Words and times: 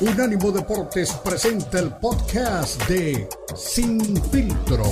Unánimo 0.00 0.52
Deportes 0.52 1.12
presenta 1.24 1.80
el 1.80 1.90
podcast 1.90 2.88
de 2.88 3.28
Sin 3.56 4.00
Filtro. 4.30 4.84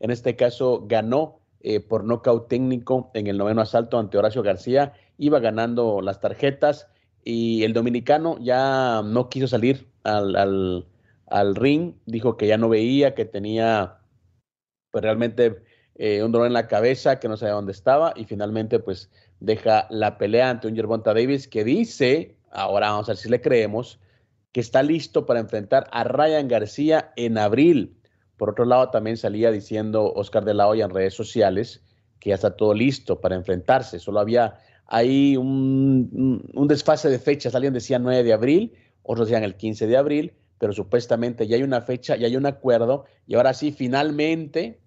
En 0.00 0.10
este 0.10 0.34
caso 0.34 0.86
ganó 0.86 1.40
eh, 1.60 1.80
por 1.80 2.04
nocaut 2.04 2.48
técnico 2.48 3.10
en 3.12 3.26
el 3.26 3.36
noveno 3.36 3.60
asalto 3.60 3.98
ante 3.98 4.16
Horacio 4.16 4.42
García. 4.42 4.94
Iba 5.18 5.40
ganando 5.40 6.00
las 6.00 6.20
tarjetas 6.22 6.88
y 7.22 7.64
el 7.64 7.74
dominicano 7.74 8.38
ya 8.40 9.02
no 9.04 9.28
quiso 9.28 9.46
salir 9.46 9.90
al, 10.04 10.86
al, 11.26 11.54
ring. 11.54 11.96
Dijo 12.06 12.38
que 12.38 12.46
ya 12.46 12.56
no 12.56 12.70
veía, 12.70 13.14
que 13.14 13.26
tenía 13.26 13.98
pues 14.90 15.04
realmente 15.04 15.62
eh, 15.98 16.22
un 16.22 16.32
dolor 16.32 16.46
en 16.46 16.52
la 16.52 16.68
cabeza, 16.68 17.18
que 17.18 17.28
no 17.28 17.36
sabía 17.36 17.54
dónde 17.54 17.72
estaba 17.72 18.12
y 18.16 18.24
finalmente 18.24 18.78
pues 18.78 19.10
deja 19.40 19.86
la 19.90 20.18
pelea 20.18 20.50
ante 20.50 20.68
un 20.68 20.74
Yerbonta 20.74 21.14
Davis 21.14 21.48
que 21.48 21.64
dice, 21.64 22.36
ahora 22.50 22.90
vamos 22.90 23.08
a 23.08 23.12
ver 23.12 23.16
si 23.16 23.28
le 23.28 23.40
creemos, 23.40 23.98
que 24.52 24.60
está 24.60 24.82
listo 24.82 25.26
para 25.26 25.40
enfrentar 25.40 25.86
a 25.92 26.04
Ryan 26.04 26.48
García 26.48 27.12
en 27.16 27.38
abril. 27.38 27.96
Por 28.36 28.50
otro 28.50 28.64
lado, 28.64 28.90
también 28.90 29.16
salía 29.16 29.50
diciendo 29.50 30.12
Oscar 30.14 30.44
de 30.44 30.54
la 30.54 30.68
Hoya 30.68 30.84
en 30.84 30.90
redes 30.90 31.14
sociales 31.14 31.82
que 32.20 32.30
ya 32.30 32.34
está 32.34 32.56
todo 32.56 32.74
listo 32.74 33.20
para 33.20 33.36
enfrentarse. 33.36 33.98
Solo 33.98 34.20
había 34.20 34.58
ahí 34.86 35.36
un, 35.36 36.42
desfase 36.68 37.08
de 37.08 37.18
fechas. 37.18 37.54
Alguien 37.54 37.72
decía 37.72 37.98
9 37.98 38.22
de 38.22 38.32
abril, 38.32 38.74
otros 39.02 39.28
decían 39.28 39.44
el 39.44 39.56
15 39.56 39.86
de 39.86 39.96
abril, 39.96 40.32
pero 40.58 40.72
supuestamente 40.72 41.46
ya 41.46 41.56
hay 41.56 41.62
una 41.62 41.82
fecha, 41.82 42.16
ya 42.16 42.26
hay 42.26 42.36
un 42.36 42.46
acuerdo. 42.46 43.04
Y 43.26 43.34
ahora 43.34 43.54
sí, 43.54 43.72
finalmente, 43.72 44.80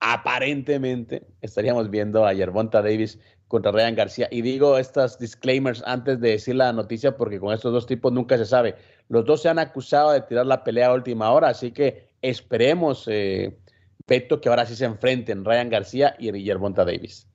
aparentemente, 0.00 1.26
estaríamos 1.40 1.90
viendo 1.90 2.26
a 2.26 2.32
Yerbonta 2.32 2.82
Davis 2.82 3.18
contra 3.48 3.72
Ryan 3.72 3.94
García. 3.94 4.28
Y 4.30 4.42
digo 4.42 4.78
estas 4.78 5.18
disclaimers 5.18 5.82
antes 5.86 6.20
de 6.20 6.30
decir 6.30 6.56
la 6.56 6.72
noticia 6.72 7.16
porque 7.16 7.40
con 7.40 7.54
estos 7.54 7.72
dos 7.72 7.86
tipos 7.86 8.12
nunca 8.12 8.36
se 8.36 8.46
sabe. 8.46 8.74
Los 9.08 9.24
dos 9.24 9.42
se 9.42 9.48
han 9.48 9.58
acusado 9.58 10.12
de 10.12 10.22
tirar 10.22 10.46
la 10.46 10.64
pelea 10.64 10.88
a 10.88 10.94
última 10.94 11.30
hora, 11.30 11.48
así 11.48 11.70
que 11.72 12.08
esperemos, 12.22 13.04
eh, 13.08 13.56
que 14.06 14.48
ahora 14.48 14.66
sí 14.66 14.76
se 14.76 14.84
enfrenten 14.84 15.44
Ryan 15.44 15.70
García 15.70 16.16
y 16.18 16.32
Yerbonta 16.42 16.84
Davis. 16.84 17.26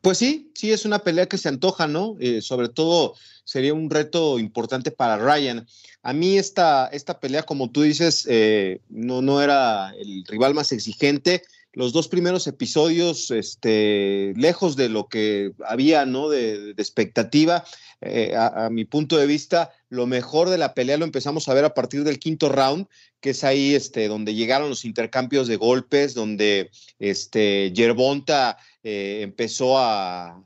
Pues 0.00 0.18
sí, 0.18 0.52
sí 0.54 0.70
es 0.70 0.84
una 0.84 0.98
pelea 0.98 1.26
que 1.26 1.38
se 1.38 1.48
antoja, 1.48 1.86
¿no? 1.86 2.16
Eh, 2.20 2.42
sobre 2.42 2.68
todo 2.68 3.14
sería 3.44 3.72
un 3.72 3.88
reto 3.88 4.38
importante 4.38 4.90
para 4.90 5.16
Ryan. 5.16 5.66
A 6.02 6.12
mí 6.12 6.36
esta, 6.36 6.88
esta 6.88 7.20
pelea, 7.20 7.42
como 7.44 7.70
tú 7.70 7.82
dices, 7.82 8.26
eh, 8.28 8.80
no, 8.90 9.22
no 9.22 9.42
era 9.42 9.94
el 9.98 10.24
rival 10.26 10.54
más 10.54 10.72
exigente 10.72 11.42
los 11.74 11.92
dos 11.92 12.08
primeros 12.08 12.46
episodios, 12.46 13.30
este, 13.30 14.32
lejos 14.36 14.76
de 14.76 14.88
lo 14.88 15.08
que 15.08 15.52
había, 15.66 16.06
¿no? 16.06 16.28
De, 16.28 16.70
expectativa, 16.76 17.64
eh, 18.00 18.34
a, 18.36 18.68
mi 18.70 18.84
punto 18.84 19.16
de 19.16 19.26
vista, 19.26 19.72
lo 19.88 20.06
mejor 20.06 20.50
de 20.50 20.58
la 20.58 20.74
pelea 20.74 20.96
lo 20.96 21.04
empezamos 21.04 21.48
a 21.48 21.54
ver 21.54 21.64
a 21.64 21.74
partir 21.74 22.04
del 22.04 22.18
quinto 22.18 22.48
round, 22.48 22.86
que 23.20 23.30
es 23.30 23.44
ahí, 23.44 23.74
este, 23.74 24.08
donde 24.08 24.34
llegaron 24.34 24.68
los 24.68 24.84
intercambios 24.84 25.48
de 25.48 25.56
golpes, 25.56 26.14
donde, 26.14 26.70
este, 26.98 27.72
Yerbonta 27.72 28.56
eh, 28.82 29.20
empezó 29.22 29.78
a, 29.78 30.42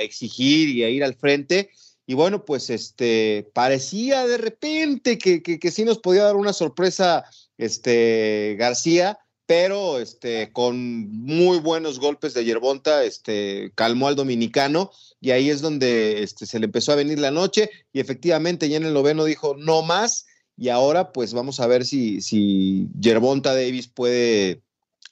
exigir 0.00 0.68
y 0.70 0.82
a 0.82 0.88
ir 0.88 1.04
al 1.04 1.14
frente. 1.14 1.70
Y 2.04 2.14
bueno, 2.14 2.44
pues 2.44 2.68
este 2.68 3.48
parecía 3.54 4.26
de 4.26 4.36
repente 4.36 5.18
que, 5.18 5.40
que, 5.40 5.60
que 5.60 5.70
sí 5.70 5.84
nos 5.84 5.98
podía 5.98 6.24
dar 6.24 6.34
una 6.34 6.52
sorpresa 6.52 7.24
este 7.58 8.56
García, 8.58 9.18
pero 9.52 9.98
este, 9.98 10.50
con 10.50 11.10
muy 11.10 11.58
buenos 11.58 12.00
golpes 12.00 12.32
de 12.32 12.42
Yerbonta, 12.42 13.04
este, 13.04 13.70
calmó 13.74 14.08
al 14.08 14.16
dominicano 14.16 14.90
y 15.20 15.32
ahí 15.32 15.50
es 15.50 15.60
donde 15.60 16.22
este, 16.22 16.46
se 16.46 16.58
le 16.58 16.64
empezó 16.64 16.90
a 16.90 16.94
venir 16.94 17.18
la 17.18 17.30
noche 17.30 17.68
y 17.92 18.00
efectivamente 18.00 18.70
ya 18.70 18.78
en 18.78 18.86
el 18.86 18.94
noveno 18.94 19.26
dijo 19.26 19.54
no 19.58 19.82
más 19.82 20.24
y 20.56 20.70
ahora 20.70 21.12
pues 21.12 21.34
vamos 21.34 21.60
a 21.60 21.66
ver 21.66 21.84
si, 21.84 22.22
si 22.22 22.88
Yerbonta 22.98 23.54
Davis 23.54 23.88
puede 23.88 24.62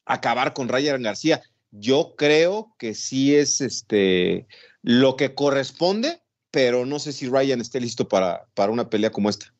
acabar 0.06 0.54
con 0.54 0.70
Ryan 0.70 1.02
García. 1.02 1.42
Yo 1.70 2.14
creo 2.16 2.74
que 2.78 2.94
sí 2.94 3.34
es 3.34 3.60
este, 3.60 4.46
lo 4.80 5.16
que 5.16 5.34
corresponde, 5.34 6.22
pero 6.50 6.86
no 6.86 6.98
sé 6.98 7.12
si 7.12 7.28
Ryan 7.28 7.60
esté 7.60 7.78
listo 7.78 8.08
para, 8.08 8.46
para 8.54 8.72
una 8.72 8.88
pelea 8.88 9.12
como 9.12 9.28
esta. 9.28 9.52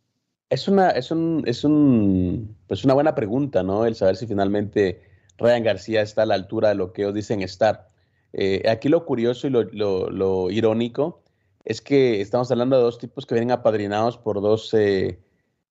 Es 0.50 0.66
una, 0.66 0.90
es 0.90 1.12
un, 1.12 1.44
es 1.46 1.62
un, 1.62 2.56
pues 2.66 2.84
una 2.84 2.94
buena 2.94 3.14
pregunta, 3.14 3.62
¿no? 3.62 3.86
El 3.86 3.94
saber 3.94 4.16
si 4.16 4.26
finalmente 4.26 5.00
Ryan 5.38 5.62
García 5.62 6.02
está 6.02 6.22
a 6.22 6.26
la 6.26 6.34
altura 6.34 6.70
de 6.70 6.74
lo 6.74 6.92
que 6.92 7.02
ellos 7.02 7.14
dicen 7.14 7.40
estar. 7.42 7.86
Eh, 8.32 8.68
aquí 8.68 8.88
lo 8.88 9.06
curioso 9.06 9.46
y 9.46 9.50
lo, 9.50 10.50
irónico 10.50 11.22
es 11.64 11.80
que 11.80 12.20
estamos 12.20 12.50
hablando 12.50 12.76
de 12.76 12.82
dos 12.82 12.98
tipos 12.98 13.26
que 13.26 13.34
vienen 13.34 13.52
apadrinados 13.52 14.18
por 14.18 14.40
dos 14.40 14.74
eh, 14.74 15.20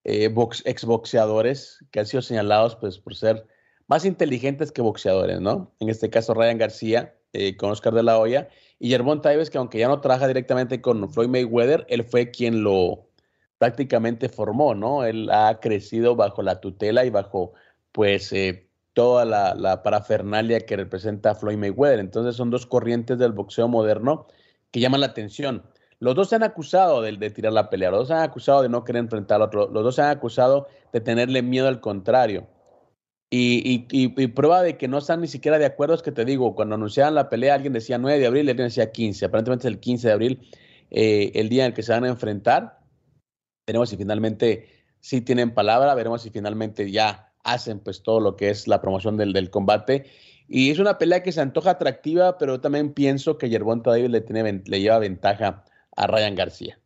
eh, 0.05 0.33
exboxeadores 0.65 1.83
que 1.91 1.99
han 1.99 2.05
sido 2.05 2.21
señalados 2.21 2.77
pues, 2.77 2.99
por 2.99 3.15
ser 3.15 3.45
más 3.87 4.05
inteligentes 4.05 4.71
que 4.71 4.81
boxeadores, 4.81 5.41
¿no? 5.41 5.73
En 5.79 5.89
este 5.89 6.09
caso, 6.09 6.33
Ryan 6.33 6.57
García 6.57 7.15
con 7.57 7.69
Oscar 7.69 7.93
de 7.93 8.01
la 8.01 8.17
Hoya 8.17 8.49
y 8.79 8.89
Gervon 8.89 9.21
Taives, 9.21 9.49
que 9.49 9.59
aunque 9.59 9.77
ya 9.77 9.87
no 9.87 10.01
trabaja 10.01 10.27
directamente 10.27 10.81
con 10.81 11.11
Floyd 11.11 11.27
Mayweather, 11.27 11.85
él 11.89 12.03
fue 12.03 12.31
quien 12.31 12.63
lo, 12.63 13.08
prácticamente 13.59 14.29
formó, 14.29 14.73
¿no? 14.73 15.03
Él 15.05 15.29
ha 15.31 15.59
crecido 15.59 16.15
bajo 16.15 16.41
la 16.41 16.59
tutela 16.59 17.05
y 17.05 17.11
bajo, 17.11 17.53
pues, 17.91 18.33
eh, 18.33 18.67
toda 18.93 19.25
la, 19.25 19.83
parafernalia 19.83 20.61
que 20.61 20.75
representa 20.75 21.35
Floyd 21.35 21.57
Mayweather. 21.57 21.99
Entonces 21.99 22.35
son 22.35 22.49
dos 22.49 22.65
corrientes 22.65 23.19
del 23.19 23.33
boxeo 23.33 23.67
moderno 23.67 24.25
que 24.71 24.79
llaman 24.79 25.01
la 25.01 25.07
atención. 25.07 25.63
Los 25.99 26.15
dos 26.15 26.29
se 26.29 26.35
han 26.37 26.43
acusado 26.43 27.01
de, 27.01 27.11
de, 27.17 27.29
tirar 27.29 27.53
la 27.53 27.69
pelea, 27.69 27.91
los 27.91 28.01
dos 28.01 28.07
se 28.09 28.13
han 28.15 28.23
acusado 28.23 28.63
de 28.63 28.69
no 28.69 28.83
querer 28.83 29.01
enfrentar 29.01 29.35
al 29.35 29.43
otro, 29.43 29.69
los 29.69 29.83
dos 29.83 29.95
se 29.95 30.01
han 30.01 30.09
acusado 30.09 30.67
de 30.93 31.01
tenerle 31.01 31.41
miedo 31.43 31.67
al 31.67 31.81
contrario. 31.81 32.47
Y, 33.31 33.85
y, 33.91 34.27
prueba 34.29 34.63
de 34.63 34.75
que 34.77 34.87
no 34.87 34.97
están 34.97 35.21
ni 35.21 35.27
siquiera 35.27 35.59
de 35.59 35.65
acuerdo 35.65 35.93
es 35.93 36.01
que 36.01 36.11
te 36.11 36.25
digo, 36.25 36.55
cuando 36.55 36.73
anunciaban 36.75 37.13
la 37.13 37.29
pelea, 37.29 37.53
alguien 37.53 37.73
decía 37.73 37.99
9 37.99 38.17
de 38.17 38.25
abril, 38.25 38.49
alguien 38.49 38.69
decía 38.69 38.91
15. 38.91 39.25
Aparentemente 39.25 39.67
es 39.67 39.73
el 39.73 39.79
15 39.79 40.07
de 40.07 40.13
abril, 40.13 40.49
eh, 40.89 41.31
el 41.35 41.47
día 41.47 41.65
en 41.65 41.69
el 41.69 41.73
que 41.75 41.83
se 41.83 41.91
van 41.91 42.05
a 42.05 42.07
enfrentar. 42.07 42.78
Veremos 43.69 43.91
si 43.91 43.97
finalmente 43.97 44.67
sí 44.99 45.21
tienen 45.21 45.53
palabra, 45.53 45.93
veremos 45.93 46.23
si 46.23 46.31
finalmente 46.31 46.89
ya 46.89 47.31
hacen 47.43 47.79
pues 47.79 48.01
todo 48.01 48.19
lo 48.19 48.35
que 48.35 48.49
es 48.49 48.67
la 48.67 48.81
promoción 48.81 49.15
del, 49.15 49.31
del 49.31 49.51
combate. 49.51 50.07
Y 50.47 50.71
es 50.71 50.79
una 50.79 50.97
pelea 50.97 51.21
que 51.21 51.31
se 51.31 51.41
antoja 51.41 51.69
atractiva, 51.69 52.39
pero 52.39 52.59
también 52.59 52.95
pienso 52.95 53.37
que 53.37 53.47
Yerbonta 53.47 53.91
David 53.91 54.07
le, 54.07 54.21
tiene, 54.21 54.63
le 54.65 54.81
lleva 54.81 54.97
ventaja 54.97 55.65
a 55.95 56.07
Ryan 56.07 56.33
García. 56.33 56.79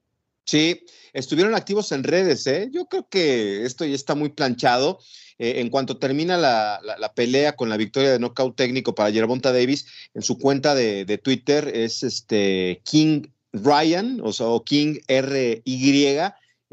Sí, 0.44 0.84
estuvieron 1.14 1.56
activos 1.56 1.90
en 1.94 2.04
redes, 2.04 2.46
¿eh? 2.48 2.68
Yo 2.70 2.88
creo 2.88 3.08
que 3.08 3.64
esto 3.64 3.86
ya 3.86 3.96
está 3.96 4.14
muy 4.14 4.32
planchado. 4.32 5.00
Eh, 5.40 5.62
en 5.62 5.70
cuanto 5.70 6.00
termina 6.00 6.36
la, 6.36 6.82
la, 6.84 7.14
pelea 7.14 7.56
con 7.56 7.70
la 7.70 7.78
victoria 7.78 8.12
de 8.12 8.20
knockout 8.20 8.58
técnico 8.58 8.94
para 8.94 9.10
Yerbonta 9.10 9.54
Davis, 9.54 9.88
en 10.14 10.22
su 10.22 10.38
cuenta 10.38 10.76
de, 10.76 11.06
de 11.06 11.18
Twitter 11.18 11.72
es 11.74 12.04
este 12.04 12.82
King 12.84 13.22
Ryan, 13.54 14.20
o 14.22 14.34
sea, 14.34 14.48
King 14.66 14.98
R-Y, 15.08 16.20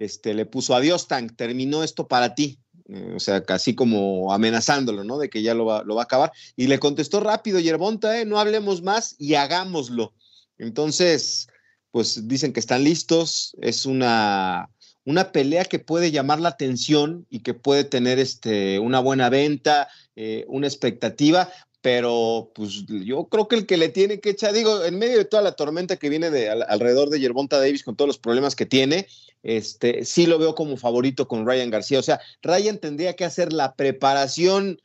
este, 0.00 0.33
le 0.33 0.47
puso 0.47 0.75
adiós, 0.75 1.09
Tank, 1.09 1.37
terminó 1.37 1.84
esto 1.84 2.09
para 2.09 2.34
ti. 2.34 2.59
Eh, 2.88 3.12
o 3.15 3.21
sea, 3.21 3.44
casi 3.44 3.75
como 3.75 4.33
amenazándolo, 4.33 5.05
¿no? 5.05 5.19
De 5.19 5.28
que 5.28 5.43
ya 5.43 5.55
lo 5.55 5.66
va, 5.66 5.84
lo 5.84 5.94
va 5.94 6.03
a 6.03 6.05
acabar. 6.05 6.33
Y 6.56 6.69
le 6.69 6.78
contestó 6.78 7.21
rápido, 7.21 7.61
Yerbonta, 7.61 8.19
¿eh? 8.19 8.25
No 8.25 8.41
hablemos 8.41 8.83
más 8.83 9.15
y 9.19 9.34
hagámoslo. 9.34 10.15
Entonces, 10.56 11.49
pues 11.91 12.27
dicen 12.27 12.55
que 12.55 12.61
están 12.61 12.83
listos. 12.83 13.55
Es 13.61 13.84
una, 13.84 14.71
una 15.05 15.33
pelea 15.33 15.66
que 15.66 15.78
puede 15.78 16.11
llamar 16.11 16.41
la 16.41 16.49
atención 16.49 17.27
y 17.28 17.41
que 17.41 17.53
puede 17.53 17.84
tener 17.84 18.19
este, 18.19 18.78
una 18.78 19.00
buena 19.00 19.28
venta, 19.28 19.88
eh, 20.17 20.47
una 20.49 20.67
expectativa, 20.67 21.53
pero 21.80 22.50
pues 22.54 22.84
yo 22.86 23.24
creo 23.26 23.48
que 23.48 23.56
el 23.56 23.66
que 23.66 23.76
le 23.76 23.88
tiene 23.88 24.20
que 24.20 24.30
echar, 24.30 24.52
digo, 24.52 24.84
en 24.84 24.98
medio 24.98 25.18
de 25.18 25.25
toda 25.25 25.43
la 25.43 25.52
tormenta 25.52 25.96
que 25.96 26.08
viene 26.08 26.31
de 26.31 26.50
alrededor 26.50 27.10
de 27.10 27.20
Yerbonta 27.20 27.58
Davis 27.58 27.84
con 27.84 27.96
todos 27.96 28.08
los 28.08 28.19
problemas 28.19 28.55
que 28.55 28.66
tiene, 28.66 29.06
este 29.43 30.05
sí 30.05 30.26
lo 30.26 30.38
veo 30.38 30.55
como 30.55 30.76
favorito 30.76 31.26
con 31.26 31.46
Ryan 31.46 31.70
García. 31.70 31.99
O 31.99 32.02
sea, 32.02 32.20
Ryan 32.43 32.78
tendría 32.78 33.16
que 33.16 33.25
hacer 33.25 33.52
la 33.52 33.75
preparación 33.75 34.81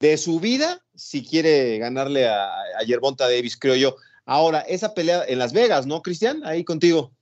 de 0.00 0.16
su 0.16 0.40
vida 0.40 0.82
si 0.94 1.24
quiere 1.24 1.78
ganarle 1.78 2.28
a, 2.28 2.50
a 2.78 2.82
Yerbonta 2.84 3.28
Davis, 3.28 3.56
creo 3.56 3.76
yo. 3.76 3.96
Ahora, 4.24 4.60
esa 4.60 4.94
pelea 4.94 5.24
en 5.26 5.38
Las 5.38 5.52
Vegas, 5.52 5.86
¿no, 5.86 6.02
Cristian? 6.02 6.42
Ahí 6.44 6.64
contigo. 6.64 7.12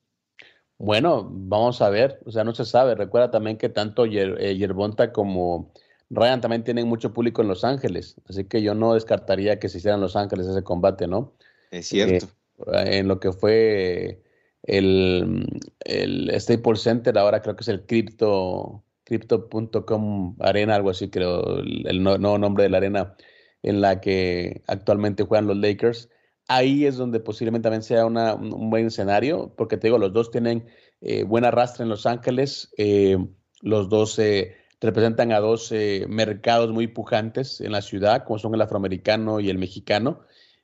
Bueno, 0.79 1.29
vamos 1.31 1.83
a 1.83 1.91
ver, 1.91 2.21
o 2.25 2.33
sea, 2.33 2.43
no 2.43 2.55
se 2.55 2.65
sabe. 2.65 2.95
Recuerda 2.95 3.31
también 3.31 3.59
que 3.59 3.69
tanto 3.69 4.07
eh, 4.07 4.57
Yerbonta 4.57 5.13
como 5.13 5.73
Ryan 6.11 6.41
también 6.41 6.65
tienen 6.65 6.89
mucho 6.89 7.13
público 7.13 7.41
en 7.41 7.49
Los 7.49 7.65
Ángeles, 7.65 8.17
así 8.29 8.45
que 8.45 8.63
yo 8.63 8.75
no 8.75 8.95
descartaría 8.95 9.59
que 9.59 9.69
se 9.69 9.79
hiciera 9.79 9.95
en 9.95 10.01
Los 10.01 10.17
Ángeles 10.17 10.47
ese 10.47 10.63
combate, 10.63 11.07
¿no? 11.07 11.35
Es 11.71 11.87
cierto. 11.87 12.27
Eh, 12.75 12.99
en 12.99 13.09
lo 13.09 13.21
que 13.21 13.33
fue 13.33 14.23
el, 14.65 15.47
el 15.85 16.41
Staples 16.41 16.81
Center, 16.81 17.17
ahora 17.17 17.41
creo 17.41 17.57
que 17.57 17.63
es 17.63 17.69
el 17.69 17.87
Crypto, 17.87 18.83
Crypto.com 19.05 20.37
Arena, 20.41 20.75
algo 20.77 20.91
así, 20.91 21.11
creo, 21.11 21.59
el, 21.59 22.03
nuevo 22.03 22.39
nombre 22.39 22.65
de 22.65 22.71
la 22.71 22.79
arena 22.79 23.17
en 23.63 23.81
la 23.81 24.01
que 24.01 24.63
actualmente 24.67 25.25
juegan 25.25 25.47
los 25.47 25.57
Lakers. 25.57 26.09
ahí 26.49 26.87
es 26.87 26.97
donde 26.97 27.21
posiblemente 27.21 27.65
también 27.65 27.83
sea 27.83 28.07
un 28.07 28.71
buen 28.71 28.87
escenario, 28.87 29.53
porque 29.57 29.77
te 29.77 29.87
digo, 29.89 29.99
los 29.99 30.13
dos 30.13 30.31
tienen 30.31 30.67
eh, 31.01 31.25
buen 31.25 31.45
arrastre 31.45 31.85
en 31.85 31.89
Los 31.89 32.07
Ángeles, 32.07 32.73
eh, 32.77 33.17
los 33.63 33.89
dos 33.89 34.19
eh, 34.19 34.55
representan 34.81 35.33
a 35.33 35.41
dos 35.41 35.73
mercados 36.09 36.73
muy 36.73 36.87
pujantes 36.87 37.61
en 37.61 37.73
la 37.73 37.83
ciudad, 37.83 38.25
como 38.25 38.39
son 38.39 38.55
el 38.55 38.63
afroamericano 38.63 39.41
y 39.41 39.51
el 39.51 39.59
mexicano, 39.59 40.21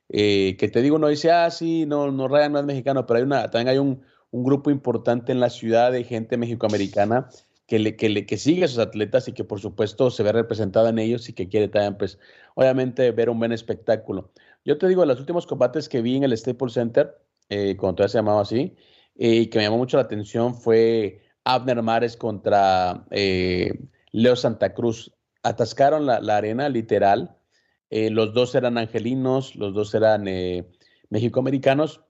que 0.09 0.69
te 0.71 0.81
digo, 0.81 0.97
no 0.97 1.07
dice, 1.07 1.31
ah, 1.31 1.51
sí, 1.51 1.85
no, 1.85 2.11
no, 2.11 2.27
Ryan 2.27 2.53
no 2.53 2.59
es 2.59 2.65
mexicano, 2.65 3.05
pero 3.05 3.17
hay 3.17 3.23
una, 3.23 3.49
también 3.51 3.67
hay 3.67 3.77
un, 3.77 4.01
grupo 4.31 4.69
importante 4.69 5.31
en 5.31 5.39
la 5.39 5.49
ciudad 5.49 5.91
de 5.91 6.03
gente 6.03 6.37
mexicoamericana 6.37 7.29
que, 7.65 7.79
le, 7.79 7.95
que, 7.95 8.09
le, 8.09 8.25
que 8.25 8.37
sigue 8.37 8.63
a 8.63 8.65
esos 8.65 8.79
atletas 8.79 9.27
y 9.27 9.33
que 9.33 9.43
por 9.43 9.59
supuesto 9.59 10.11
se 10.11 10.23
ve 10.23 10.31
representada 10.31 10.89
en 10.89 10.99
ellos 10.99 11.27
y 11.29 11.33
que 11.33 11.49
quiere 11.49 11.67
también, 11.67 11.97
pues, 11.97 12.19
obviamente 12.55 13.11
ver 13.11 13.29
un 13.29 13.39
buen 13.39 13.51
espectáculo. 13.51 14.31
Yo 14.67 14.77
te 14.77 14.87
digo, 14.89 15.05
los 15.05 15.19
últimos 15.19 15.47
combates 15.47 15.87
que 15.87 16.01
vi 16.01 16.17
en 16.17 16.23
el 16.23 16.37
Staples 16.37 16.73
Center, 16.73 17.17
eh, 17.47 17.77
cuando 17.77 17.95
todavía 17.95 18.11
se 18.11 18.17
llamaba 18.17 18.41
así, 18.41 18.75
eh, 19.15 19.35
y 19.35 19.47
que 19.47 19.59
me 19.59 19.63
llamó 19.63 19.77
mucho 19.77 19.95
la 19.95 20.03
atención 20.03 20.55
fue 20.55 21.21
Abner 21.45 21.81
Mares 21.81 22.17
contra 22.17 23.05
eh, 23.11 23.71
Leo 24.11 24.35
Santa 24.35 24.73
Cruz. 24.73 25.13
Atascaron 25.43 26.05
la, 26.05 26.37
arena, 26.37 26.69
literal. 26.69 27.37
los 27.89 28.33
dos 28.33 28.55
eran 28.55 28.77
angelinos, 28.77 29.55
los 29.55 29.73
dos 29.73 29.93
eran 29.93 30.25
mexicoamericanos. 31.09 32.01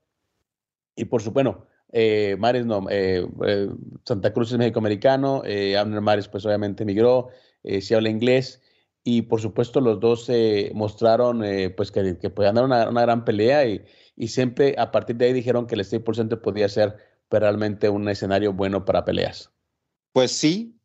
Y 0.96 1.06
por 1.06 1.22
supuesto, 1.22 1.68
eh, 1.92 2.36
Mares 2.38 2.66
no, 2.66 2.86
eh, 2.90 3.26
eh, 3.46 3.70
Santa 4.04 4.34
Cruz 4.34 4.52
es 4.52 4.58
México-americano, 4.58 5.44
eh, 5.46 5.78
Abner 5.78 6.02
Mares 6.02 6.28
pues 6.28 6.46
obviamente 6.46 6.84
emigró, 6.84 7.30
sí 7.64 7.94
habla 7.94 8.10
inglés 8.10 8.62
y 9.04 9.24
por 9.24 9.42
supuesto 9.42 9.82
los 9.82 10.00
dos 10.00 10.30
mostraron 10.74 11.44
pues 11.76 11.92
que, 11.92 12.18
que, 12.18 12.30
podían 12.30 12.56
dar 12.56 12.66
una, 12.66 12.90
una 12.90 13.02
gran 13.02 13.26
pelea 13.26 13.66
y, 13.66 13.84
y, 14.16 14.30
siempre 14.30 14.76
a 14.78 14.92
partir 14.92 15.18
de 15.18 15.26
ahí 15.26 15.34
dijeron 15.34 15.68
que 15.68 15.76
el 15.76 15.84
Staples 15.84 16.18
Center 16.18 16.40
podía 16.40 16.70
ser 16.70 16.96
pues, 17.28 17.42
realmente 17.42 17.90
un 17.90 18.08
escenario 18.08 18.54
bueno 18.54 18.86
para 18.86 19.04
peleas. 19.04 19.52
Pues 20.14 20.32
sí, 20.32 20.77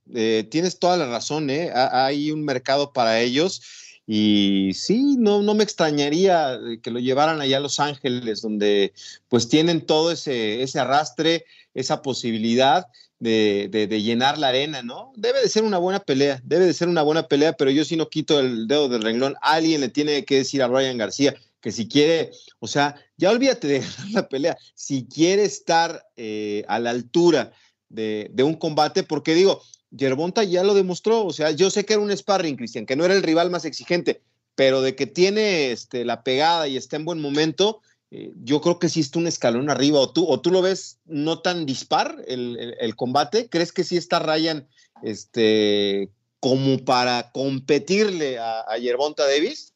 tienes 0.51 0.79
toda 0.79 0.97
la 0.97 1.07
razón, 1.07 1.49
hay 1.51 2.31
un 2.31 2.45
mercado 2.45 2.93
para 2.93 3.21
ellos 3.21 3.63
y 4.07 4.73
sí, 4.75 5.17
no, 5.19 5.43
no 5.43 5.55
me 5.55 5.63
extrañaría 5.63 6.59
que 6.83 6.91
lo 6.91 6.99
llevaran 6.99 7.41
allá 7.41 7.59
a 7.59 7.61
Los 7.61 7.79
Ángeles, 7.79 8.43
donde 8.43 8.93
pues 9.29 9.49
tienen 9.49 9.87
todo 9.87 10.11
ese, 10.11 10.63
ese 10.63 10.81
arrastre, 10.81 11.45
esa 11.73 12.03
posibilidad 12.03 12.87
de, 13.21 13.69
de, 13.71 14.03
llenar 14.03 14.37
la 14.37 14.49
arena, 14.49 14.83
¿no? 14.83 15.13
Debe 15.17 15.41
de 15.41 15.49
ser 15.49 15.63
una 15.63 15.79
buena 15.79 16.01
pelea, 16.01 16.41
debe 16.43 16.67
de 16.67 16.75
ser 16.75 16.89
una 16.89 17.03
buena 17.03 17.29
pelea, 17.29 17.53
pero 17.53 17.71
yo 17.71 17.85
sí 17.85 17.97
no 17.97 18.09
quito 18.09 18.41
el 18.41 18.67
dedo 18.67 18.89
del 18.89 19.03
renglón. 19.03 19.37
Alguien 19.41 19.81
le 19.81 19.89
tiene 19.89 20.25
que 20.25 20.39
decir 20.39 20.61
a 20.61 20.67
Ryan 20.69 20.99
García 20.99 21.37
que 21.61 21.71
si 21.71 21.87
quiere, 21.87 22.33
o 22.59 22.67
sea, 22.67 22.97
ya 23.17 23.31
olvídate 23.31 23.69
de 23.69 23.85
la 24.13 24.29
pelea, 24.29 24.59
si 24.75 25.07
quiere 25.07 25.45
estar 25.45 26.05
eh, 26.17 26.65
a 26.67 26.81
la 26.81 26.91
altura 26.91 27.53
de, 27.89 28.29
de 28.33 28.43
un 28.43 28.55
combate, 28.55 29.05
porque 29.05 29.35
digo, 29.35 29.63
Yerbonta 29.97 30.45
ya 30.45 30.65
lo 30.65 30.75
demostró, 30.75 31.25
o 31.25 31.33
sea, 31.33 31.51
yo 31.51 31.71
sé 31.71 31.85
que 31.85 31.95
era 31.95 32.03
un 32.03 32.17
sparring, 32.17 32.57
Cristian, 32.57 32.87
que 32.87 32.97
no 32.97 33.05
era 33.05 33.15
el 33.15 33.23
rival 33.23 33.51
más 33.51 33.65
exigente, 33.65 34.23
pero 34.55 34.81
de 34.81 34.97
que 34.97 35.07
tiene 35.07 35.71
este, 35.71 36.05
la 36.05 36.23
pegada 36.23 36.69
y 36.69 36.77
está 36.77 36.97
en 36.97 37.05
buen 37.05 37.21
momento, 37.21 37.81
eh, 38.11 38.33
yo 38.43 38.61
creo 38.61 38.79
que 38.79 38.89
sí 38.89 39.01
está 39.01 39.19
un 39.19 39.27
escalón 39.27 39.71
arriba, 39.71 39.99
o 40.01 40.11
tú, 40.13 40.27
o 40.27 40.41
tú 40.41 40.51
lo 40.51 40.63
ves 40.63 40.99
no 41.05 41.41
tan 41.41 41.67
dispar 41.67 42.23
el, 42.27 42.97
combate, 42.97 43.49
¿crees 43.49 43.73
que 43.73 43.85
sí 43.85 43.97
está 43.97 44.19
Ryan 44.19 44.67
este, 45.03 46.11
como 46.41 46.85
para 46.85 47.31
competirle 47.33 48.39
a, 48.39 48.61
a 48.63 48.79
Yerbonta 48.79 49.27
Davis? 49.27 49.73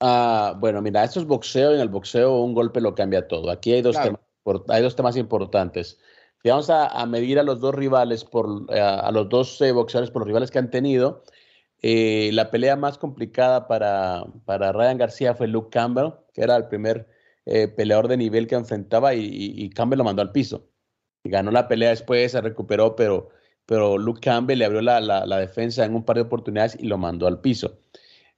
Ah, 0.00 0.54
bueno, 0.58 0.80
mira, 0.80 1.04
esto 1.04 1.20
es 1.20 1.26
boxeo 1.26 1.72
y 1.72 1.74
en 1.74 1.80
el 1.80 1.88
boxeo 1.88 2.40
un 2.40 2.54
golpe 2.54 2.80
lo 2.80 2.94
cambia 2.94 3.26
todo. 3.26 3.50
Aquí 3.50 3.72
hay 3.72 3.82
dos, 3.82 3.96
temas, 4.00 4.20
hay 4.68 4.82
dos 4.82 4.94
temas 4.94 5.16
importantes 5.16 5.98
si 6.42 6.50
vamos 6.50 6.70
a, 6.70 7.04
medir 7.06 7.38
a 7.38 7.42
los 7.42 7.60
dos 7.60 7.74
rivales, 7.74 8.24
por, 8.24 8.66
eh, 8.72 8.80
a, 8.80 9.10
los 9.10 9.28
dos 9.28 9.60
eh, 9.60 9.72
boxeadores 9.72 10.10
por 10.10 10.22
los 10.22 10.28
rivales 10.28 10.50
que 10.50 10.58
han 10.58 10.70
tenido, 10.70 11.24
eh, 11.82 12.30
la 12.32 12.50
pelea 12.50 12.76
más 12.76 12.96
complicada 12.96 13.66
para, 13.66 14.24
para, 14.44 14.72
Ryan 14.72 14.98
García 14.98 15.34
fue 15.34 15.48
Luke 15.48 15.70
Campbell, 15.70 16.12
que 16.32 16.42
era 16.42 16.56
el 16.56 16.68
primer 16.68 17.08
peleador 17.76 18.08
de 18.08 18.18
nivel 18.18 18.46
que 18.46 18.56
enfrentaba 18.56 19.14
y, 19.14 19.70
Campbell 19.70 19.96
lo 19.96 20.04
mandó 20.04 20.20
al 20.20 20.32
piso. 20.32 20.68
Ganó 21.24 21.50
la 21.50 21.66
pelea 21.66 21.88
después, 21.90 22.32
se 22.32 22.42
recuperó, 22.42 22.94
pero, 22.94 23.30
pero 23.64 23.96
Luke 23.96 24.20
Campbell 24.20 24.58
le 24.58 24.66
abrió 24.66 24.82
la, 24.82 25.38
defensa 25.38 25.86
en 25.86 25.94
un 25.94 26.04
par 26.04 26.16
de 26.16 26.22
oportunidades 26.22 26.76
y 26.78 26.86
lo 26.86 26.98
mandó 26.98 27.26
al 27.26 27.40
piso. 27.40 27.78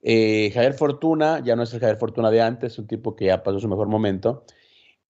Javier 0.00 0.74
Fortuna, 0.74 1.42
ya 1.44 1.56
no 1.56 1.64
es 1.64 1.74
el 1.74 1.80
Javier 1.80 1.98
Fortuna 1.98 2.30
de 2.30 2.40
antes, 2.40 2.78
un 2.78 2.86
tipo 2.86 3.16
que 3.16 3.26
ya 3.26 3.42
pasó 3.42 3.58
su 3.58 3.68
mejor 3.68 3.88
momento. 3.88 4.44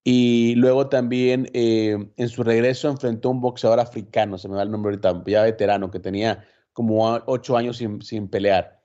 Y 0.03 0.55
luego 0.55 0.89
también 0.89 1.51
eh, 1.53 1.97
en 2.17 2.29
su 2.29 2.43
regreso 2.43 2.89
enfrentó 2.89 3.29
a 3.29 3.33
un 3.33 3.41
boxeador 3.41 3.81
africano, 3.81 4.39
se 4.39 4.49
me 4.49 4.57
da 4.57 4.63
el 4.63 4.71
nombre 4.71 4.91
ahorita, 4.91 5.23
ya 5.27 5.43
veterano, 5.43 5.91
que 5.91 6.01
tenía 6.01 6.45
como 6.73 7.21
ocho 7.27 7.57
años 7.57 7.77
sin, 7.77 8.01
sin 8.01 8.29
pelear. 8.29 8.81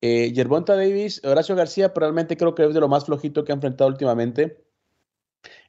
Eh, 0.00 0.32
Yerbonta 0.32 0.76
Davis, 0.76 1.22
Horacio 1.24 1.56
García, 1.56 1.92
probablemente 1.92 2.36
creo 2.36 2.54
que 2.54 2.64
es 2.64 2.74
de 2.74 2.80
lo 2.80 2.88
más 2.88 3.04
flojito 3.04 3.44
que 3.44 3.52
ha 3.52 3.56
enfrentado 3.56 3.90
últimamente. 3.90 4.64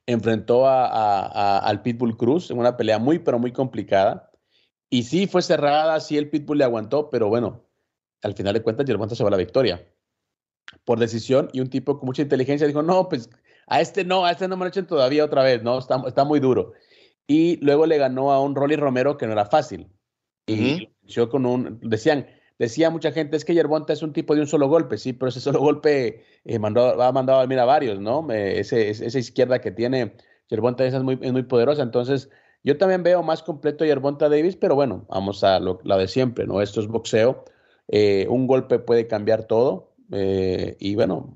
Enfrentó 0.05 0.67
a, 0.67 1.59
al 1.59 1.81
Pitbull 1.81 2.17
Cruz 2.17 2.51
en 2.51 2.59
una 2.59 2.77
pelea 2.77 2.99
muy, 2.99 3.19
pero 3.19 3.39
muy 3.39 3.51
complicada. 3.51 4.31
Y 4.89 5.03
sí, 5.03 5.27
fue 5.27 5.41
cerrada, 5.41 5.99
sí 5.99 6.17
el 6.17 6.29
Pitbull 6.29 6.59
le 6.59 6.63
aguantó, 6.63 7.09
pero 7.09 7.29
bueno, 7.29 7.65
al 8.21 8.33
final 8.33 8.53
de 8.53 8.61
cuentas 8.61 8.85
Yerbonta 8.85 9.15
se 9.15 9.23
va 9.23 9.29
a 9.29 9.31
la 9.31 9.37
victoria. 9.37 9.85
Por 10.85 10.99
decisión 10.99 11.49
y 11.53 11.59
un 11.59 11.69
tipo 11.69 11.97
con 11.99 12.07
mucha 12.07 12.21
inteligencia 12.21 12.67
dijo, 12.67 12.81
no, 12.81 13.09
pues 13.09 13.29
a 13.71 13.79
este 13.79 14.03
no, 14.03 14.25
a 14.25 14.31
este 14.31 14.49
no 14.49 14.57
me 14.57 14.65
lo 14.65 14.69
echen 14.69 14.85
todavía 14.85 15.23
otra 15.23 15.43
vez, 15.43 15.63
¿no? 15.63 15.79
Está, 15.79 16.03
está 16.05 16.25
muy 16.25 16.41
duro. 16.41 16.73
Y 17.25 17.55
luego 17.65 17.85
le 17.85 17.97
ganó 17.97 18.33
a 18.33 18.41
un 18.41 18.53
Rolly 18.53 18.75
Romero 18.75 19.17
que 19.17 19.25
no 19.25 19.31
era 19.31 19.45
fácil. 19.45 19.87
Y 20.45 20.89
yo 21.03 21.29
con 21.29 21.45
un, 21.45 21.79
decían, 21.81 22.27
decía 22.59 22.89
mucha 22.89 23.13
gente, 23.13 23.37
es 23.37 23.45
que 23.45 23.53
Yerbonta 23.53 23.93
es 23.93 24.01
un 24.01 24.11
tipo 24.11 24.35
de 24.35 24.41
un 24.41 24.47
solo 24.47 24.67
golpe, 24.67 24.97
sí, 24.97 25.13
pero 25.13 25.29
ese 25.29 25.39
solo 25.39 25.59
golpe 25.59 26.25
eh, 26.43 26.59
mandó, 26.59 27.01
ha 27.01 27.13
mandado 27.13 27.39
a 27.39 27.43
dormir 27.43 27.59
a 27.59 27.65
varios, 27.65 28.01
¿no? 28.01 28.29
ese, 28.29 28.89
esa 28.89 29.17
izquierda 29.17 29.61
que 29.61 29.71
tiene 29.71 30.17
Yerbonta 30.49 30.85
es 30.85 31.01
muy, 31.01 31.17
es 31.21 31.31
muy 31.31 31.43
poderosa, 31.43 31.81
entonces 31.81 32.29
yo 32.65 32.77
también 32.77 33.03
veo 33.03 33.23
más 33.23 33.41
completo 33.41 33.85
Yerbonta 33.85 34.27
Davis, 34.27 34.57
pero 34.57 34.75
bueno, 34.75 35.05
vamos 35.07 35.45
a 35.45 35.61
lo, 35.61 35.79
de 35.81 36.07
siempre, 36.09 36.45
¿no? 36.45 36.61
Esto 36.61 36.81
es 36.81 36.87
boxeo, 36.87 37.45
eh, 37.87 38.27
un 38.29 38.47
golpe 38.47 38.79
puede 38.79 39.07
cambiar 39.07 39.45
todo, 39.45 39.90
eh, 40.11 40.75
y 40.79 40.95
bueno, 40.95 41.33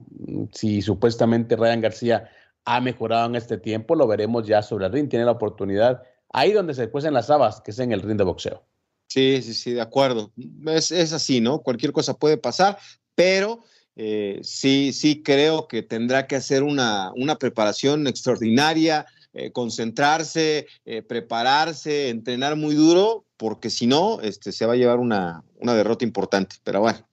si 0.52 0.82
supuestamente 0.82 1.56
Ryan 1.56 1.82
García 1.82 2.30
ha 2.66 2.82
mejorado 2.82 3.28
en 3.28 3.36
este 3.36 3.58
tiempo, 3.58 3.96
lo 3.96 4.08
veremos 4.08 4.46
ya 4.46 4.62
sobre 4.62 4.86
el 4.86 4.92
ring. 4.92 5.10
Tiene 5.10 5.26
la 5.26 5.32
oportunidad 5.32 6.04
ahí 6.32 6.52
donde 6.52 6.74
se 6.74 6.90
cuecen 6.90 7.14
las 7.14 7.30
habas, 7.30 7.62
que 7.62 7.72
es 7.72 7.80
en 7.80 7.92
el 7.92 8.02
ring 8.02 8.18
de 8.18 8.26
boxeo. 8.26 8.64
Sí, 9.08 9.42
sí, 9.42 9.54
sí, 9.54 9.72
de 9.72 9.82
acuerdo. 9.82 10.32
Es, 10.66 10.92
así, 10.92 11.40
¿no? 11.40 11.62
Cualquier 11.62 11.94
cosa 11.94 12.16
puede 12.16 12.38
pasar, 12.38 12.78
pero 13.14 13.64
eh, 13.96 14.40
sí, 14.44 14.92
sí 14.92 15.24
creo 15.24 15.68
que 15.68 15.84
tendrá 15.84 16.28
que 16.28 16.36
hacer 16.36 16.64
una, 16.64 17.14
una 17.16 17.38
preparación 17.38 18.08
extraordinaria, 18.08 19.06
eh, 19.34 19.52
concentrarse, 19.52 20.68
prepararse, 21.08 22.10
entrenar 22.10 22.56
muy 22.58 22.76
duro, 22.76 23.26
porque 23.38 23.70
si 23.70 23.88
no, 23.88 24.20
este, 24.22 24.52
se 24.52 24.66
va 24.66 24.74
a 24.74 24.78
llevar 24.78 24.98
una, 24.98 25.44
una 25.60 25.76
derrota 25.76 26.04
importante. 26.04 26.58
Pero 26.64 26.82
bueno, 26.82 27.08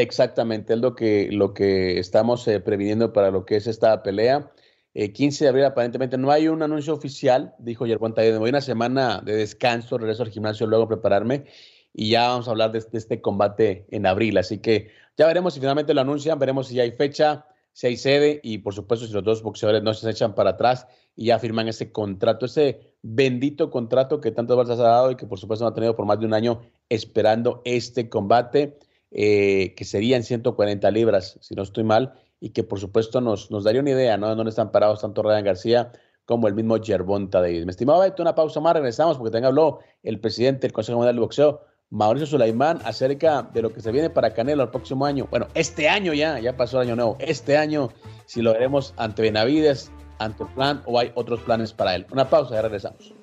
Exactamente, 0.00 0.74
es 0.74 0.78
lo 0.78 0.94
que, 0.94 1.28
lo 1.32 1.52
que 1.52 1.98
estamos 1.98 2.46
eh, 2.46 2.60
previniendo 2.60 3.12
para 3.12 3.32
lo 3.32 3.44
que 3.44 3.56
es 3.56 3.66
esta 3.66 4.00
pelea. 4.04 4.52
15 4.94 5.44
eh, 5.44 5.44
de 5.44 5.48
abril 5.48 5.64
aparentemente 5.64 6.16
no 6.16 6.30
hay 6.30 6.46
un 6.46 6.62
anuncio 6.62 6.94
oficial, 6.94 7.54
dijo 7.58 7.84
Yerbonta, 7.84 8.22
me 8.22 8.38
voy 8.38 8.50
una 8.50 8.60
semana 8.60 9.20
de 9.24 9.34
descanso, 9.34 9.98
regreso 9.98 10.22
al 10.22 10.30
gimnasio, 10.30 10.68
luego 10.68 10.84
a 10.84 10.88
prepararme 10.88 11.46
y 11.92 12.10
ya 12.10 12.28
vamos 12.28 12.46
a 12.46 12.52
hablar 12.52 12.70
de, 12.70 12.78
este 12.92 13.20
combate 13.20 13.86
en 13.90 14.06
abril. 14.06 14.38
Así 14.38 14.58
que 14.58 14.92
ya 15.16 15.26
veremos 15.26 15.54
si 15.54 15.60
finalmente 15.60 15.94
lo 15.94 16.00
anuncian, 16.02 16.38
veremos 16.38 16.68
si 16.68 16.76
ya 16.76 16.84
hay 16.84 16.92
fecha, 16.92 17.46
si 17.72 17.88
hay 17.88 17.96
sede 17.96 18.38
y 18.44 18.58
por 18.58 18.74
supuesto 18.74 19.04
si 19.04 19.12
los 19.12 19.24
dos 19.24 19.42
boxeadores 19.42 19.82
no 19.82 19.94
se 19.94 20.08
echan 20.08 20.32
para 20.32 20.50
atrás 20.50 20.86
y 21.16 21.26
ya 21.26 21.40
firman 21.40 21.66
ese 21.66 21.90
contrato, 21.90 22.46
ese 22.46 22.94
bendito 23.02 23.68
contrato 23.70 24.20
que 24.20 24.30
tantos 24.30 24.56
Balsas 24.56 24.78
ha 24.78 24.84
dado 24.84 25.10
y 25.10 25.16
que 25.16 25.26
por 25.26 25.40
supuesto 25.40 25.64
no 25.64 25.70
ha 25.70 25.74
tenido 25.74 25.96
por 25.96 26.06
más 26.06 26.20
de 26.20 26.26
un 26.26 26.34
año 26.34 26.60
esperando 26.88 27.62
este 27.64 28.08
combate. 28.08 28.78
Eh, 29.10 29.74
que 29.74 29.84
serían 29.84 30.22
140 30.22 30.90
libras, 30.90 31.38
si 31.40 31.54
no 31.54 31.62
estoy 31.62 31.84
mal, 31.84 32.14
y 32.40 32.50
que 32.50 32.62
por 32.62 32.78
supuesto 32.78 33.20
nos, 33.20 33.50
nos 33.50 33.64
daría 33.64 33.80
una 33.80 33.90
idea 33.90 34.16
¿no? 34.16 34.28
de 34.28 34.34
dónde 34.34 34.50
están 34.50 34.70
parados 34.70 35.00
tanto 35.00 35.22
Ryan 35.22 35.44
García 35.44 35.92
como 36.24 36.46
el 36.46 36.54
mismo 36.54 36.76
Yerbonta 36.76 37.40
Davis. 37.40 37.64
Me 37.64 37.70
estimaba 37.70 38.04
Beto, 38.04 38.22
una 38.22 38.34
pausa 38.34 38.60
más, 38.60 38.74
regresamos 38.74 39.16
porque 39.16 39.30
también 39.30 39.46
habló 39.46 39.78
el 40.02 40.20
presidente 40.20 40.66
del 40.66 40.72
Consejo 40.72 40.98
Mundial 40.98 41.16
de 41.16 41.20
Boxeo, 41.22 41.62
Mauricio 41.88 42.26
Sulaimán, 42.26 42.80
acerca 42.84 43.42
de 43.54 43.62
lo 43.62 43.72
que 43.72 43.80
se 43.80 43.90
viene 43.92 44.10
para 44.10 44.34
Canelo 44.34 44.62
el 44.62 44.68
próximo 44.68 45.06
año. 45.06 45.26
Bueno, 45.30 45.48
este 45.54 45.88
año 45.88 46.12
ya, 46.12 46.38
ya 46.38 46.54
pasó 46.54 46.82
el 46.82 46.88
año 46.88 46.96
nuevo. 46.96 47.16
Este 47.18 47.56
año, 47.56 47.88
si 48.26 48.42
lo 48.42 48.52
veremos 48.52 48.92
ante 48.98 49.22
Benavides, 49.22 49.90
ante 50.18 50.42
el 50.42 50.50
plan 50.50 50.82
o 50.84 50.98
hay 50.98 51.12
otros 51.14 51.40
planes 51.40 51.72
para 51.72 51.94
él. 51.94 52.06
Una 52.12 52.28
pausa, 52.28 52.56
ya 52.56 52.62
regresamos. 52.62 53.14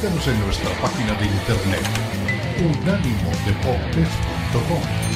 Búscanos 0.00 0.28
en 0.28 0.40
nuestra 0.42 0.70
página 0.80 1.12
de 1.14 1.26
internet 1.26 1.82
unánimodeportes.com. 2.60 5.07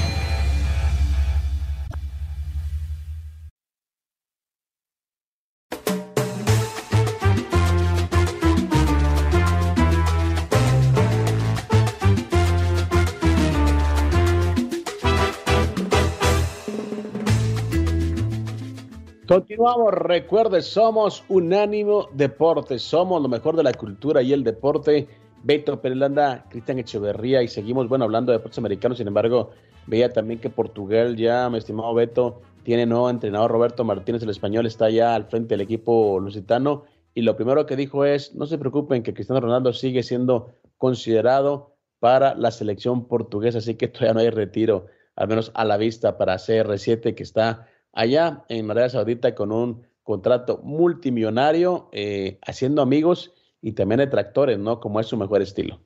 Continuamos, 19.33 19.95
recuerde, 19.95 20.61
somos 20.61 21.25
Unánimo 21.31 22.07
Deportes, 22.12 22.83
somos 22.83 23.23
lo 23.23 23.29
mejor 23.29 23.57
de 23.57 23.62
la 23.62 23.73
cultura 23.73 24.21
y 24.21 24.35
el 24.35 24.45
deporte. 24.45 25.09
Beto 25.43 25.81
Perelanda, 25.81 26.45
Cristian 26.51 26.79
Echeverría 26.79 27.43
y 27.43 27.49
seguimos, 27.49 27.89
bueno, 27.89 28.05
hablando 28.05 28.31
de 28.31 28.37
deportes 28.37 28.59
americanos, 28.59 28.99
sin 28.99 29.09
embargo, 29.09 29.53
veía 29.87 30.11
también 30.12 30.39
que 30.39 30.51
Portugal 30.51 31.17
ya, 31.17 31.49
mi 31.49 31.57
estimado 31.57 31.95
Beto, 31.95 32.43
tiene 32.62 32.85
nuevo 32.85 33.09
entrenador 33.09 33.51
Roberto 33.51 33.85
Martínez, 33.85 34.23
el 34.23 34.29
español, 34.29 34.67
está 34.67 34.91
ya 34.91 35.15
al 35.15 35.25
frente 35.25 35.55
del 35.55 35.62
equipo 35.62 36.21
lusitano 36.21 36.85
y 37.15 37.23
lo 37.23 37.35
primero 37.35 37.65
que 37.65 37.75
dijo 37.75 38.05
es, 38.05 38.35
no 38.35 38.45
se 38.45 38.59
preocupen 38.59 39.03
que 39.03 39.15
Cristiano 39.15 39.41
Ronaldo 39.41 39.73
sigue 39.73 40.03
siendo 40.03 40.53
considerado 40.77 41.75
para 42.01 42.35
la 42.35 42.51
selección 42.51 43.09
portuguesa, 43.09 43.59
así 43.59 43.77
que 43.77 43.89
todavía 43.89 44.12
no 44.12 44.21
hay 44.21 44.29
retiro, 44.29 44.89
al 45.17 45.29
menos 45.29 45.53
a 45.55 45.65
la 45.65 45.79
vista 45.79 46.19
para 46.19 46.35
CR7 46.35 47.15
que 47.15 47.23
está 47.23 47.67
allá 47.93 48.45
en 48.49 48.71
Arabia 48.71 48.91
Saudita 48.91 49.35
con 49.35 49.53
un 49.53 49.87
contrato 50.03 50.61
multimillonario, 50.63 51.89
eh, 51.93 52.39
haciendo 52.47 52.83
amigos 52.83 53.33
y 53.61 53.73
también 53.73 54.01
detractores, 54.01 54.59
¿no? 54.59 54.81
Como 54.81 55.01
es 55.01 55.07
su 55.07 55.17
mejor 55.17 55.43
estilo. 55.43 55.81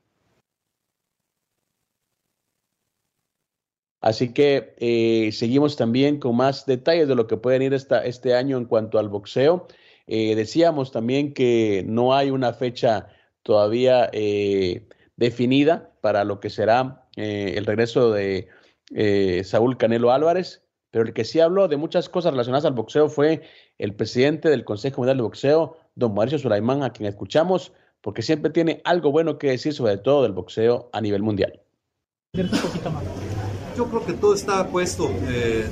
Así 4.00 4.32
que 4.32 4.74
eh, 4.78 5.32
seguimos 5.32 5.76
también 5.76 6.20
con 6.20 6.36
más 6.36 6.64
detalles 6.64 7.08
de 7.08 7.14
lo 7.14 7.26
que 7.26 7.36
pueden 7.36 7.62
ir 7.62 7.74
esta, 7.74 8.04
este 8.04 8.34
año 8.34 8.56
en 8.56 8.66
cuanto 8.66 8.98
al 8.98 9.08
boxeo. 9.08 9.66
Eh, 10.06 10.36
decíamos 10.36 10.92
también 10.92 11.34
que 11.34 11.84
no 11.86 12.14
hay 12.14 12.30
una 12.30 12.52
fecha 12.52 13.08
todavía 13.42 14.10
definida 15.16 15.92
para 16.00 16.24
lo 16.24 16.40
que 16.40 16.50
será 16.50 17.08
el 17.16 17.64
regreso 17.64 18.12
de 18.12 18.48
Saúl 19.44 19.76
Canelo 19.76 20.12
Álvarez 20.12 20.65
pero 20.90 21.04
el 21.04 21.12
que 21.12 21.24
sí 21.24 21.40
habló 21.40 21.68
de 21.68 21.76
muchas 21.76 22.08
cosas 22.08 22.32
relacionadas 22.32 22.64
al 22.64 22.72
boxeo 22.72 23.08
fue 23.08 23.42
el 23.78 23.94
presidente 23.94 24.48
del 24.48 24.64
Consejo 24.64 25.00
Mundial 25.00 25.18
de 25.18 25.22
Boxeo, 25.22 25.76
don 25.94 26.14
Mauricio 26.14 26.38
Sulaimán, 26.38 26.82
a 26.82 26.90
quien 26.90 27.08
escuchamos, 27.08 27.72
porque 28.00 28.22
siempre 28.22 28.50
tiene 28.50 28.80
algo 28.84 29.10
bueno 29.10 29.38
que 29.38 29.50
decir 29.50 29.72
sobre 29.72 29.98
todo 29.98 30.22
del 30.22 30.32
boxeo 30.32 30.90
a 30.92 31.00
nivel 31.00 31.22
mundial. 31.22 31.60
Yo 33.76 33.86
creo 33.88 34.06
que 34.06 34.14
todo 34.14 34.34
está 34.34 34.66
puesto. 34.68 35.10
Eh, 35.28 35.66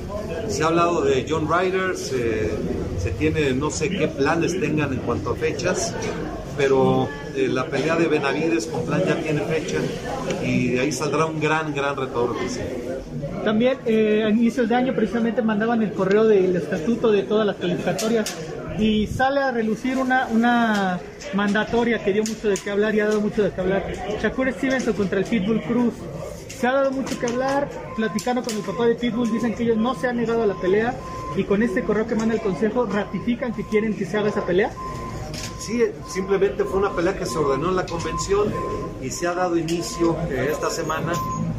se 0.47 0.63
ha 0.63 0.67
hablado 0.67 1.01
de 1.01 1.25
John 1.27 1.47
Ryder, 1.47 1.97
se, 1.97 2.51
se, 2.99 3.11
tiene 3.11 3.53
no 3.53 3.71
sé 3.71 3.89
qué 3.89 4.07
planes 4.07 4.59
tengan 4.59 4.93
en 4.93 4.99
cuanto 4.99 5.31
a 5.31 5.35
fechas, 5.35 5.95
pero 6.57 7.07
eh, 7.35 7.47
la 7.47 7.65
pelea 7.65 7.95
de 7.95 8.07
Benavides 8.07 8.67
con 8.67 8.85
Plan 8.85 9.01
ya 9.05 9.15
tiene 9.15 9.41
fecha 9.41 9.77
y 10.43 10.69
de 10.69 10.79
ahí 10.81 10.91
saldrá 10.91 11.25
un 11.25 11.39
gran, 11.39 11.73
gran 11.73 11.95
retorno. 11.95 12.35
También 13.43 13.77
eh, 13.85 14.23
a 14.25 14.29
inicios 14.29 14.69
de 14.69 14.75
año 14.75 14.93
precisamente 14.93 15.41
mandaban 15.41 15.81
el 15.81 15.91
correo 15.91 16.25
del 16.25 16.55
estatuto 16.55 17.11
de 17.11 17.23
todas 17.23 17.45
las 17.45 17.57
calificatorias 17.57 18.35
y 18.79 19.07
sale 19.07 19.41
a 19.41 19.51
relucir 19.51 19.97
una, 19.97 20.27
una 20.27 20.99
mandatoria 21.33 22.03
que 22.03 22.13
dio 22.13 22.23
mucho 22.23 22.49
de 22.49 22.55
qué 22.55 22.71
hablar 22.71 22.95
y 22.95 22.99
ha 22.99 23.05
dado 23.05 23.21
mucho 23.21 23.43
de 23.43 23.51
qué 23.51 23.61
hablar. 23.61 23.85
Shakur 24.21 24.51
Stevenson 24.51 24.93
contra 24.93 25.19
el 25.19 25.25
Pitbull 25.25 25.61
Cruz. 25.61 25.93
Se 26.49 26.67
ha 26.67 26.71
dado 26.71 26.91
mucho 26.91 27.19
que 27.19 27.25
hablar, 27.25 27.69
platicando 27.95 28.41
con 28.41 28.55
el 28.55 28.61
papá 28.61 28.87
de 28.87 28.95
Pitbull, 28.95 29.31
dicen 29.31 29.53
que 29.55 29.63
ellos 29.63 29.77
no 29.77 29.93
se 29.93 30.07
han 30.07 30.17
negado 30.17 30.43
a 30.43 30.47
la 30.47 30.55
pelea 30.55 30.95
y 31.35 31.43
con 31.43 31.61
este 31.61 31.83
correo 31.83 32.07
que 32.07 32.15
manda 32.15 32.33
el 32.33 32.41
consejo 32.41 32.85
ratifican 32.85 33.53
que 33.53 33.63
quieren 33.65 33.93
que 33.93 34.05
se 34.05 34.17
haga 34.17 34.29
esa 34.29 34.45
pelea. 34.45 34.71
Sí, 35.65 35.83
simplemente 36.07 36.63
fue 36.63 36.77
una 36.77 36.91
pelea 36.91 37.17
que 37.17 37.25
se 37.25 37.39
ordenó 37.39 37.69
en 37.69 37.75
la 37.75 37.87
convención 37.87 38.53
y 39.01 39.09
se 39.09 39.25
ha 39.25 39.33
dado 39.33 39.57
inicio 39.57 40.15
eh, 40.29 40.49
esta 40.51 40.69
semana 40.69 41.13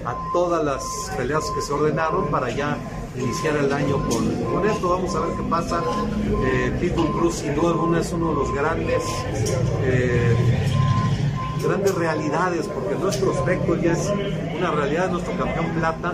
a 0.04 0.14
todas 0.32 0.64
las 0.64 0.84
peleas 1.16 1.42
que 1.52 1.60
se 1.60 1.72
ordenaron 1.72 2.28
para 2.28 2.48
ya 2.50 2.78
iniciar 3.18 3.56
el 3.56 3.72
año 3.72 3.96
con, 4.08 4.64
esto. 4.64 4.90
Vamos 4.90 5.12
a 5.16 5.20
ver 5.22 5.36
qué 5.36 5.42
pasa. 5.50 5.82
Eh, 6.44 6.94
Cruz 7.18 7.34
sin 7.34 7.56
duda 7.56 7.98
es 7.98 8.12
uno 8.12 8.28
de 8.28 8.34
los 8.36 8.54
grandes 8.54 9.02
eh, 9.82 10.36
grandes 11.62 11.94
realidades, 11.94 12.66
porque 12.66 12.94
nuestro 12.96 13.32
aspecto 13.32 13.76
ya 13.76 13.92
es 13.92 14.12
una 14.56 14.70
realidad, 14.70 15.10
nuestro 15.10 15.36
campeón 15.36 15.66
plata, 15.78 16.12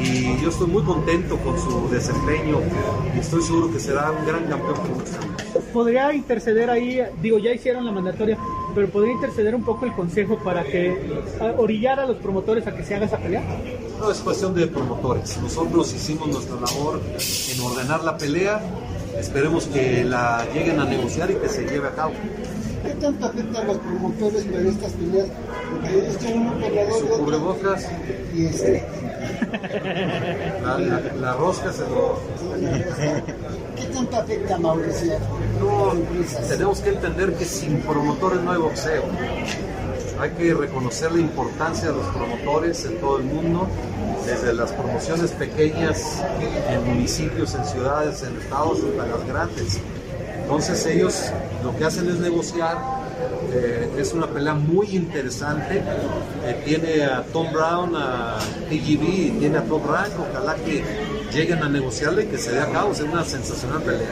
y 0.00 0.40
yo 0.40 0.50
estoy 0.50 0.68
muy 0.68 0.82
contento 0.82 1.36
con 1.38 1.58
su 1.58 1.88
desempeño 1.90 2.60
y 3.14 3.18
estoy 3.18 3.42
seguro 3.42 3.72
que 3.72 3.80
será 3.80 4.10
un 4.10 4.26
gran 4.26 4.44
campeón 4.44 4.76
¿Podría 5.72 6.12
interceder 6.12 6.70
ahí, 6.70 7.00
digo, 7.20 7.38
ya 7.38 7.52
hicieron 7.52 7.84
la 7.84 7.92
mandatoria, 7.92 8.38
pero 8.74 8.88
podría 8.88 9.12
interceder 9.12 9.54
un 9.54 9.64
poco 9.64 9.84
el 9.84 9.92
consejo 9.92 10.38
para 10.38 10.64
que 10.64 10.96
orillar 11.56 12.00
a 12.00 12.06
los 12.06 12.16
promotores 12.18 12.66
a 12.66 12.74
que 12.74 12.82
se 12.84 12.94
haga 12.94 13.06
esa 13.06 13.18
pelea? 13.18 13.42
No, 13.98 14.10
es 14.10 14.18
cuestión 14.20 14.54
de 14.54 14.66
promotores. 14.66 15.38
Nosotros 15.42 15.92
hicimos 15.92 16.28
nuestra 16.28 16.56
labor 16.56 17.00
en 17.14 17.60
ordenar 17.60 18.02
la 18.02 18.16
pelea, 18.16 18.60
esperemos 19.18 19.66
que 19.66 20.04
la 20.04 20.46
lleguen 20.54 20.80
a 20.80 20.84
negociar 20.84 21.30
y 21.30 21.34
que 21.34 21.48
se 21.48 21.64
lleve 21.64 21.88
a 21.88 21.92
cabo. 21.92 22.12
¿Qué 22.98 23.04
tanto 23.04 23.26
afecta 23.26 23.60
a 23.60 23.64
los 23.64 23.78
promotores 23.78 24.44
para 24.44 24.68
estas 24.68 24.92
peleas? 24.94 25.28
Porque 25.70 26.08
es 26.08 26.16
peleador. 26.16 26.98
Su 26.98 27.08
cubrebocas. 27.08 27.88
Y 28.34 28.46
este. 28.46 28.84
La, 30.64 30.78
la, 30.78 31.00
la, 31.20 31.32
rosca 31.34 31.72
se 31.72 31.82
lo. 31.82 32.18
¿Qué 33.76 33.84
tanto 33.84 34.16
afecta 34.16 34.56
a 34.56 34.58
Mauricio? 34.58 35.12
No, 35.60 35.92
tenemos 36.48 36.80
que 36.80 36.88
entender 36.88 37.34
que 37.34 37.44
sin 37.44 37.80
promotores 37.82 38.40
no 38.40 38.50
hay 38.50 38.58
boxeo. 38.58 39.04
Hay 40.18 40.30
que 40.30 40.52
reconocer 40.54 41.12
la 41.12 41.20
importancia 41.20 41.92
de 41.92 41.98
los 41.98 42.06
promotores 42.06 42.84
en 42.84 42.98
todo 42.98 43.18
el 43.18 43.24
mundo, 43.26 43.68
desde 44.26 44.52
las 44.54 44.72
promociones 44.72 45.30
pequeñas 45.30 46.20
en 46.68 46.84
municipios, 46.84 47.54
en 47.54 47.64
ciudades, 47.64 48.24
en 48.24 48.36
estados, 48.38 48.78
hasta 48.82 49.06
las 49.06 49.28
grandes. 49.28 49.80
Entonces 50.48 50.86
ellos 50.86 51.30
lo 51.62 51.76
que 51.76 51.84
hacen 51.84 52.08
es 52.08 52.20
negociar. 52.20 52.78
Eh, 53.52 53.90
es 53.98 54.14
una 54.14 54.26
pelea 54.26 54.54
muy 54.54 54.96
interesante. 54.96 55.82
Eh, 56.42 56.62
tiene 56.64 57.04
a 57.04 57.22
Tom 57.22 57.52
Brown, 57.52 57.94
a 57.94 58.38
TGB 58.70 59.02
y 59.02 59.36
tiene 59.38 59.58
a 59.58 59.64
Top 59.64 59.84
Rank. 59.86 60.08
Ojalá 60.18 60.54
que 60.54 60.82
lleguen 61.34 61.62
a 61.62 61.68
negociarle 61.68 62.22
y 62.22 62.26
que 62.28 62.38
se 62.38 62.52
dé 62.52 62.60
a 62.60 62.72
cabo. 62.72 62.92
Es 62.92 63.00
una 63.02 63.22
sensacional 63.24 63.82
pelea. 63.82 64.08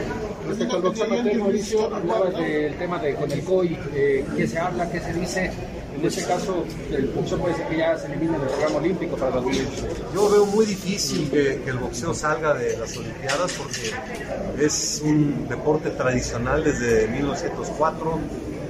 Respecto 0.47 0.75
al 0.75 0.81
boxeo 0.83 1.07
Mauricio, 1.39 1.95
hablabas 1.95 2.35
del 2.35 2.77
tema 2.77 2.99
de 2.99 3.15
COI, 3.43 3.79
eh, 3.95 4.23
qué 4.37 4.47
se 4.47 4.59
habla, 4.59 4.91
qué 4.91 4.99
se 4.99 5.13
dice. 5.13 5.51
En 5.99 6.05
ese 6.05 6.25
caso, 6.25 6.63
el 6.91 7.07
boxeo 7.07 7.39
puede 7.39 7.55
ser 7.55 7.67
que 7.67 7.77
ya 7.77 7.97
se 7.97 8.05
elimine 8.05 8.37
del 8.37 8.47
programa 8.49 8.77
olímpico 8.77 9.15
para 9.17 9.31
2020. 9.31 9.73
Yo 10.13 10.29
veo 10.29 10.45
muy 10.45 10.65
difícil 10.65 11.27
que, 11.29 11.61
que, 11.63 11.69
el 11.71 11.77
boxeo 11.77 12.13
salga 12.13 12.53
de 12.53 12.77
las 12.77 12.95
Olimpiadas 12.97 13.53
porque 13.53 14.63
es 14.63 15.01
un 15.03 15.47
deporte 15.49 15.89
tradicional 15.89 16.63
desde 16.63 17.07
1904 17.07 18.19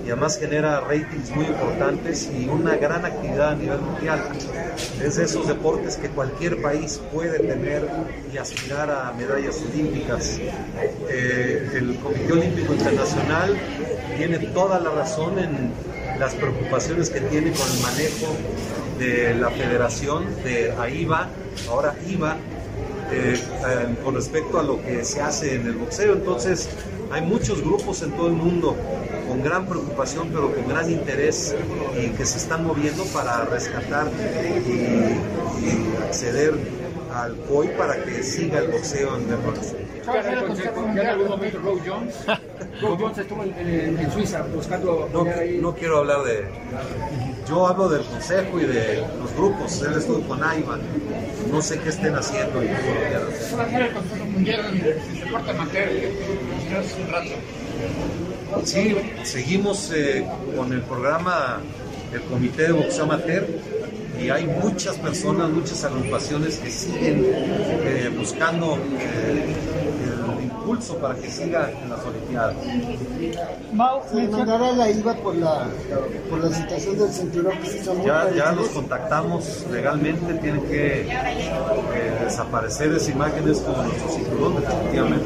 y 0.07 0.09
además 0.09 0.39
genera 0.39 0.79
ratings 0.79 1.31
muy 1.31 1.47
importantes 1.47 2.29
y 2.33 2.47
una 2.47 2.77
gran 2.77 3.03
actividad 3.03 3.49
a 3.49 3.55
nivel 3.55 3.81
mundial. 3.81 4.23
Es 5.03 5.17
de 5.17 5.25
esos 5.25 5.49
deportes 5.49 5.97
que 5.97 6.07
cualquier 6.07 6.61
país 6.61 7.01
puede 7.13 7.39
tener 7.39 7.85
y 8.33 8.37
aspirar 8.37 8.89
a 8.89 9.11
medallas 9.11 9.61
olímpicas. 9.69 10.39
Eh, 11.09 11.71
el 11.73 11.97
Comité 11.97 12.31
Olímpico 12.31 12.73
Internacional 12.73 13.57
tiene 14.15 14.39
toda 14.39 14.79
la 14.79 14.91
razón 14.91 15.39
en 15.39 15.73
las 16.19 16.33
preocupaciones 16.35 17.09
que 17.09 17.21
tiene 17.21 17.51
con 17.51 17.67
el 17.69 17.79
manejo 17.81 18.35
de 18.99 19.35
la 19.35 19.49
federación 19.51 20.25
de 20.43 20.71
AIBA, 20.71 21.29
ahora 21.69 21.95
IVA, 22.07 22.37
eh, 23.11 23.39
eh, 23.39 23.95
con 24.03 24.15
respecto 24.15 24.59
a 24.59 24.63
lo 24.63 24.81
que 24.81 25.05
se 25.05 25.21
hace 25.21 25.55
en 25.55 25.67
el 25.67 25.73
boxeo. 25.73 26.13
Entonces, 26.13 26.69
hay 27.11 27.21
muchos 27.21 27.61
grupos 27.61 28.01
en 28.01 28.11
todo 28.11 28.27
el 28.27 28.33
mundo 28.33 28.75
con 29.27 29.43
gran 29.43 29.65
preocupación, 29.65 30.29
pero 30.29 30.53
con 30.53 30.67
gran 30.67 30.91
interés 30.91 31.55
y 31.97 32.09
que 32.09 32.25
se 32.25 32.37
están 32.37 32.65
moviendo 32.65 33.03
para 33.05 33.45
rescatar 33.45 34.07
y, 34.67 35.37
acceder 36.03 36.53
al 37.13 37.35
COI 37.47 37.69
para 37.77 38.01
que 38.03 38.23
siga 38.23 38.59
el 38.59 38.71
boxeo 38.71 39.17
en 39.17 39.29
el 39.29 39.37
¿Ya 40.13 41.01
en 41.01 41.07
algún 41.07 41.27
momento 41.27 41.59
Roe 41.59 41.81
Jones? 41.85 42.15
Roe 42.81 42.97
Jones 42.97 43.17
estuvo 43.17 43.43
en, 43.43 43.53
en, 43.57 43.99
en 43.99 44.11
Suiza 44.11 44.43
buscando... 44.53 45.09
No, 45.11 45.25
no, 45.61 45.75
quiero 45.75 45.99
hablar 45.99 46.23
de... 46.23 46.45
Yo 47.47 47.67
hablo 47.67 47.89
del 47.89 48.03
consejo 48.03 48.59
y 48.59 48.65
de 48.65 49.03
los 49.21 49.33
grupos. 49.35 49.81
Él 49.81 49.97
estuvo 49.97 50.21
con 50.27 50.43
AIBA. 50.43 50.77
No 51.51 51.61
sé 51.61 51.79
qué 51.79 51.89
estén 51.89 52.15
haciendo 52.15 52.63
y 52.63 52.67
cómo 52.67 52.93
lo 52.93 53.07
quieran 53.07 53.27
hacer. 53.27 53.81
el 53.81 53.93
Consejo 53.93 54.25
Mundial 54.25 54.79
de 54.79 54.93
Deporte 54.93 55.51
Amateur 55.51 55.89
Sí, 58.63 58.97
seguimos 59.23 59.91
eh, 59.93 60.25
con 60.55 60.73
el 60.73 60.81
programa 60.81 61.61
el 62.13 62.21
Comité 62.21 62.63
de 62.63 62.71
Boxeo 62.71 63.03
Amateur 63.03 63.45
y 64.21 64.29
hay 64.29 64.45
muchas 64.45 64.97
personas, 64.97 65.49
muchas 65.49 65.83
agrupaciones 65.83 66.57
que 66.57 66.71
siguen 66.71 67.23
eh, 67.25 68.09
buscando 68.17 68.77
eh, 68.99 69.53
el 69.85 69.86
impulso 70.67 70.97
para 70.97 71.15
que 71.15 71.29
siga 71.29 71.71
en 71.81 71.89
las 71.89 71.99
Olimpiadas. 72.05 72.55
Mau, 73.71 74.01
Se 74.09 74.15
menciona- 74.15 74.37
mandará 74.37 74.71
la 74.73 74.89
IVA 74.91 75.13
por 75.15 75.35
la, 75.35 75.67
por 76.29 76.43
la 76.43 76.53
situación 76.55 76.97
del 76.99 77.09
cinturón 77.09 77.57
que 77.59 77.69
se 77.69 77.93
muy 77.93 78.05
Ya, 78.05 78.29
ya 78.35 78.51
los 78.51 78.67
contactamos 78.69 79.65
legalmente, 79.71 80.33
tienen 80.35 80.61
que 80.63 81.01
eh, 81.03 82.17
desaparecer 82.23 82.91
esas 82.91 83.09
imágenes 83.09 83.59
como 83.59 83.83
nuestro 83.83 84.09
cinturón, 84.09 84.55
definitivamente. 84.61 85.25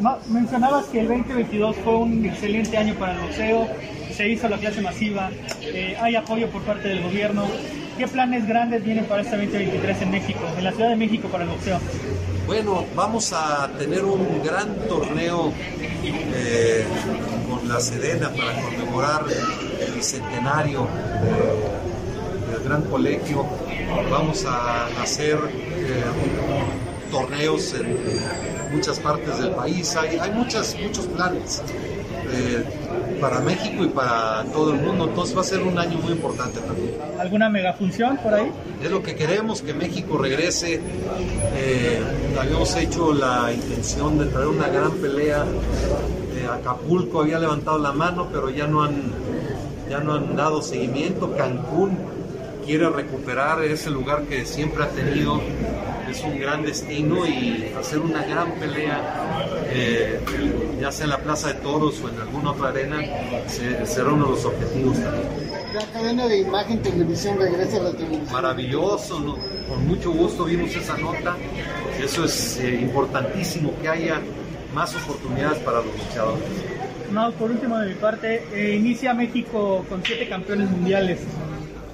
Ma- 0.00 0.18
mencionabas 0.28 0.86
que 0.86 1.00
el 1.00 1.08
2022 1.08 1.76
fue 1.82 1.96
un 1.96 2.24
excelente 2.24 2.76
año 2.78 2.94
para 2.94 3.14
el 3.14 3.20
boxeo, 3.20 3.66
se 4.14 4.28
hizo 4.28 4.48
la 4.48 4.58
clase 4.58 4.80
masiva, 4.82 5.30
eh, 5.62 5.96
hay 6.00 6.14
apoyo 6.14 6.48
por 6.50 6.62
parte 6.62 6.88
del 6.88 7.02
gobierno. 7.02 7.44
¿Qué 7.98 8.08
planes 8.08 8.44
grandes 8.48 8.84
vienen 8.84 9.04
para 9.04 9.22
este 9.22 9.36
2023 9.36 10.02
en 10.02 10.10
México, 10.10 10.40
en 10.58 10.64
la 10.64 10.72
Ciudad 10.72 10.88
de 10.90 10.96
México 10.96 11.28
para 11.28 11.44
el 11.44 11.50
boxeo? 11.50 11.78
Bueno, 12.46 12.84
vamos 12.94 13.32
a 13.32 13.68
tener 13.78 14.04
un 14.04 14.42
gran 14.44 14.74
torneo 14.86 15.52
eh, 16.34 16.84
con 17.48 17.66
la 17.68 17.80
Sedena 17.80 18.30
para 18.30 18.60
conmemorar 18.60 19.24
el 19.80 19.92
bicentenario 19.92 20.86
de- 21.22 22.52
del 22.52 22.62
gran 22.68 22.82
colegio. 22.82 23.46
Vamos 24.10 24.44
a 24.44 24.86
hacer 25.02 25.36
eh, 25.36 26.04
torneos 27.10 27.74
en 27.74 27.96
muchas 28.72 28.98
partes 28.98 29.38
del 29.38 29.50
país. 29.52 29.96
Hay, 29.96 30.18
hay 30.18 30.30
muchas, 30.32 30.76
muchos 30.82 31.06
planes 31.06 31.62
eh, 32.32 32.64
para 33.20 33.40
México 33.40 33.84
y 33.84 33.88
para 33.88 34.44
todo 34.52 34.72
el 34.72 34.80
mundo. 34.80 35.06
Entonces 35.08 35.36
va 35.36 35.40
a 35.40 35.44
ser 35.44 35.62
un 35.62 35.78
año 35.78 35.98
muy 35.98 36.12
importante 36.12 36.60
también. 36.60 36.94
¿Alguna 37.18 37.48
megafunción 37.48 38.16
por 38.18 38.34
ahí? 38.34 38.50
Es 38.82 38.90
lo 38.90 39.02
que 39.02 39.14
queremos, 39.14 39.62
que 39.62 39.74
México 39.74 40.18
regrese. 40.18 40.80
Eh, 41.56 42.02
habíamos 42.38 42.74
hecho 42.76 43.12
la 43.12 43.52
intención 43.52 44.18
de 44.18 44.26
traer 44.26 44.48
una 44.48 44.68
gran 44.68 44.92
pelea. 44.92 45.44
Eh, 46.36 46.46
Acapulco 46.52 47.20
había 47.22 47.38
levantado 47.38 47.78
la 47.78 47.92
mano, 47.92 48.28
pero 48.32 48.50
ya 48.50 48.66
no 48.66 48.82
han, 48.82 49.12
ya 49.88 50.00
no 50.00 50.14
han 50.14 50.36
dado 50.36 50.62
seguimiento. 50.62 51.34
Cancún 51.36 51.96
quiere 52.64 52.88
recuperar 52.88 53.62
ese 53.62 53.90
lugar 53.90 54.22
que 54.24 54.44
siempre 54.44 54.84
ha 54.84 54.88
tenido. 54.88 55.40
Es 56.14 56.22
un 56.22 56.38
gran 56.38 56.62
destino 56.62 57.26
y 57.26 57.72
hacer 57.78 57.98
una 57.98 58.24
gran 58.24 58.52
pelea, 58.52 59.00
eh, 59.70 60.20
ya 60.80 60.92
sea 60.92 61.04
en 61.04 61.10
la 61.10 61.18
Plaza 61.18 61.48
de 61.48 61.54
Toros 61.54 62.00
o 62.04 62.08
en 62.08 62.20
alguna 62.20 62.52
otra 62.52 62.68
arena, 62.68 62.98
se- 63.48 63.84
será 63.84 64.10
uno 64.12 64.26
de 64.26 64.30
los 64.30 64.44
objetivos 64.44 64.96
también. 65.00 65.24
La 65.74 65.84
cadena 65.92 66.28
de 66.28 66.38
imagen 66.38 66.80
televisión 66.82 67.36
regresa 67.38 67.78
a 67.78 67.82
la 67.84 67.90
televisión. 67.92 68.32
maravilloso, 68.32 69.18
¿no? 69.20 69.36
con 69.68 69.86
mucho 69.88 70.12
gusto 70.12 70.44
vimos 70.44 70.74
esa 70.76 70.96
nota. 70.98 71.34
Eso 72.00 72.24
es 72.26 72.58
eh, 72.60 72.74
importantísimo 72.80 73.72
que 73.82 73.88
haya 73.88 74.20
más 74.72 74.94
oportunidades 74.94 75.58
para 75.60 75.78
los 75.78 75.86
boxeadores. 75.98 76.44
No, 77.10 77.32
por 77.32 77.50
último 77.50 77.76
de 77.78 77.88
mi 77.88 77.94
parte, 77.94 78.44
eh, 78.52 78.76
inicia 78.76 79.14
México 79.14 79.84
con 79.88 80.02
siete 80.04 80.28
campeones 80.28 80.70
mundiales. 80.70 81.18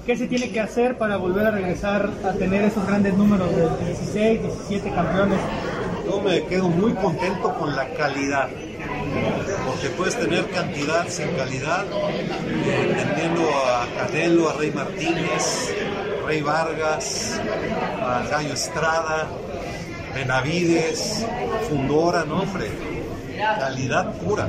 ¿Qué 0.05 0.17
se 0.17 0.25
tiene 0.25 0.49
que 0.49 0.59
hacer 0.59 0.97
para 0.97 1.17
volver 1.17 1.45
a 1.45 1.51
regresar 1.51 2.09
a 2.25 2.33
tener 2.33 2.63
esos 2.63 2.85
grandes 2.87 3.13
números 3.15 3.55
de 3.55 3.69
16, 3.85 4.41
17 4.41 4.91
campeones? 4.95 5.39
Yo 6.05 6.19
me 6.21 6.43
quedo 6.45 6.69
muy 6.69 6.93
contento 6.93 7.53
con 7.53 7.75
la 7.75 7.87
calidad, 7.93 8.49
porque 9.67 9.89
puedes 9.95 10.17
tener 10.17 10.49
cantidad 10.49 11.07
sin 11.07 11.29
calidad, 11.33 11.85
entendiendo 11.85 13.47
a 13.67 13.85
Canelo, 13.95 14.49
a 14.49 14.53
Rey 14.53 14.71
Martínez, 14.71 15.75
Rey 16.25 16.41
Vargas, 16.41 17.39
a 18.01 18.23
Gallo 18.27 18.53
Estrada, 18.53 19.27
Benavides, 20.15 21.27
Fundora, 21.69 22.25
no 22.25 22.41
hombre, 22.41 22.71
calidad 23.37 24.13
pura. 24.13 24.47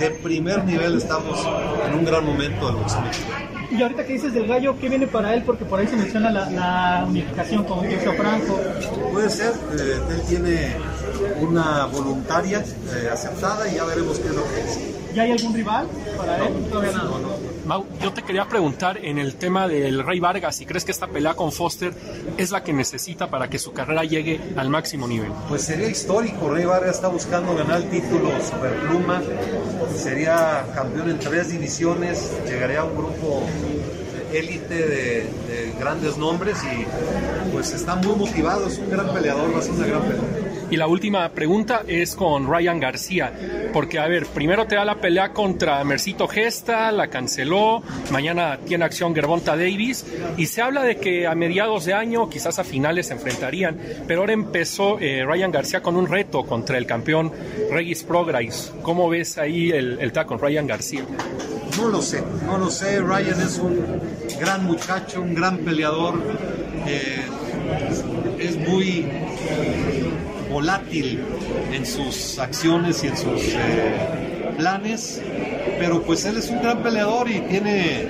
De 0.00 0.10
primer 0.10 0.64
nivel 0.64 0.98
estamos 0.98 1.46
en 1.86 1.94
un 1.94 2.04
gran 2.04 2.24
momento 2.26 2.66
del 2.66 2.76
boxeo. 2.76 3.53
Y 3.70 3.82
ahorita 3.82 4.04
que 4.04 4.12
dices 4.14 4.32
del 4.34 4.46
gallo, 4.46 4.78
¿qué 4.78 4.88
viene 4.88 5.06
para 5.06 5.34
él? 5.34 5.42
Porque 5.44 5.64
por 5.64 5.80
ahí 5.80 5.86
se 5.86 5.96
menciona 5.96 6.30
la, 6.30 6.50
la 6.50 7.04
unificación 7.08 7.64
con 7.64 7.80
Sergio 7.82 8.12
Franco. 8.14 8.60
Puede 9.12 9.30
ser, 9.30 9.52
eh, 9.78 9.98
él 10.10 10.22
tiene 10.28 10.76
una 11.40 11.86
voluntaria 11.86 12.58
eh, 12.60 13.08
aceptada 13.12 13.68
y 13.68 13.76
ya 13.76 13.84
veremos 13.84 14.18
qué 14.18 14.28
es 14.28 14.34
lo 14.34 14.44
que 14.44 14.60
es. 14.60 15.14
¿Ya 15.14 15.22
hay 15.22 15.32
algún 15.32 15.54
rival 15.54 15.86
para 16.16 16.46
él? 16.46 16.54
Todavía 16.70 16.92
no. 16.92 17.53
Mau, 17.66 17.86
yo 18.02 18.12
te 18.12 18.22
quería 18.22 18.46
preguntar 18.46 18.98
en 18.98 19.18
el 19.18 19.36
tema 19.36 19.66
del 19.66 20.04
Rey 20.04 20.20
Vargas, 20.20 20.56
si 20.56 20.66
crees 20.66 20.84
que 20.84 20.92
esta 20.92 21.06
pelea 21.06 21.32
con 21.32 21.50
Foster 21.50 21.94
es 22.36 22.50
la 22.50 22.62
que 22.62 22.74
necesita 22.74 23.30
para 23.30 23.48
que 23.48 23.58
su 23.58 23.72
carrera 23.72 24.04
llegue 24.04 24.38
al 24.56 24.68
máximo 24.68 25.08
nivel. 25.08 25.32
Pues 25.48 25.62
sería 25.62 25.88
histórico, 25.88 26.50
Rey 26.50 26.66
Vargas 26.66 26.96
está 26.96 27.08
buscando 27.08 27.56
ganar 27.56 27.80
el 27.80 27.88
título 27.88 28.30
Superpluma, 28.42 29.22
sería 29.96 30.66
campeón 30.74 31.12
en 31.12 31.18
tres 31.18 31.52
divisiones, 31.52 32.32
llegaría 32.46 32.80
a 32.80 32.84
un 32.84 32.96
grupo 32.96 33.44
élite 34.38 34.74
de, 34.74 35.14
de 35.48 35.74
grandes 35.78 36.16
nombres 36.16 36.58
y 36.64 36.84
pues 37.52 37.72
está 37.72 37.96
muy 37.96 38.16
motivado, 38.16 38.66
es 38.66 38.78
un 38.78 38.90
gran 38.90 39.12
peleador, 39.12 39.54
va 39.54 39.58
a 39.58 39.62
ser 39.62 39.72
una 39.72 39.86
gran 39.86 40.02
pelea. 40.02 40.22
Y 40.70 40.76
la 40.76 40.86
última 40.86 41.28
pregunta 41.28 41.82
es 41.86 42.16
con 42.16 42.50
Ryan 42.50 42.80
García, 42.80 43.32
porque 43.72 43.98
a 43.98 44.08
ver, 44.08 44.26
primero 44.26 44.66
te 44.66 44.74
da 44.74 44.84
la 44.84 44.98
pelea 44.98 45.32
contra 45.32 45.84
Mercito 45.84 46.26
Gesta, 46.26 46.90
la 46.90 47.08
canceló, 47.08 47.82
mañana 48.10 48.58
tiene 48.66 48.84
acción 48.84 49.14
Gervonta 49.14 49.56
Davis, 49.56 50.04
y 50.36 50.46
se 50.46 50.62
habla 50.62 50.82
de 50.82 50.96
que 50.96 51.26
a 51.26 51.34
mediados 51.34 51.84
de 51.84 51.92
año, 51.92 52.28
quizás 52.28 52.58
a 52.58 52.64
finales 52.64 53.08
se 53.08 53.12
enfrentarían, 53.12 53.78
pero 54.08 54.20
ahora 54.20 54.32
empezó 54.32 54.98
eh, 54.98 55.24
Ryan 55.24 55.52
García 55.52 55.82
con 55.82 55.96
un 55.96 56.08
reto 56.08 56.44
contra 56.44 56.78
el 56.78 56.86
campeón 56.86 57.30
Regis 57.70 58.02
Prograis. 58.02 58.72
¿Cómo 58.82 59.08
ves 59.08 59.38
ahí 59.38 59.70
el, 59.70 59.98
el 60.00 60.12
track 60.12 60.26
con 60.26 60.40
Ryan 60.40 60.66
García? 60.66 61.02
No 61.76 61.88
lo 61.88 62.00
sé, 62.00 62.22
no 62.46 62.56
lo 62.56 62.70
sé. 62.70 63.00
Ryan 63.00 63.40
es 63.40 63.58
un 63.58 63.84
gran 64.38 64.64
muchacho, 64.64 65.20
un 65.20 65.34
gran 65.34 65.58
peleador. 65.58 66.20
eh, 66.86 67.24
es 68.38 68.56
muy 68.56 69.06
volátil 70.50 71.20
en 71.72 71.86
sus 71.86 72.38
acciones 72.38 73.02
y 73.04 73.08
en 73.08 73.16
sus 73.16 73.42
eh, 73.48 74.54
planes, 74.56 75.22
pero 75.78 76.02
pues 76.02 76.24
él 76.24 76.36
es 76.36 76.50
un 76.50 76.62
gran 76.62 76.82
peleador 76.82 77.30
y 77.30 77.40
tiene 77.40 78.06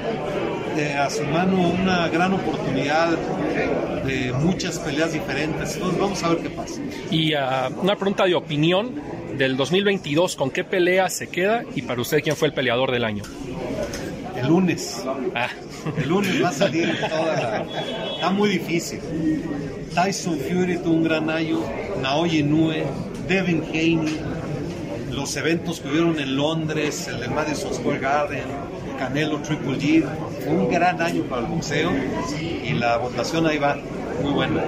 eh, 0.76 0.94
a 0.98 1.08
su 1.08 1.22
mano 1.24 1.70
una 1.70 2.08
gran 2.08 2.32
oportunidad 2.34 3.16
de 4.04 4.32
muchas 4.32 4.78
peleas 4.78 5.12
diferentes. 5.12 5.74
Entonces 5.74 5.98
vamos 5.98 6.22
a 6.22 6.28
ver 6.30 6.38
qué 6.38 6.50
pasa. 6.50 6.80
Y 7.10 7.32
ah, 7.34 7.70
una 7.80 7.96
pregunta 7.96 8.24
de 8.24 8.34
opinión 8.34 9.00
del 9.38 9.56
2022, 9.56 10.36
¿con 10.36 10.50
qué 10.50 10.64
pelea 10.64 11.08
se 11.08 11.28
queda? 11.28 11.62
Y 11.74 11.82
para 11.82 12.00
usted, 12.00 12.22
¿quién 12.22 12.36
fue 12.36 12.48
el 12.48 12.54
peleador 12.54 12.90
del 12.90 13.04
año? 13.04 13.22
El 14.36 14.48
lunes. 14.48 15.02
Ah. 15.34 15.48
El 15.96 16.08
lunes 16.08 16.42
va 16.42 16.48
a 16.48 16.52
salir 16.52 16.98
toda 17.08 17.36
la... 17.36 17.66
Está 18.14 18.30
muy 18.30 18.48
difícil. 18.48 19.00
Tyson 19.94 20.38
Fury 20.38 20.78
tuvo 20.78 20.94
un 20.94 21.04
gran 21.04 21.30
año, 21.30 21.60
Naoya 22.00 22.38
Inoue, 22.38 22.84
Devin 23.28 23.62
Haney, 23.70 24.20
los 25.12 25.36
eventos 25.36 25.80
que 25.80 25.88
hubieron 25.88 26.18
en 26.18 26.36
Londres, 26.36 27.06
el 27.08 27.20
de 27.20 27.28
Madison 27.28 27.72
Square 27.72 28.00
Garden, 28.00 28.44
Canelo 28.98 29.40
Triple 29.42 29.78
G, 29.78 30.04
un 30.48 30.68
gran 30.68 31.00
año 31.00 31.22
para 31.24 31.42
el 31.42 31.48
boxeo 31.48 31.90
y 32.40 32.72
la 32.72 32.96
votación 32.96 33.46
ahí 33.46 33.58
va, 33.58 33.76
muy 34.22 34.32
buena. 34.32 34.64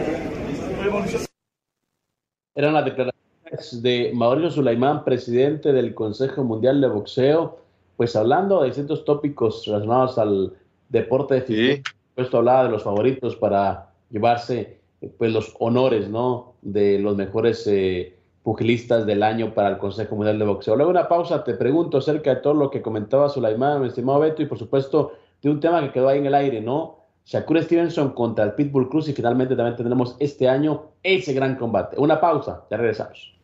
Eran 2.55 2.74
las 2.74 2.85
declaraciones 2.85 3.83
de 3.83 4.12
Mauricio 4.14 4.50
Sulaimán, 4.50 5.05
presidente 5.05 5.72
del 5.72 5.94
Consejo 5.94 6.44
Mundial 6.44 6.81
de 6.81 6.88
Boxeo, 6.88 7.59
pues 7.96 8.14
hablando 8.14 8.61
de 8.61 8.68
distintos 8.68 9.05
tópicos 9.05 9.66
relacionados 9.66 10.18
al 10.18 10.52
deporte 10.88 11.35
de 11.35 11.42
fútbol. 11.42 11.83
Esto 12.16 12.38
hablaba 12.38 12.64
de 12.64 12.70
los 12.70 12.83
favoritos 12.83 13.37
para 13.37 13.90
llevarse 14.11 14.81
pues 15.18 15.33
los 15.33 15.55
honores, 15.59 16.09
¿no? 16.09 16.55
De 16.62 16.99
los 16.99 17.16
mejores 17.16 17.66
eh, 17.66 18.16
pugilistas 18.42 19.07
del 19.07 19.22
año 19.22 19.53
para 19.55 19.68
el 19.70 19.79
Consejo 19.79 20.16
Mundial 20.16 20.38
de 20.38 20.44
Boxeo. 20.44 20.77
Luego 20.77 20.90
una 20.90 21.09
pausa, 21.09 21.44
te 21.44 21.55
pregunto 21.55 21.99
acerca 21.99 22.35
de 22.35 22.40
todo 22.40 22.55
lo 22.55 22.70
que 22.70 22.83
comentaba 22.83 23.29
Sulaimán, 23.29 23.83
mi 23.83 23.88
estimado 23.88 24.20
Beto, 24.20 24.42
y 24.42 24.46
por 24.46 24.59
supuesto 24.59 25.12
de 25.42 25.51
un 25.51 25.61
tema 25.61 25.83
que 25.83 25.92
quedó 25.92 26.09
ahí 26.09 26.18
en 26.18 26.27
el 26.27 26.35
aire, 26.35 26.61
¿no? 26.61 27.01
Shakur 27.25 27.61
Stevenson 27.61 28.11
contra 28.11 28.44
el 28.44 28.53
Pitbull 28.53 28.88
Cruz 28.88 29.09
y 29.09 29.12
finalmente 29.12 29.57
también 29.57 29.77
tendremos 29.77 30.16
este 30.20 30.49
año 30.49 30.92
ese 31.03 31.35
gran 31.35 31.57
combate. 31.57 31.96
Una 31.99 32.20
pausa, 32.20 32.64
ya 32.70 32.77
regresamos. 32.77 33.36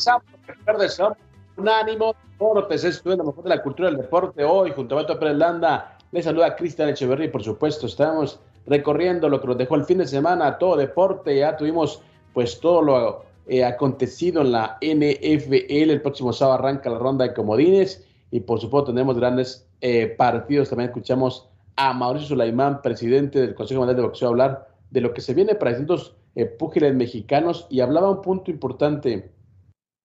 Regresamos. 0.00 0.24
Recuerda, 0.46 0.88
somos 0.88 1.18
Unánimo 1.56 2.14
Deportes. 2.32 2.84
Esto 2.84 3.12
es 3.12 3.18
lo 3.18 3.24
mejor 3.24 3.44
de 3.44 3.50
la 3.50 3.62
cultura 3.62 3.90
del 3.90 3.98
deporte 3.98 4.44
hoy. 4.44 4.72
Junto 4.74 4.96
a 4.96 5.02
Beto 5.02 5.18
Pérez 5.18 5.36
Landa, 5.36 5.98
le 6.12 6.22
saluda 6.22 6.56
Cristian 6.56 6.88
Echeverría 6.88 7.30
por 7.30 7.42
supuesto 7.42 7.86
estamos 7.86 8.40
recorriendo 8.66 9.28
lo 9.28 9.40
que 9.40 9.46
nos 9.46 9.58
dejó 9.58 9.76
el 9.76 9.84
fin 9.84 9.98
de 9.98 10.06
semana, 10.06 10.58
todo 10.58 10.76
deporte. 10.76 11.36
Ya 11.36 11.56
tuvimos 11.56 12.02
pues 12.32 12.60
todo 12.60 12.82
lo 12.82 13.24
eh, 13.46 13.64
acontecido 13.64 14.42
en 14.42 14.52
la 14.52 14.78
NFL. 14.80 15.90
El 15.90 16.02
próximo 16.02 16.32
sábado 16.32 16.58
arranca 16.58 16.90
la 16.90 16.98
ronda 16.98 17.26
de 17.26 17.34
comodines 17.34 18.06
y 18.30 18.40
por 18.40 18.60
supuesto 18.60 18.86
tendremos 18.86 19.16
grandes 19.16 19.66
eh, 19.80 20.06
partidos. 20.06 20.70
También 20.70 20.90
escuchamos 20.90 21.48
a 21.76 21.92
Mauricio 21.92 22.28
Sulaimán, 22.28 22.82
presidente 22.82 23.40
del 23.40 23.54
Consejo 23.54 23.80
Mundial 23.80 23.96
de 23.96 24.02
Boxeo, 24.02 24.28
hablar 24.28 24.68
de 24.90 25.00
lo 25.00 25.14
que 25.14 25.20
se 25.20 25.34
viene 25.34 25.54
para 25.54 25.70
distintos 25.70 26.14
eh, 26.36 26.46
púgiles 26.46 26.94
mexicanos 26.94 27.66
y 27.70 27.80
hablaba 27.80 28.10
un 28.10 28.22
punto 28.22 28.50
importante, 28.50 29.30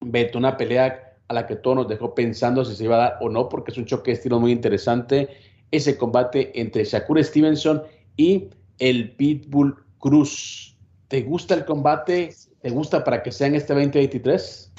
Beto, 0.05 0.37
una 0.37 0.55
pelea 0.55 1.17
a 1.27 1.33
la 1.33 1.47
que 1.47 1.55
todo 1.55 1.75
nos 1.75 1.87
dejó 1.87 2.13
pensando 2.13 2.63
si 2.63 2.75
se 2.75 2.83
iba 2.83 2.95
a 2.95 2.99
dar 2.99 3.17
o 3.21 3.29
no, 3.29 3.49
porque 3.49 3.71
es 3.71 3.77
un 3.77 3.85
choque 3.85 4.11
de 4.11 4.17
estilo 4.17 4.39
muy 4.39 4.51
interesante, 4.51 5.29
ese 5.71 5.97
combate 5.97 6.51
entre 6.59 6.85
Shakur 6.85 7.23
Stevenson 7.23 7.81
y 8.15 8.49
el 8.77 9.11
Pitbull 9.11 9.75
Cruz. 9.97 10.77
¿Te 11.07 11.23
gusta 11.23 11.55
el 11.55 11.65
combate? 11.65 12.35
¿Te 12.61 12.69
gusta 12.69 13.03
para 13.03 13.23
que 13.23 13.31
sea 13.31 13.47
en 13.47 13.55
este 13.55 13.73
2023? 13.73 14.71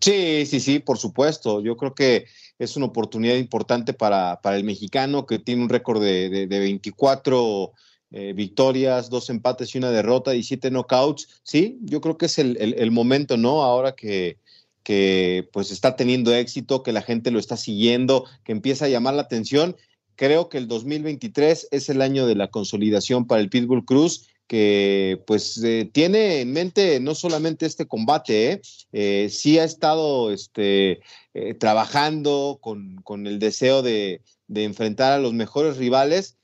Sí, 0.00 0.46
sí, 0.46 0.60
sí, 0.60 0.78
por 0.78 0.98
supuesto. 0.98 1.60
Yo 1.60 1.76
creo 1.76 1.94
que 1.94 2.26
es 2.58 2.76
una 2.76 2.86
oportunidad 2.86 3.36
importante 3.36 3.94
para, 3.94 4.40
para 4.42 4.56
el 4.56 4.64
mexicano 4.64 5.24
que 5.24 5.38
tiene 5.38 5.62
un 5.62 5.68
récord 5.68 6.02
de, 6.02 6.28
de, 6.28 6.46
de 6.46 6.58
24 6.58 7.72
eh, 8.12 8.32
victorias, 8.34 9.10
dos 9.10 9.30
empates 9.30 9.74
y 9.74 9.78
una 9.78 9.90
derrota 9.90 10.34
y 10.34 10.42
siete 10.42 10.70
knockouts. 10.70 11.40
Sí, 11.42 11.78
yo 11.82 12.00
creo 12.00 12.18
que 12.18 12.26
es 12.26 12.38
el, 12.38 12.56
el, 12.58 12.90
momento, 12.90 13.36
¿no? 13.36 13.62
Ahora 13.62 13.92
que, 13.92 14.38
que 14.82 15.48
pues 15.52 15.70
está 15.70 15.96
teniendo 15.96 16.34
éxito, 16.34 16.82
que 16.82 16.92
la 16.92 17.02
gente 17.02 17.30
lo 17.30 17.38
está 17.38 17.56
siguiendo, 17.56 18.24
que 18.44 18.52
empieza 18.52 18.86
a 18.86 18.88
llamar 18.88 19.14
la 19.14 19.22
atención. 19.22 19.76
Creo 20.16 20.48
que 20.48 20.58
el 20.58 20.68
2023 20.68 21.68
es 21.70 21.88
el 21.88 22.02
año 22.02 22.26
de 22.26 22.34
la 22.34 22.48
consolidación 22.48 23.26
para 23.26 23.40
el 23.40 23.48
Pitbull 23.48 23.84
Cruz 23.84 24.26
que 24.50 25.22
pues 25.28 25.62
eh, 25.62 25.88
tiene 25.92 26.40
en 26.40 26.52
mente 26.52 26.98
no 26.98 27.14
solamente 27.14 27.66
este 27.66 27.86
combate, 27.86 28.50
¿eh? 28.50 28.60
Eh, 28.90 29.28
sí 29.30 29.60
ha 29.60 29.64
estado 29.64 30.32
este, 30.32 30.98
eh, 31.34 31.54
trabajando 31.54 32.58
con, 32.60 32.96
con, 33.04 33.28
el 33.28 33.38
deseo 33.38 33.82
de, 33.82 34.22
de, 34.48 34.64
enfrentar 34.64 35.12
a 35.12 35.20
los 35.20 35.32
mejores 35.34 35.76
rivales 35.76 36.36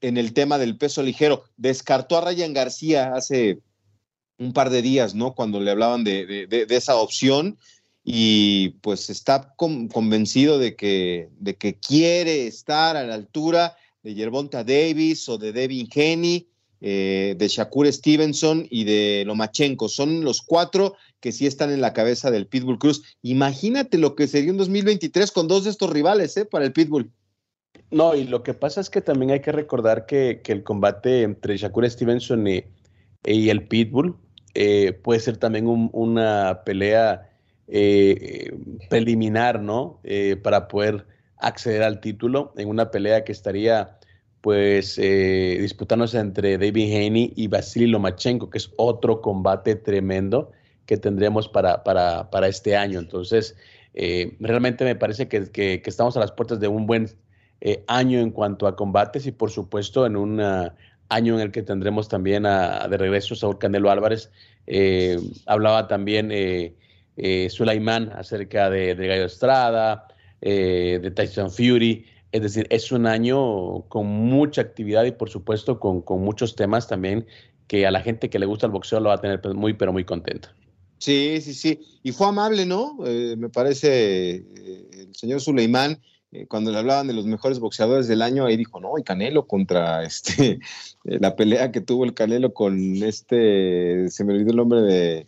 en 0.00 0.16
el 0.16 0.32
tema 0.32 0.58
del 0.58 0.76
peso 0.76 1.02
ligero. 1.02 1.44
Descartó 1.56 2.18
a 2.18 2.20
Ryan 2.22 2.52
García 2.52 3.14
hace 3.14 3.60
un 4.38 4.52
par 4.52 4.70
de 4.70 4.82
días, 4.82 5.14
¿no? 5.14 5.34
Cuando 5.34 5.60
le 5.60 5.70
hablaban 5.70 6.04
de, 6.04 6.66
esa 6.70 6.96
opción 6.96 7.58
y 8.04 8.70
pues 8.80 9.10
está 9.10 9.52
con, 9.56 9.88
convencido 9.88 10.58
de 10.58 10.76
que, 10.76 11.28
de 11.38 11.56
que 11.56 11.74
quiere 11.74 12.46
estar 12.46 12.96
a 12.96 13.04
la 13.04 13.14
altura 13.14 13.76
de 14.02 14.14
Yerbonta 14.14 14.64
Davis 14.64 15.28
o 15.28 15.38
de 15.38 15.52
Devin 15.52 15.88
Haney 15.94 16.48
eh, 16.80 17.34
de 17.36 17.48
Shakur 17.48 17.92
Stevenson 17.92 18.66
y 18.70 18.84
de 18.84 19.24
Lomachenko. 19.26 19.88
Son 19.88 20.22
los 20.22 20.42
cuatro 20.42 20.94
que 21.18 21.32
sí 21.32 21.44
están 21.46 21.72
en 21.72 21.80
la 21.80 21.92
cabeza 21.92 22.30
del 22.30 22.46
Pitbull 22.46 22.78
Cruz. 22.78 23.02
Imagínate 23.22 23.98
lo 23.98 24.14
que 24.14 24.28
sería 24.28 24.52
un 24.52 24.58
2023 24.58 25.32
con 25.32 25.48
dos 25.48 25.64
de 25.64 25.70
estos 25.70 25.90
rivales 25.90 26.36
¿eh? 26.36 26.44
para 26.44 26.64
el 26.64 26.72
Pitbull. 26.72 27.10
No, 27.90 28.14
y 28.14 28.24
lo 28.24 28.42
que 28.42 28.54
pasa 28.54 28.80
es 28.80 28.90
que 28.90 29.00
también 29.00 29.30
hay 29.30 29.40
que 29.40 29.52
recordar 29.52 30.06
que, 30.06 30.40
que 30.42 30.52
el 30.52 30.62
combate 30.62 31.22
entre 31.22 31.56
Shakur 31.56 31.88
Stevenson 31.88 32.46
y, 32.46 32.64
el 33.24 33.66
Pitbull 33.66 34.16
eh, 34.54 34.92
puede 34.92 35.20
ser 35.20 35.36
también 35.36 35.66
un, 35.66 35.90
una 35.92 36.62
pelea 36.64 37.30
eh, 37.66 38.52
preliminar, 38.88 39.60
¿no? 39.60 40.00
Eh, 40.04 40.36
para 40.36 40.68
poder 40.68 41.06
acceder 41.36 41.82
al 41.82 42.00
título 42.00 42.52
en 42.56 42.68
una 42.68 42.90
pelea 42.90 43.24
que 43.24 43.32
estaría 43.32 43.98
pues 44.40 44.98
eh, 44.98 45.58
disputándose 45.60 46.18
entre 46.18 46.58
David 46.58 46.94
Haney 46.94 47.32
y 47.36 47.48
Vasily 47.48 47.86
Lomachenko, 47.86 48.50
que 48.50 48.58
es 48.58 48.70
otro 48.76 49.20
combate 49.20 49.74
tremendo 49.76 50.52
que 50.86 50.96
tendremos 50.96 51.48
para, 51.48 51.82
para, 51.84 52.30
para 52.30 52.48
este 52.48 52.76
año. 52.76 52.98
Entonces, 52.98 53.56
eh, 53.94 54.36
realmente 54.40 54.84
me 54.84 54.94
parece 54.94 55.28
que, 55.28 55.50
que, 55.50 55.82
que, 55.82 55.90
estamos 55.90 56.16
a 56.16 56.20
las 56.20 56.32
puertas 56.32 56.60
de 56.60 56.68
un 56.68 56.86
buen 56.86 57.08
eh, 57.60 57.84
año 57.86 58.20
en 58.20 58.30
cuanto 58.30 58.66
a 58.66 58.76
combates 58.76 59.26
y 59.26 59.32
por 59.32 59.50
supuesto 59.50 60.06
en 60.06 60.16
un 60.16 60.40
año 61.08 61.34
en 61.34 61.40
el 61.40 61.52
que 61.52 61.62
tendremos 61.62 62.08
también 62.08 62.46
a, 62.46 62.86
de 62.88 62.96
regreso 62.96 63.34
Saúl 63.34 63.58
Canelo 63.58 63.90
Álvarez. 63.90 64.30
Eh, 64.66 65.18
hablaba 65.46 65.88
también 65.88 66.30
eh, 66.32 66.74
Sulaimán 67.50 68.10
acerca 68.12 68.70
de, 68.70 68.94
de 68.94 69.06
Gallo 69.06 69.24
Estrada, 69.24 70.08
de 70.40 71.12
Tyson 71.14 71.50
Fury. 71.50 72.06
Es 72.30 72.42
decir, 72.42 72.66
es 72.70 72.92
un 72.92 73.06
año 73.06 73.82
con 73.88 74.06
mucha 74.06 74.60
actividad 74.60 75.04
y 75.04 75.12
por 75.12 75.30
supuesto 75.30 75.80
con, 75.80 76.02
con, 76.02 76.22
muchos 76.22 76.54
temas 76.54 76.86
también 76.86 77.26
que 77.68 77.86
a 77.86 77.90
la 77.90 78.00
gente 78.00 78.28
que 78.28 78.38
le 78.38 78.46
gusta 78.46 78.66
el 78.66 78.72
boxeo 78.72 79.00
lo 79.00 79.08
va 79.08 79.16
a 79.16 79.20
tener 79.20 79.40
muy, 79.54 79.74
pero 79.74 79.92
muy 79.92 80.04
contenta. 80.04 80.54
Sí, 80.98 81.40
sí, 81.40 81.54
sí. 81.54 81.80
Y 82.02 82.12
fue 82.12 82.26
amable, 82.26 82.66
¿no? 82.66 82.98
Eh, 83.06 83.36
me 83.38 83.48
parece 83.48 84.36
eh, 84.36 84.90
el 84.92 85.14
señor 85.14 85.40
Suleimán, 85.40 86.00
eh, 86.32 86.46
cuando 86.46 86.70
le 86.70 86.78
hablaban 86.78 87.06
de 87.06 87.14
los 87.14 87.26
mejores 87.26 87.58
boxeadores 87.58 88.08
del 88.08 88.22
año, 88.22 88.46
ahí 88.46 88.56
dijo, 88.56 88.80
no, 88.80 88.98
y 88.98 89.02
Canelo 89.02 89.46
contra 89.46 90.02
este, 90.04 90.60
la 91.04 91.36
pelea 91.36 91.72
que 91.72 91.80
tuvo 91.80 92.04
el 92.04 92.14
Canelo 92.14 92.52
con 92.52 93.02
este, 93.02 94.10
se 94.10 94.24
me 94.24 94.34
olvidó 94.34 94.50
el 94.50 94.56
nombre 94.56 94.80
de, 94.82 95.26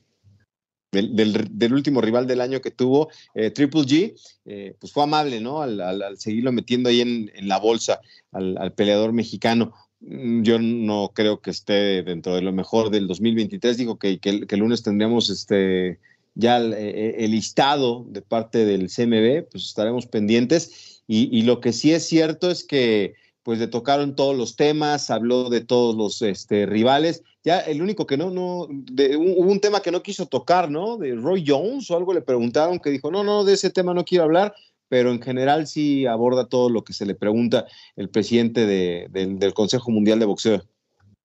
del, 0.92 1.72
último 1.72 2.00
rival 2.00 2.26
del 2.26 2.40
año 2.40 2.60
que 2.60 2.70
tuvo, 2.70 3.08
eh, 3.34 3.50
Triple 3.50 3.82
G, 3.82 4.14
eh, 4.44 4.74
pues 4.78 4.92
fue 4.92 5.04
amable, 5.04 5.40
¿no? 5.40 5.62
Al, 5.62 6.18
seguirlo 6.18 6.52
metiendo 6.52 6.88
ahí 6.88 7.00
en, 7.00 7.30
la 7.48 7.58
bolsa 7.58 8.00
al, 8.32 8.58
al, 8.58 8.72
peleador 8.72 9.12
mexicano. 9.12 9.72
Mm, 10.00 10.42
yo 10.42 10.58
no 10.58 11.12
creo 11.14 11.40
que 11.40 11.50
esté 11.50 12.02
dentro 12.02 12.34
de 12.34 12.42
lo 12.42 12.52
mejor 12.52 12.90
del 12.90 13.06
2023. 13.06 13.76
Digo 13.76 13.98
que, 13.98 14.18
que, 14.18 14.46
que 14.46 14.54
el 14.54 14.60
lunes 14.60 14.82
tendríamos 14.82 15.30
este, 15.30 16.00
ya 16.34 16.58
el, 16.58 16.72
eh, 16.72 17.24
el, 17.24 17.32
listado 17.32 18.04
de 18.08 18.22
parte 18.22 18.64
del 18.64 18.88
CMB, 18.88 19.50
pues 19.50 19.64
estaremos 19.66 20.06
pendientes. 20.06 21.02
Y, 21.12 21.42
lo 21.42 21.60
que 21.60 21.72
sí 21.72 21.92
es 21.92 22.06
cierto 22.06 22.52
es 22.52 22.62
que 22.62 23.14
pues 23.42 23.58
le 23.58 23.66
tocaron 23.66 24.14
todos 24.14 24.36
los 24.36 24.54
temas, 24.54 25.10
habló 25.10 25.50
de 25.50 25.60
todos 25.60 25.96
los 25.96 26.22
este, 26.22 26.66
rivales. 26.66 27.24
Ya 27.42 27.58
el 27.58 27.82
único 27.82 28.06
que 28.06 28.16
no, 28.16 28.30
no, 28.30 28.68
de, 28.70 29.16
hubo 29.16 29.50
un 29.50 29.60
tema 29.60 29.80
que 29.82 29.90
no 29.90 30.04
quiso 30.04 30.26
tocar, 30.26 30.70
¿no? 30.70 30.98
De 30.98 31.16
Roy 31.16 31.42
Jones 31.44 31.90
o 31.90 31.96
algo 31.96 32.14
le 32.14 32.20
preguntaron 32.20 32.78
que 32.78 32.90
dijo, 32.90 33.10
no, 33.10 33.24
no, 33.24 33.42
de 33.44 33.54
ese 33.54 33.70
tema 33.70 33.92
no 33.92 34.04
quiero 34.04 34.22
hablar, 34.22 34.54
pero 34.88 35.10
en 35.10 35.20
general 35.20 35.66
sí 35.66 36.06
aborda 36.06 36.46
todo 36.46 36.70
lo 36.70 36.84
que 36.84 36.92
se 36.92 37.06
le 37.06 37.16
pregunta 37.16 37.66
el 37.96 38.08
presidente 38.08 38.66
de, 38.66 39.08
de, 39.10 39.26
del 39.26 39.52
Consejo 39.52 39.90
Mundial 39.90 40.20
de 40.20 40.26
Boxeo. 40.26 40.62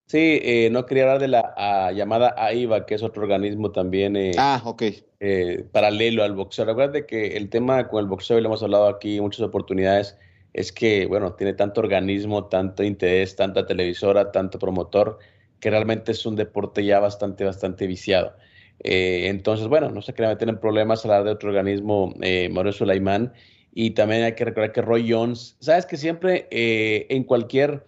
Sí, 0.08 0.40
eh, 0.44 0.70
no 0.72 0.86
quería 0.86 1.04
hablar 1.04 1.20
de 1.20 1.28
la 1.28 1.54
a, 1.58 1.92
llamada 1.92 2.36
AIBA, 2.38 2.86
que 2.86 2.96
es 2.96 3.02
otro 3.02 3.24
organismo 3.24 3.72
también 3.72 4.16
eh, 4.16 4.34
ah, 4.38 4.62
okay. 4.64 5.04
eh, 5.20 5.66
paralelo 5.72 6.24
al 6.24 6.34
boxeo. 6.34 6.66
Recuerda 6.66 7.08
que 7.08 7.36
el 7.36 7.50
tema 7.50 7.88
con 7.88 8.04
el 8.04 8.08
boxeo, 8.08 8.38
y 8.38 8.42
lo 8.42 8.50
hemos 8.50 8.62
hablado 8.62 8.88
aquí 8.88 9.20
muchas 9.20 9.42
oportunidades, 9.42 10.16
es 10.54 10.72
que, 10.72 11.08
bueno, 11.08 11.34
tiene 11.34 11.54
tanto 11.54 11.82
organismo, 11.82 12.46
tanto 12.46 12.84
interés, 12.84 13.36
tanta 13.36 13.66
televisora, 13.66 14.32
tanto 14.32 14.60
promotor, 14.60 15.18
que 15.60 15.72
realmente 15.72 16.12
es 16.12 16.24
un 16.28 16.36
deporte 16.36 16.86
ya 16.86 17.00
bastante, 17.00 17.44
bastante 17.44 17.88
viciado. 17.88 18.36
Eh, 18.84 19.28
entonces, 19.28 19.68
bueno, 19.68 19.90
no 19.90 20.04
se 20.04 20.14
quiere 20.14 20.32
meter 20.32 20.50
en 20.50 20.60
problemas 20.60 21.04
hablar 21.04 21.24
de 21.24 21.32
otro 21.32 21.50
organismo, 21.50 22.14
eh, 22.22 22.48
Mauricio 22.50 22.86
Sulaimán, 22.86 23.34
y 23.74 23.92
también 23.92 24.24
hay 24.24 24.36
que 24.36 24.46
recordar 24.46 24.72
que 24.72 24.82
Roy 24.84 25.12
Jones, 25.12 25.58
sabes 25.60 25.88
que 25.88 25.98
siempre 25.98 26.48
en 26.52 27.24
cualquier 27.24 27.86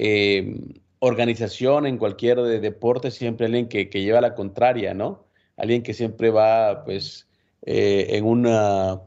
eh, 0.00 0.56
organización, 1.00 1.86
en 1.86 1.98
cualquier 1.98 2.40
de 2.42 2.60
deporte, 2.60 3.10
siempre 3.10 3.46
alguien 3.46 3.68
que, 3.68 3.88
que, 3.90 4.02
lleva 4.02 4.20
la 4.20 4.34
contraria, 4.34 4.94
¿no? 4.94 5.26
Alguien 5.56 5.82
que 5.82 5.94
siempre 5.94 6.30
va, 6.30 6.84
pues, 6.84 7.28
eh, 7.62 8.06
en 8.10 8.24
una 8.24 9.02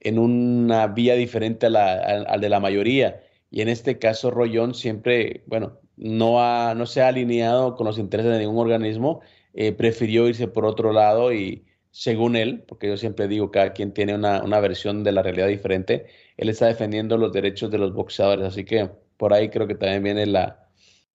en 0.00 0.18
una 0.18 0.88
vía 0.88 1.14
diferente 1.14 1.66
a 1.66 1.70
la, 1.70 1.92
a, 1.94 2.34
a 2.34 2.38
de 2.38 2.48
la 2.48 2.60
mayoría. 2.60 3.22
Y 3.50 3.60
en 3.62 3.68
este 3.68 3.98
caso, 3.98 4.30
Rollón 4.30 4.74
siempre, 4.74 5.44
bueno, 5.46 5.78
no, 5.96 6.42
ha, 6.42 6.74
no 6.74 6.86
se 6.86 7.02
ha 7.02 7.08
alineado 7.08 7.76
con 7.76 7.86
los 7.86 7.98
intereses 7.98 8.32
de 8.32 8.38
ningún 8.40 8.58
organismo, 8.58 9.20
eh, 9.54 9.72
prefirió 9.72 10.28
irse 10.28 10.48
por 10.48 10.64
otro 10.64 10.92
lado 10.92 11.32
y 11.32 11.66
según 11.90 12.36
él, 12.36 12.64
porque 12.66 12.88
yo 12.88 12.96
siempre 12.96 13.28
digo, 13.28 13.50
cada 13.50 13.72
quien 13.74 13.92
tiene 13.92 14.14
una, 14.14 14.42
una, 14.42 14.60
versión 14.60 15.04
de 15.04 15.12
la 15.12 15.22
realidad 15.22 15.48
diferente, 15.48 16.06
él 16.38 16.48
está 16.48 16.66
defendiendo 16.66 17.18
los 17.18 17.32
derechos 17.32 17.70
de 17.70 17.78
los 17.78 17.92
boxeadores. 17.92 18.46
Así 18.46 18.64
que 18.64 18.90
por 19.18 19.34
ahí 19.34 19.50
creo 19.50 19.66
que 19.66 19.74
también 19.74 20.02
viene 20.02 20.26
la, 20.26 20.68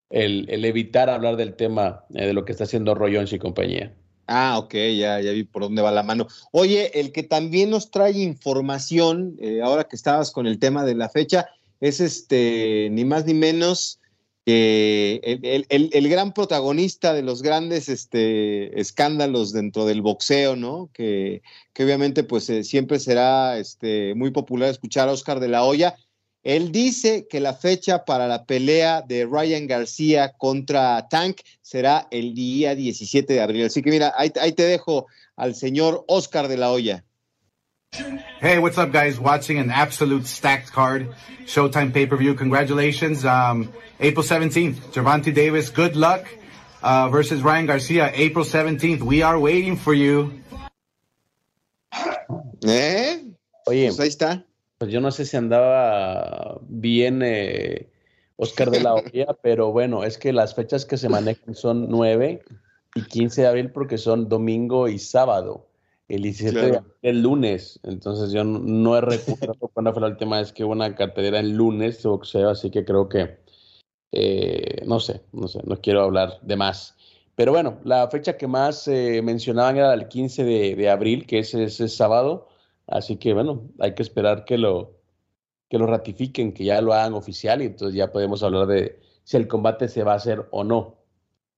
el, 0.09 0.45
el 0.49 0.65
evitar 0.65 1.09
hablar 1.09 1.35
del 1.35 1.55
tema 1.55 2.05
eh, 2.13 2.27
de 2.27 2.33
lo 2.33 2.45
que 2.45 2.51
está 2.51 2.63
haciendo 2.65 2.95
Rollón 2.95 3.27
y 3.31 3.39
compañía. 3.39 3.93
Ah, 4.27 4.59
ok, 4.59 4.73
ya, 4.73 5.21
ya 5.21 5.31
vi 5.31 5.43
por 5.43 5.63
dónde 5.63 5.81
va 5.81 5.91
la 5.91 6.03
mano. 6.03 6.27
Oye, 6.51 6.99
el 6.99 7.13
que 7.13 7.23
también 7.23 7.69
nos 7.69 7.91
trae 7.91 8.19
información, 8.19 9.37
eh, 9.39 9.61
ahora 9.61 9.85
que 9.85 9.95
estabas 9.95 10.31
con 10.31 10.47
el 10.47 10.59
tema 10.59 10.83
de 10.83 10.95
la 10.95 11.07
fecha, 11.07 11.47
es 11.79 12.01
este, 12.01 12.89
ni 12.91 13.05
más 13.05 13.25
ni 13.25 13.33
menos 13.33 13.99
que 14.45 15.19
el, 15.69 16.09
gran 16.09 16.33
protagonista 16.33 17.13
de 17.13 17.21
los 17.21 17.41
grandes 17.41 17.89
este, 17.89 18.79
escándalos 18.79 19.51
dentro 19.51 19.85
del 19.85 20.01
boxeo, 20.01 20.55
¿no? 20.55 20.89
Que, 20.93 21.41
obviamente 21.77 22.23
pues 22.23 22.49
eh, 22.49 22.63
siempre 22.63 22.99
será 22.99 23.59
este, 23.59 24.15
muy 24.15 24.31
popular 24.31 24.69
escuchar 24.69 25.09
a 25.09 25.11
Oscar 25.11 25.41
de 25.41 25.49
la 25.49 25.63
Hoya. 25.63 25.97
Él 26.47 26.71
dice 26.71 27.27
que 27.29 27.41
la 27.41 27.53
fecha 27.53 28.05
para 28.05 28.25
la 28.25 28.45
pelea 28.45 29.01
de 29.01 29.25
Ryan 29.25 29.67
García 29.67 30.31
contra 30.37 31.05
Tank 31.09 31.41
será 31.61 32.07
el 32.09 32.33
día 32.33 32.73
17 32.73 33.33
de 33.33 33.41
abril. 33.41 33.65
Así 33.65 33.81
que 33.81 33.89
mira, 33.89 34.13
ahí, 34.15 34.31
ahí 34.39 34.53
te 34.53 34.63
dejo 34.63 35.07
al 35.35 35.55
señor 35.55 36.05
Oscar 36.07 36.47
de 36.47 36.55
la 36.55 36.71
Hoya. 36.71 37.03
Hey, 38.39 38.59
what's 38.59 38.77
up, 38.77 38.93
guys? 38.93 39.19
Watching 39.19 39.59
an 39.59 39.69
absolute 39.69 40.25
stacked 40.25 40.71
card, 40.71 41.13
Showtime 41.45 41.91
pay 41.91 42.05
per 42.05 42.15
view. 42.15 42.33
Congratulations. 42.33 43.25
Um, 43.25 43.69
April 43.99 44.23
17th, 44.23 44.93
Javante 44.93 45.33
Davis, 45.33 45.69
good 45.69 45.97
luck 45.97 46.25
uh, 46.81 47.09
versus 47.09 47.41
Ryan 47.41 47.65
Garcia, 47.65 48.09
April 48.15 48.45
17th. 48.45 49.01
We 49.01 49.21
are 49.21 49.37
waiting 49.37 49.75
for 49.75 49.93
you. 49.93 50.31
¿Eh? 52.65 53.19
Oye, 53.65 53.87
pues 53.87 53.99
ahí 53.99 54.07
está. 54.07 54.45
Pues 54.77 54.91
yo 54.91 55.01
no 55.01 55.11
sé 55.11 55.25
si 55.25 55.37
andaba 55.37 56.59
bien 56.67 57.21
eh, 57.23 57.89
Oscar 58.35 58.69
de 58.69 58.81
la 58.81 58.93
Hoya, 58.95 59.27
pero 59.41 59.71
bueno, 59.71 60.03
es 60.03 60.17
que 60.17 60.33
las 60.33 60.55
fechas 60.55 60.85
que 60.85 60.97
se 60.97 61.09
manejan 61.09 61.55
son 61.55 61.89
9 61.89 62.43
y 62.95 63.01
15 63.03 63.41
de 63.41 63.47
abril 63.47 63.71
porque 63.71 63.97
son 63.97 64.29
domingo 64.29 64.87
y 64.87 64.99
sábado. 64.99 65.67
El 66.07 66.21
17 66.21 66.79
el 67.01 67.21
lunes, 67.21 67.81
entonces 67.83 68.31
yo 68.31 68.45
no, 68.45 68.95
he 68.95 69.01
recuperado 69.01 69.67
cuándo 69.73 69.91
fue 69.91 70.01
la 70.01 70.07
última 70.07 70.39
vez 70.39 70.53
que 70.53 70.63
hubo 70.63 70.71
una 70.71 70.95
cartelera 70.95 71.41
el 71.41 71.51
lunes 71.51 72.01
de 72.01 72.07
boxeo, 72.07 72.49
así 72.49 72.71
que 72.71 72.85
creo 72.85 73.09
que, 73.09 73.39
eh, 74.13 74.83
no 74.85 75.01
sé, 75.01 75.23
no 75.33 75.49
sé, 75.49 75.59
no 75.65 75.81
quiero 75.81 76.03
hablar 76.03 76.39
de 76.43 76.55
más. 76.55 76.95
Pero 77.35 77.51
bueno, 77.51 77.77
la 77.83 78.09
fecha 78.09 78.37
que 78.37 78.47
más 78.47 78.87
eh, 78.87 79.21
mencionaban 79.21 79.75
era 79.75 79.93
el 79.93 80.07
15 80.07 80.45
de, 80.45 80.89
abril, 80.89 81.27
que 81.27 81.39
es 81.39 81.53
ese 81.53 81.89
sábado, 81.89 82.47
así 82.87 83.17
que 83.17 83.33
bueno, 83.33 83.69
hay 83.79 83.93
que 83.93 84.03
esperar 84.03 84.45
que 84.45 84.57
lo, 84.57 84.97
que 85.69 85.77
lo 85.77 85.85
ratifiquen, 85.85 86.53
que 86.53 86.65
ya 86.65 86.81
lo 86.81 86.93
hagan 86.93 87.13
oficial 87.13 87.61
y 87.61 87.65
entonces 87.65 87.95
ya 87.95 88.11
podemos 88.11 88.43
hablar 88.43 88.67
de 88.67 88.99
si 89.23 89.37
el 89.37 89.47
combate 89.47 89.89
se 89.89 90.03
va 90.03 90.13
a 90.13 90.17
hacer 90.17 90.47
o 90.51 90.63
no. 90.63 90.95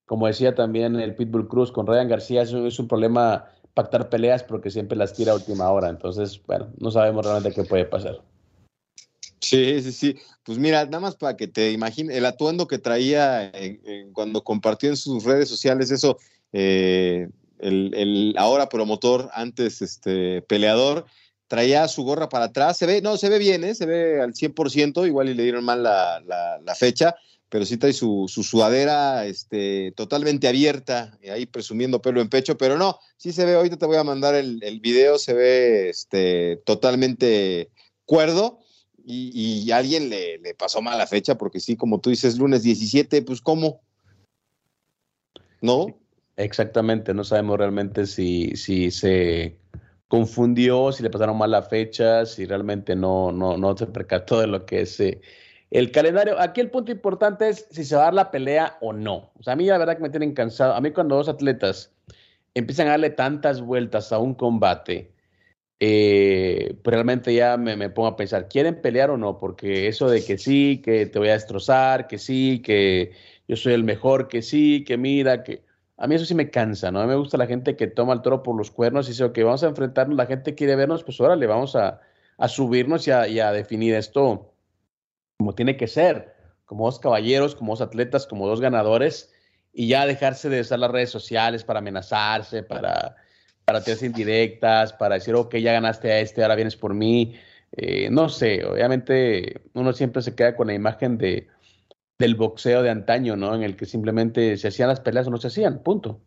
Como 0.05 0.25
decía 0.25 0.55
también 0.55 0.99
el 0.99 1.15
Pitbull 1.15 1.47
Cruz 1.47 1.71
con 1.71 1.85
Ryan 1.85 2.09
García, 2.09 2.41
eso 2.41 2.65
es 2.65 2.79
un 2.79 2.87
problema 2.87 3.51
pactar 3.75 4.09
peleas 4.09 4.43
porque 4.43 4.71
siempre 4.71 4.97
las 4.97 5.13
tira 5.13 5.33
a 5.33 5.35
última 5.35 5.69
hora. 5.69 5.89
Entonces, 5.89 6.41
bueno, 6.47 6.69
no 6.79 6.89
sabemos 6.89 7.25
realmente 7.25 7.53
qué 7.53 7.63
puede 7.63 7.85
pasar. 7.85 8.19
Sí, 9.39 9.81
sí, 9.81 9.91
sí. 9.91 10.15
Pues 10.43 10.57
mira, 10.57 10.83
nada 10.85 10.99
más 10.99 11.15
para 11.15 11.37
que 11.37 11.47
te 11.47 11.71
imagines 11.71 12.15
el 12.15 12.25
atuendo 12.25 12.67
que 12.67 12.79
traía 12.79 13.51
cuando 14.13 14.43
compartió 14.43 14.89
en 14.89 14.97
sus 14.97 15.23
redes 15.23 15.47
sociales 15.47 15.91
eso, 15.91 16.17
eh, 16.51 17.29
el, 17.59 18.35
ahora 18.37 18.69
promotor, 18.69 19.29
antes 19.33 19.81
este 19.81 20.41
peleador, 20.43 21.05
traía 21.47 21.87
su 21.87 22.03
gorra 22.03 22.29
para 22.29 22.45
atrás. 22.45 22.77
Se 22.77 22.85
ve, 22.85 23.01
no, 23.01 23.17
se 23.17 23.29
ve 23.29 23.39
bien, 23.39 23.63
¿eh? 23.63 23.75
se 23.75 23.85
ve 23.85 24.21
al 24.21 24.33
100%, 24.33 25.05
igual 25.07 25.29
y 25.29 25.33
le 25.33 25.43
dieron 25.43 25.63
mal 25.63 25.83
la, 25.83 26.21
la 26.63 26.75
fecha, 26.75 27.15
pero 27.49 27.65
sí 27.65 27.77
trae 27.77 27.93
su, 27.93 28.25
su 28.27 28.43
sudadera 28.43 29.25
este, 29.25 29.91
totalmente 29.95 30.47
abierta, 30.47 31.17
ahí 31.31 31.47
presumiendo 31.47 32.01
pelo 32.01 32.21
en 32.21 32.29
pecho, 32.29 32.57
pero 32.57 32.77
no, 32.77 32.99
sí 33.17 33.33
se 33.33 33.45
ve, 33.45 33.55
ahorita 33.55 33.77
te 33.77 33.85
voy 33.87 33.97
a 33.97 34.03
mandar 34.03 34.35
el, 34.35 34.63
el 34.63 34.79
video, 34.79 35.17
se 35.17 35.33
ve 35.33 35.89
este, 35.89 36.57
totalmente 36.63 37.71
cuerdo 38.05 38.59
y, 39.03 39.31
y 39.65 39.71
alguien 39.71 40.09
le, 40.09 40.37
le, 40.37 40.53
pasó 40.53 40.81
mala 40.81 41.07
fecha, 41.07 41.37
porque 41.37 41.59
sí, 41.59 41.75
como 41.75 41.99
tú 41.99 42.11
dices, 42.11 42.37
lunes 42.37 42.61
17, 42.61 43.23
pues 43.23 43.41
¿cómo? 43.41 43.81
¿No? 45.61 45.97
Exactamente, 46.39 47.13
no 47.13 47.25
sabemos 47.25 47.57
realmente 47.57 48.05
si, 48.05 48.55
si 48.55 48.91
se 48.91 49.57
confundió, 50.07 50.93
si 50.93 51.03
le 51.03 51.09
pasaron 51.09 51.37
mala 51.37 51.63
fecha, 51.63 52.25
si 52.25 52.45
realmente 52.45 52.95
no, 52.95 53.33
no, 53.33 53.57
no 53.57 53.75
se 53.75 53.87
percató 53.87 54.39
de 54.39 54.47
lo 54.47 54.65
que 54.65 54.81
es... 54.81 54.99
Eh, 55.01 55.19
el 55.69 55.91
calendario, 55.91 56.39
aquí 56.39 56.61
el 56.61 56.71
punto 56.71 56.93
importante 56.93 57.49
es 57.49 57.67
si 57.71 57.83
se 57.83 57.95
va 57.97 58.03
a 58.03 58.05
dar 58.05 58.13
la 58.13 58.31
pelea 58.31 58.77
o 58.79 58.93
no. 58.93 59.33
O 59.37 59.43
sea, 59.43 59.53
a 59.53 59.55
mí 59.57 59.65
la 59.65 59.77
verdad 59.77 59.97
que 59.97 60.01
me 60.01 60.09
tienen 60.09 60.33
cansado. 60.33 60.73
A 60.75 60.81
mí 60.81 60.91
cuando 60.91 61.17
dos 61.17 61.27
atletas 61.27 61.93
empiezan 62.53 62.87
a 62.87 62.91
darle 62.91 63.09
tantas 63.09 63.59
vueltas 63.61 64.13
a 64.13 64.19
un 64.19 64.33
combate, 64.33 65.11
eh, 65.81 66.73
pues 66.83 66.93
realmente 66.93 67.33
ya 67.33 67.57
me, 67.57 67.89
pongo 67.89 68.07
a 68.07 68.15
pensar, 68.15 68.47
¿quieren 68.47 68.81
pelear 68.81 69.09
o 69.11 69.17
no? 69.17 69.37
Porque 69.37 69.89
eso 69.89 70.09
de 70.09 70.23
que 70.23 70.37
sí, 70.37 70.81
que 70.83 71.05
te 71.05 71.19
voy 71.19 71.29
a 71.29 71.33
destrozar, 71.33 72.07
que 72.07 72.17
sí, 72.17 72.61
que 72.63 73.11
yo 73.47 73.57
soy 73.57 73.73
el 73.73 73.83
mejor, 73.83 74.29
que 74.29 74.41
sí, 74.41 74.85
que 74.85 74.97
mira, 74.97 75.43
que... 75.43 75.67
A 75.99 76.07
mí 76.07 76.15
eso 76.15 76.25
sí 76.25 76.33
me 76.33 76.49
cansa, 76.49 76.91
¿no? 76.91 77.01
A 77.01 77.03
mí 77.03 77.09
me 77.09 77.15
gusta 77.15 77.37
la 77.37 77.45
gente 77.45 77.75
que 77.75 77.87
toma 77.87 78.13
el 78.13 78.21
toro 78.21 78.41
por 78.41 78.55
los 78.55 78.71
cuernos 78.71 79.07
y 79.07 79.11
dice, 79.11 79.25
ok, 79.25 79.37
vamos 79.43 79.63
a 79.63 79.67
enfrentarnos, 79.67 80.17
la 80.17 80.25
gente 80.25 80.55
quiere 80.55 80.75
vernos, 80.75 81.03
pues 81.03 81.19
órale, 81.21 81.45
vamos 81.45 81.75
a, 81.75 81.99
subirnos 82.47 83.07
y 83.07 83.11
a 83.11 83.51
definir 83.51 83.93
esto 83.95 84.53
como 85.39 85.55
tiene 85.55 85.77
que 85.77 85.87
ser, 85.87 86.35
como 86.65 86.85
dos 86.85 86.99
caballeros, 86.99 87.55
como 87.55 87.71
dos 87.71 87.79
atletas, 87.79 88.27
como 88.27 88.45
dos 88.45 88.59
ganadores, 88.59 89.31
y 89.71 89.87
ya 89.87 90.05
dejarse 90.05 90.49
de 90.49 90.59
usar 90.59 90.79
las 90.79 90.91
redes 90.91 91.09
sociales 91.11 91.63
para 91.63 91.79
amenazarse, 91.79 92.61
para, 92.61 93.15
para 93.63 93.81
tirarse 93.81 94.05
indirectas, 94.05 94.91
para 94.91 95.15
decir, 95.15 95.33
ok, 95.35 95.55
ya 95.55 95.71
ganaste 95.71 96.11
a 96.11 96.19
este, 96.19 96.41
ahora 96.41 96.55
vienes 96.55 96.75
por 96.75 96.93
mí. 96.93 97.35
Eh, 97.71 98.09
no 98.11 98.27
sé, 98.27 98.65
obviamente 98.65 99.61
uno 99.73 99.93
siempre 99.93 100.21
se 100.21 100.35
queda 100.35 100.57
con 100.57 100.67
la 100.67 100.73
imagen 100.73 101.17
de, 101.17 101.47
del 102.19 102.35
boxeo 102.35 102.83
de 102.83 102.89
antaño, 102.89 103.37
¿no? 103.37 103.55
En 103.55 103.63
el 103.63 103.77
que 103.77 103.85
simplemente 103.85 104.57
se 104.57 104.67
hacían 104.67 104.89
las 104.89 104.99
peleas 104.99 105.27
o 105.27 105.31
no 105.31 105.37
se 105.37 105.47
hacían, 105.47 105.81
punto. 105.81 106.21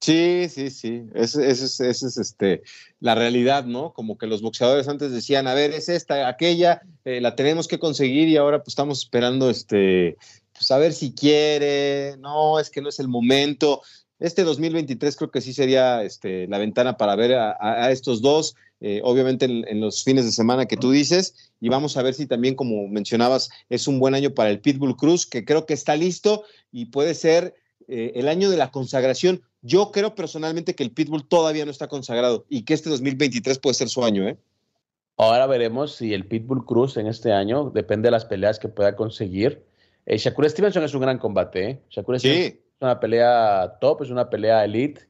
Sí, 0.00 0.48
sí, 0.48 0.70
sí. 0.70 1.02
Esa 1.14 1.44
es, 1.44 1.80
es, 1.80 2.16
este, 2.16 2.62
la 3.00 3.14
realidad, 3.14 3.64
¿no? 3.64 3.92
Como 3.92 4.16
que 4.16 4.26
los 4.26 4.42
boxeadores 4.42 4.88
antes 4.88 5.12
decían, 5.12 5.46
a 5.46 5.54
ver, 5.54 5.72
es 5.72 5.88
esta, 5.88 6.28
aquella, 6.28 6.82
eh, 7.04 7.20
la 7.20 7.36
tenemos 7.36 7.68
que 7.68 7.78
conseguir 7.78 8.28
y 8.28 8.36
ahora 8.36 8.58
pues 8.60 8.68
estamos 8.68 9.02
esperando, 9.02 9.50
este, 9.50 10.16
pues 10.52 10.70
a 10.70 10.78
ver 10.78 10.92
si 10.92 11.12
quiere, 11.12 12.16
no, 12.18 12.58
es 12.58 12.70
que 12.70 12.80
no 12.80 12.88
es 12.88 13.00
el 13.00 13.08
momento. 13.08 13.82
Este 14.20 14.44
2023 14.44 15.16
creo 15.16 15.30
que 15.30 15.40
sí 15.40 15.52
sería 15.52 16.02
este, 16.04 16.46
la 16.48 16.58
ventana 16.58 16.96
para 16.96 17.16
ver 17.16 17.34
a, 17.34 17.90
estos 17.90 18.22
dos, 18.22 18.54
eh, 18.80 19.00
obviamente 19.02 19.44
en, 19.46 19.80
los 19.80 20.04
fines 20.04 20.24
de 20.24 20.32
semana 20.32 20.66
que 20.66 20.76
tú 20.76 20.90
dices, 20.90 21.52
y 21.60 21.68
vamos 21.68 21.96
a 21.96 22.02
ver 22.02 22.14
si 22.14 22.26
también, 22.26 22.54
como 22.54 22.86
mencionabas, 22.88 23.50
es 23.68 23.88
un 23.88 23.98
buen 23.98 24.14
año 24.14 24.30
para 24.30 24.50
el 24.50 24.60
Pitbull 24.60 24.96
Cruz, 24.96 25.26
que 25.26 25.44
creo 25.44 25.66
que 25.66 25.74
está 25.74 25.96
listo 25.96 26.44
y 26.70 26.86
puede 26.86 27.14
ser 27.14 27.54
eh, 27.88 28.12
el 28.14 28.28
año 28.28 28.50
de 28.50 28.56
la 28.56 28.70
consagración. 28.70 29.42
Yo 29.62 29.90
creo 29.90 30.14
personalmente 30.14 30.74
que 30.74 30.84
el 30.84 30.92
Pitbull 30.92 31.26
todavía 31.26 31.64
no 31.64 31.70
está 31.70 31.88
consagrado 31.88 32.46
y 32.48 32.62
que 32.62 32.74
este 32.74 32.90
2023 32.90 33.58
puede 33.58 33.74
ser 33.74 33.88
su 33.88 34.04
año, 34.04 34.28
¿eh? 34.28 34.36
Ahora 35.16 35.48
veremos 35.48 35.96
si 35.96 36.14
el 36.14 36.26
Pitbull 36.26 36.64
Cruz 36.64 36.96
en 36.96 37.08
este 37.08 37.32
año, 37.32 37.70
depende 37.70 38.06
de 38.06 38.12
las 38.12 38.24
peleas 38.24 38.60
que 38.60 38.68
pueda 38.68 38.94
conseguir. 38.94 39.64
Eh, 40.06 40.16
Shakur 40.16 40.48
Stevenson 40.48 40.84
es 40.84 40.94
un 40.94 41.00
gran 41.00 41.18
combate, 41.18 41.70
¿eh? 41.70 41.82
Shakur 41.90 42.20
Stevenson 42.20 42.52
es 42.52 42.58
una 42.80 43.00
pelea 43.00 43.78
top, 43.80 44.02
es 44.02 44.10
una 44.10 44.30
pelea 44.30 44.64
elite. 44.64 45.07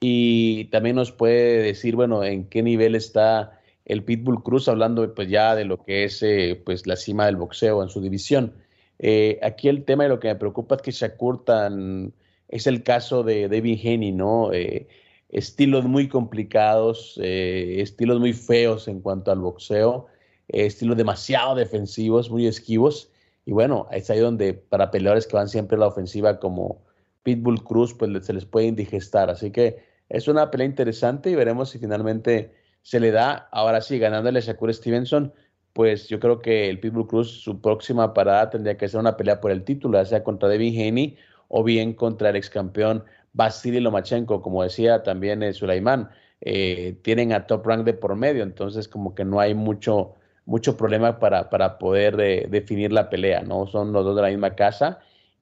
Y 0.00 0.64
también 0.66 0.96
nos 0.96 1.12
puede 1.12 1.58
decir, 1.58 1.94
bueno, 1.94 2.24
en 2.24 2.48
qué 2.48 2.62
nivel 2.62 2.94
está 2.94 3.60
el 3.84 4.02
Pitbull 4.04 4.42
Cruz, 4.42 4.68
hablando 4.68 5.14
pues 5.14 5.28
ya 5.28 5.54
de 5.54 5.64
lo 5.64 5.82
que 5.82 6.04
es 6.04 6.22
eh, 6.22 6.60
pues 6.64 6.86
la 6.86 6.96
cima 6.96 7.26
del 7.26 7.36
boxeo 7.36 7.82
en 7.82 7.90
su 7.90 8.00
división. 8.00 8.54
Eh, 8.98 9.38
aquí 9.42 9.68
el 9.68 9.84
tema 9.84 10.04
de 10.04 10.10
lo 10.10 10.20
que 10.20 10.28
me 10.28 10.36
preocupa 10.36 10.76
es 10.76 10.82
que 10.82 10.90
Shakur 10.90 11.44
tan 11.44 12.12
es 12.48 12.66
el 12.66 12.82
caso 12.82 13.22
de 13.22 13.48
David 13.48 13.80
Haney, 13.84 14.12
¿no? 14.12 14.52
Eh, 14.52 14.88
estilos 15.30 15.84
muy 15.84 16.08
complicados, 16.08 17.18
eh, 17.22 17.76
estilos 17.80 18.20
muy 18.20 18.32
feos 18.32 18.88
en 18.88 19.00
cuanto 19.00 19.30
al 19.32 19.40
boxeo, 19.40 20.06
estilos 20.48 20.96
demasiado 20.96 21.54
defensivos, 21.54 22.30
muy 22.30 22.46
esquivos. 22.46 23.10
Y 23.46 23.52
bueno, 23.52 23.86
es 23.92 24.10
ahí 24.10 24.18
donde 24.18 24.54
para 24.54 24.90
peleadores 24.90 25.26
que 25.26 25.36
van 25.36 25.48
siempre 25.48 25.76
a 25.76 25.80
la 25.80 25.86
ofensiva 25.86 26.38
como 26.40 26.82
Pitbull 27.22 27.62
Cruz, 27.64 27.94
pues 27.94 28.26
se 28.26 28.32
les 28.32 28.44
puede 28.44 28.66
indigestar. 28.66 29.30
Así 29.30 29.50
que 29.50 29.89
es 30.10 30.28
una 30.28 30.50
pelea 30.50 30.66
interesante 30.66 31.30
y 31.30 31.36
veremos 31.36 31.70
si 31.70 31.78
finalmente 31.78 32.52
se 32.82 33.00
le 33.00 33.12
da. 33.12 33.48
Ahora 33.52 33.80
sí, 33.80 33.98
ganándole 33.98 34.40
a 34.40 34.42
Shakur 34.42 34.74
Stevenson, 34.74 35.32
pues 35.72 36.08
yo 36.08 36.18
creo 36.18 36.40
que 36.40 36.68
el 36.68 36.80
Pitbull 36.80 37.06
Cruz, 37.06 37.42
su 37.42 37.60
próxima 37.60 38.12
parada 38.12 38.50
tendría 38.50 38.76
que 38.76 38.88
ser 38.88 39.00
una 39.00 39.16
pelea 39.16 39.40
por 39.40 39.52
el 39.52 39.64
título, 39.64 39.98
ya 39.98 40.04
sea 40.04 40.24
contra 40.24 40.48
David 40.48 40.78
Haney 40.80 41.16
o 41.48 41.62
bien 41.62 41.94
contra 41.94 42.30
el 42.30 42.36
ex 42.36 42.50
campeón 42.50 43.04
Vasily 43.32 43.78
Lomachenko, 43.78 44.42
como 44.42 44.64
decía 44.64 45.04
también 45.04 45.44
eh, 45.44 45.52
Sulaimán, 45.52 46.10
eh, 46.40 46.98
tienen 47.02 47.32
a 47.32 47.46
Top 47.46 47.64
Rank 47.64 47.84
de 47.84 47.94
por 47.94 48.16
medio, 48.16 48.42
entonces 48.42 48.88
como 48.88 49.14
que 49.14 49.24
no 49.24 49.38
hay 49.38 49.54
mucho, 49.54 50.16
mucho 50.44 50.76
problema 50.76 51.20
para, 51.20 51.50
para 51.50 51.78
poder 51.78 52.20
eh, 52.20 52.46
definir 52.50 52.92
la 52.92 53.08
pelea, 53.10 53.42
¿no? 53.42 53.68
Son 53.68 53.92
los 53.92 54.04
dos 54.04 54.16
de 54.16 54.22
la 54.22 54.28
misma 54.28 54.56
casa 54.56 54.98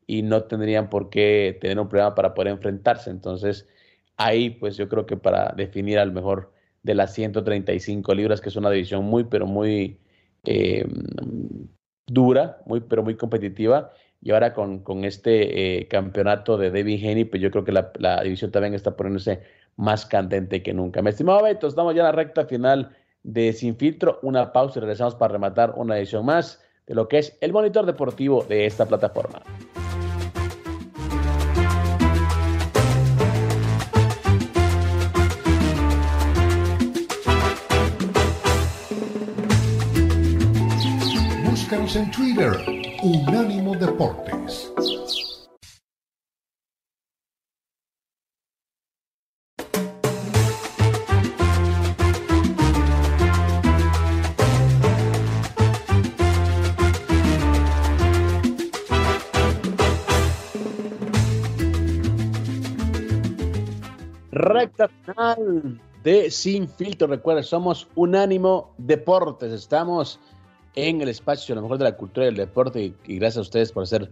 y 0.07 0.23
no 0.23 0.43
tendrían 0.45 0.91
por 0.91 1.09
qué 1.09 1.57
tener 1.59 1.79
un 1.81 1.89
problema 1.89 2.15
para 2.15 2.35
poder 2.35 2.53
enfrentarse, 2.53 3.09
entonces 3.09 3.67
ahí 4.19 4.51
pues 4.51 4.77
yo 4.77 4.89
creo 4.89 5.07
que 5.07 5.17
para 5.17 5.55
definir 5.57 5.99
al 5.99 6.13
mejor 6.13 6.53
de 6.83 6.95
las 6.95 7.15
135 7.15 8.15
libras, 8.15 8.41
que 8.41 8.51
es 8.51 8.57
una 8.57 8.71
división 8.71 9.05
muy, 9.05 9.25
pero 9.25 9.47
muy 9.47 9.99
dura, 12.07 12.59
muy, 12.67 12.81
pero 12.81 13.03
muy 13.03 13.17
competitiva, 13.17 13.93
y 14.21 14.33
ahora 14.33 14.53
con, 14.53 14.81
con 14.81 15.05
este 15.05 15.79
eh, 15.79 15.89
campeonato 15.89 16.57
de 16.57 16.71
David 16.71 17.05
Haney, 17.05 17.25
pues 17.25 17.41
yo 17.41 17.51
creo 17.51 17.65
que 17.65 17.73
la, 17.73 17.93
la, 17.99 18.23
división 18.23 18.51
también 18.51 18.75
está 18.75 18.97
poniéndose 18.97 19.43
más 19.77 20.07
candente 20.07 20.63
que 20.63 20.75
nunca. 20.75 21.03
Mi 21.03 21.11
estimado 21.11 21.43
Beto, 21.43 21.69
estamos 21.69 21.95
ya 21.95 22.01
en 22.01 22.07
la 22.07 22.13
recta 22.13 22.45
final 22.47 22.97
de 23.23 23.53
Sin 23.53 23.77
Filtro, 23.77 24.19
una 24.23 24.53
pausa 24.53 24.79
y 24.79 24.81
regresamos 24.81 25.15
para 25.15 25.33
rematar 25.35 25.75
una 25.77 25.97
edición 25.99 26.27
más 26.27 26.65
de 26.87 26.95
lo 26.95 27.07
que 27.07 27.19
es 27.19 27.37
el 27.41 27.53
monitor 27.53 27.87
deportivo 27.87 28.45
de 28.49 28.67
esta 28.67 28.87
plataforma. 28.87 29.43
En 41.95 42.11
Twitter, 42.11 42.53
Unánimo 43.03 43.75
Deportes. 43.75 44.71
recta 64.31 64.89
final 64.89 65.81
de 66.05 66.31
Sin 66.31 66.69
Filtro. 66.69 67.09
Recuerda, 67.09 67.43
somos 67.43 67.89
Unánimo 67.95 68.75
Deportes. 68.77 69.53
Estamos 69.53 70.21
en 70.75 71.01
el 71.01 71.09
espacio, 71.09 71.53
a 71.53 71.57
lo 71.57 71.63
mejor 71.63 71.79
de 71.79 71.85
la 71.85 71.97
cultura 71.97 72.27
del 72.27 72.37
deporte, 72.37 72.95
y, 73.07 73.17
gracias 73.19 73.39
a 73.39 73.41
ustedes 73.43 73.73
por 73.73 73.87
ser 73.87 74.11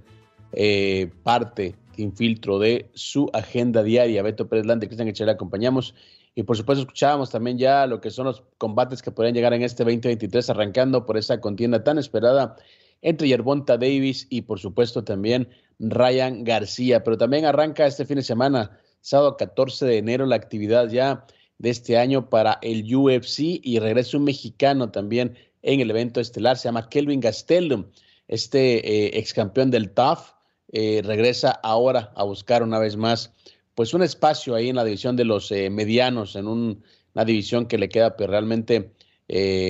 eh, 0.53 1.11
parte 1.23 1.75
sin 1.95 2.15
filtro 2.15 2.59
de 2.59 2.91
su 2.95 3.31
agenda 3.33 3.83
diaria. 3.83 4.23
Beto 4.23 4.49
Pérez 4.49 4.67
Lante, 4.67 4.87
Cristian 4.87 5.09
Echera, 5.09 5.33
acompañamos. 5.33 5.95
Y 6.35 6.43
por 6.43 6.57
supuesto, 6.57 6.83
escuchábamos 6.83 7.31
también 7.31 7.57
ya 7.57 7.87
lo 7.87 8.01
que 8.01 8.11
son 8.11 8.27
los 8.27 8.43
combates 8.59 9.01
que 9.01 9.11
podrían 9.11 9.35
llegar 9.35 9.55
en 9.55 9.63
este 9.63 9.85
2023, 9.85 10.51
arrancando 10.51 11.07
por 11.07 11.17
esa 11.17 11.41
contienda 11.41 11.83
tan 11.83 11.99
esperada 11.99 12.57
entre 13.01 13.29
Yerbonta 13.29 13.79
Davis 13.79 14.27
y, 14.29 14.43
por 14.43 14.59
supuesto, 14.59 15.03
también 15.03 15.49
Ryan 15.79 16.45
García. 16.45 17.03
Pero 17.03 17.17
también 17.17 17.47
arranca 17.47 17.87
este 17.87 18.05
fin 18.05 18.17
de 18.17 18.23
semana 18.23 18.79
sábado 19.01 19.37
14 19.37 19.87
de 19.87 19.99
enero, 19.99 20.27
la 20.27 20.37
actividad 20.37 20.89
ya 20.89 21.25
de 21.59 21.71
este 21.71 21.97
año 21.97 22.29
para 22.29 22.59
el 22.61 22.95
UFC 22.95 23.61
y 23.63 23.79
regresa 23.79 24.17
un 24.17 24.25
mexicano 24.25 24.91
también 24.91 25.37
en 25.67 25.81
el 25.81 25.91
evento 25.91 26.21
estelar, 26.21 26.57
se 26.57 26.69
llama 26.69 26.89
Kelvin 26.89 27.21
Gastelum, 27.21 27.87
este 28.29 28.89
eh, 28.89 29.19
ex 29.19 29.35
campeón 29.35 29.71
del 29.71 29.91
TAF, 29.91 30.33
eh, 30.73 31.03
regresa 31.05 31.51
ahora 31.51 32.13
a 32.15 32.23
buscar 32.23 32.63
una 32.63 32.79
vez 32.79 32.97
más 32.97 33.33
pues 33.75 33.93
un 33.93 34.03
espacio 34.03 34.55
ahí 34.55 34.69
en 34.69 34.77
la 34.77 34.85
división 34.85 35.17
de 35.17 35.25
los 35.25 35.51
eh, 35.51 35.69
medianos, 35.69 36.37
en 36.37 36.47
una 36.47 37.25
división 37.27 37.67
que 37.67 37.79
le 37.79 37.89
queda 37.89 38.17
pues, 38.17 38.31
realmente 38.31 38.93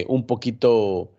un 0.06 0.26
poquito 0.26 1.12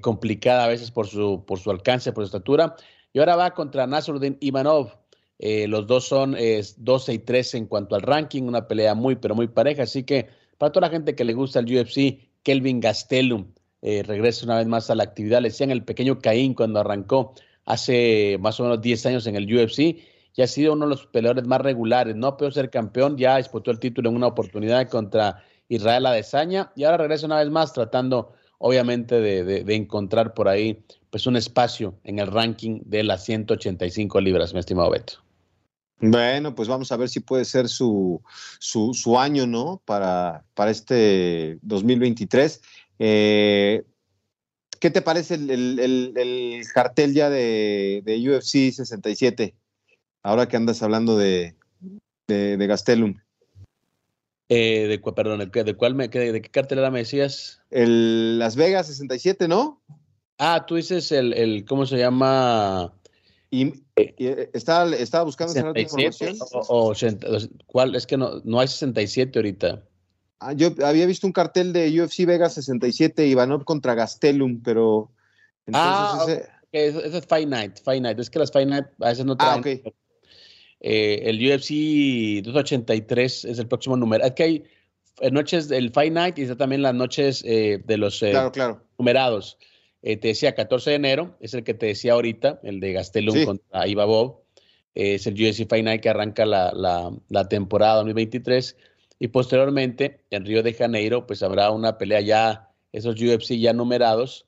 complicada 0.00 0.64
a 0.64 0.68
veces 0.68 0.90
por 0.90 1.06
su, 1.06 1.44
por 1.46 1.60
su 1.60 1.70
alcance, 1.70 2.12
por 2.12 2.24
su 2.24 2.26
estatura. 2.26 2.74
Y 3.12 3.20
ahora 3.20 3.36
va 3.36 3.54
contra 3.54 3.86
Nasruddin 3.86 4.36
Ivanov, 4.40 4.98
eh, 5.38 5.68
los 5.68 5.86
dos 5.86 6.08
son 6.08 6.36
12 6.76 7.12
y 7.12 7.18
13 7.20 7.58
en 7.58 7.66
cuanto 7.66 7.94
al 7.94 8.02
ranking, 8.02 8.42
una 8.42 8.66
pelea 8.66 8.96
muy, 8.96 9.14
pero 9.14 9.36
muy 9.36 9.46
pareja. 9.46 9.84
Así 9.84 10.02
que 10.02 10.28
para 10.58 10.72
toda 10.72 10.88
la 10.88 10.92
gente 10.92 11.14
que 11.14 11.24
le 11.24 11.34
gusta 11.34 11.60
el 11.60 11.66
UFC, 11.66 12.18
Kelvin 12.42 12.80
Gastelum 12.80 13.46
eh, 13.86 14.02
regresa 14.02 14.46
una 14.46 14.56
vez 14.56 14.66
más 14.66 14.88
a 14.88 14.94
la 14.94 15.02
actividad. 15.02 15.42
Le 15.42 15.50
decían 15.50 15.70
el 15.70 15.84
pequeño 15.84 16.18
Caín 16.18 16.54
cuando 16.54 16.80
arrancó 16.80 17.34
hace 17.66 18.38
más 18.40 18.58
o 18.58 18.62
menos 18.62 18.80
10 18.80 19.04
años 19.04 19.26
en 19.26 19.36
el 19.36 19.44
UFC 19.44 19.78
y 20.36 20.42
ha 20.42 20.46
sido 20.46 20.72
uno 20.72 20.86
de 20.86 20.90
los 20.90 21.06
peleadores 21.06 21.46
más 21.46 21.60
regulares. 21.60 22.16
No 22.16 22.38
pudo 22.38 22.50
ser 22.50 22.70
campeón, 22.70 23.18
ya 23.18 23.36
disputó 23.36 23.70
el 23.70 23.78
título 23.78 24.08
en 24.08 24.16
una 24.16 24.28
oportunidad 24.28 24.88
contra 24.88 25.44
Israel 25.68 26.06
Adesanya 26.06 26.72
y 26.74 26.84
ahora 26.84 26.96
regresa 26.96 27.26
una 27.26 27.40
vez 27.40 27.50
más 27.50 27.74
tratando, 27.74 28.32
obviamente, 28.56 29.20
de, 29.20 29.44
de 29.44 29.74
encontrar 29.74 30.32
por 30.32 30.48
ahí 30.48 30.82
pues 31.10 31.26
un 31.26 31.36
espacio 31.36 31.94
en 32.04 32.20
el 32.20 32.28
ranking 32.28 32.80
de 32.86 33.04
las 33.04 33.22
185 33.24 34.18
libras, 34.22 34.54
mi 34.54 34.60
estimado 34.60 34.90
Beto. 34.90 35.24
Bueno, 36.00 36.54
pues 36.54 36.68
vamos 36.68 36.92
a 36.92 36.96
ver 36.96 37.08
si 37.08 37.20
puede 37.20 37.44
ser 37.44 37.68
su, 37.68 38.20
su, 38.58 39.18
año, 39.18 39.46
¿no? 39.46 39.80
Para, 39.84 40.44
para 40.54 40.70
este 40.70 41.58
2023. 41.62 42.60
Eh, 42.98 43.82
¿Qué 44.80 44.90
te 44.90 45.02
parece 45.02 45.34
el, 45.36 46.62
cartel 46.74 47.14
ya 47.14 47.30
de, 47.30 48.02
UFC 48.04 48.72
67? 48.72 49.54
Ahora 50.22 50.46
que 50.46 50.56
andas 50.56 50.82
hablando 50.82 51.16
de, 51.16 51.56
de, 52.26 52.66
Gastelum. 52.66 53.14
Eh, 54.48 54.86
de, 54.88 55.12
perdón, 55.12 55.50
¿de, 55.50 55.74
cuál 55.74 55.94
me, 55.94 56.08
de, 56.08 56.42
qué 56.42 56.50
cartelera 56.50 56.90
me 56.90 56.98
decías? 57.00 57.62
El 57.70 58.38
Las 58.38 58.56
Vegas 58.56 58.88
67, 58.88 59.48
¿no? 59.48 59.82
Ah, 60.38 60.66
tú 60.66 60.74
dices 60.74 61.12
el, 61.12 61.32
el 61.32 61.64
¿cómo 61.64 61.86
se 61.86 61.96
llama? 61.96 62.92
Y, 63.50 63.72
eh, 63.96 64.50
estaba, 64.52 64.94
estaba, 64.96 65.24
buscando 65.24 65.52
67, 65.52 66.36
o, 66.68 66.92
¿Cuál? 67.66 67.94
Es 67.94 68.06
que 68.06 68.16
no, 68.16 68.40
no 68.44 68.60
hay 68.60 68.68
67 68.68 69.38
ahorita. 69.38 69.82
Ah, 70.40 70.52
yo 70.52 70.74
había 70.84 71.06
visto 71.06 71.26
un 71.26 71.32
cartel 71.32 71.72
de 71.72 72.00
UFC 72.00 72.26
Vegas 72.26 72.54
67, 72.54 73.26
Ivanov 73.26 73.64
contra 73.64 73.94
Gastelum, 73.94 74.62
pero. 74.62 75.10
ah, 75.72 76.24
ese... 76.26 76.48
ese 76.72 77.18
es 77.18 77.26
Fight 77.26 77.48
Night, 77.48 77.78
Fight 77.82 78.02
Night. 78.02 78.18
Es 78.18 78.30
que 78.30 78.38
las 78.38 78.52
Fight 78.52 78.68
Night 78.68 78.86
a 79.00 79.08
veces 79.08 79.24
no 79.24 79.36
traen. 79.36 79.54
Ah, 79.54 79.60
okay. 79.60 79.82
eh, 80.80 81.22
el 81.24 81.36
UFC 81.38 82.44
283 82.44 83.44
es 83.44 83.58
el 83.58 83.68
próximo 83.68 83.96
número. 83.96 84.24
Es 84.24 84.32
que 84.32 84.42
hay 84.42 84.64
eh, 85.20 85.30
noches 85.30 85.68
del 85.68 85.92
Fight 85.92 86.12
Night 86.12 86.38
y 86.38 86.42
está 86.42 86.56
también 86.56 86.82
las 86.82 86.94
noches 86.94 87.42
eh, 87.46 87.82
de 87.84 87.96
los 87.96 88.22
eh, 88.22 88.30
claro, 88.30 88.52
claro. 88.52 88.82
numerados. 88.98 89.58
Eh, 90.06 90.18
te 90.18 90.28
decía 90.28 90.54
14 90.54 90.90
de 90.90 90.96
enero, 90.96 91.34
es 91.40 91.54
el 91.54 91.64
que 91.64 91.72
te 91.72 91.86
decía 91.86 92.12
ahorita, 92.12 92.60
el 92.62 92.78
de 92.78 92.92
Gastelum 92.92 93.46
contra 93.46 93.88
Ibabov. 93.88 94.42
Eh, 94.94 95.14
es 95.14 95.26
el 95.26 95.32
UFC 95.32 95.66
Fight 95.66 95.82
Night 95.82 96.02
que 96.02 96.10
arranca 96.10 96.44
la, 96.44 96.72
la, 96.74 97.10
la, 97.30 97.48
temporada 97.48 97.96
2023. 97.96 98.76
Y 99.18 99.28
posteriormente, 99.28 100.24
en 100.30 100.44
Río 100.44 100.62
de 100.62 100.74
Janeiro, 100.74 101.26
pues 101.26 101.42
habrá 101.42 101.70
una 101.70 101.98
pelea 101.98 102.20
ya, 102.20 102.70
esos 102.92 103.20
UFC 103.20 103.58
ya 103.58 103.72
numerados. 103.72 104.46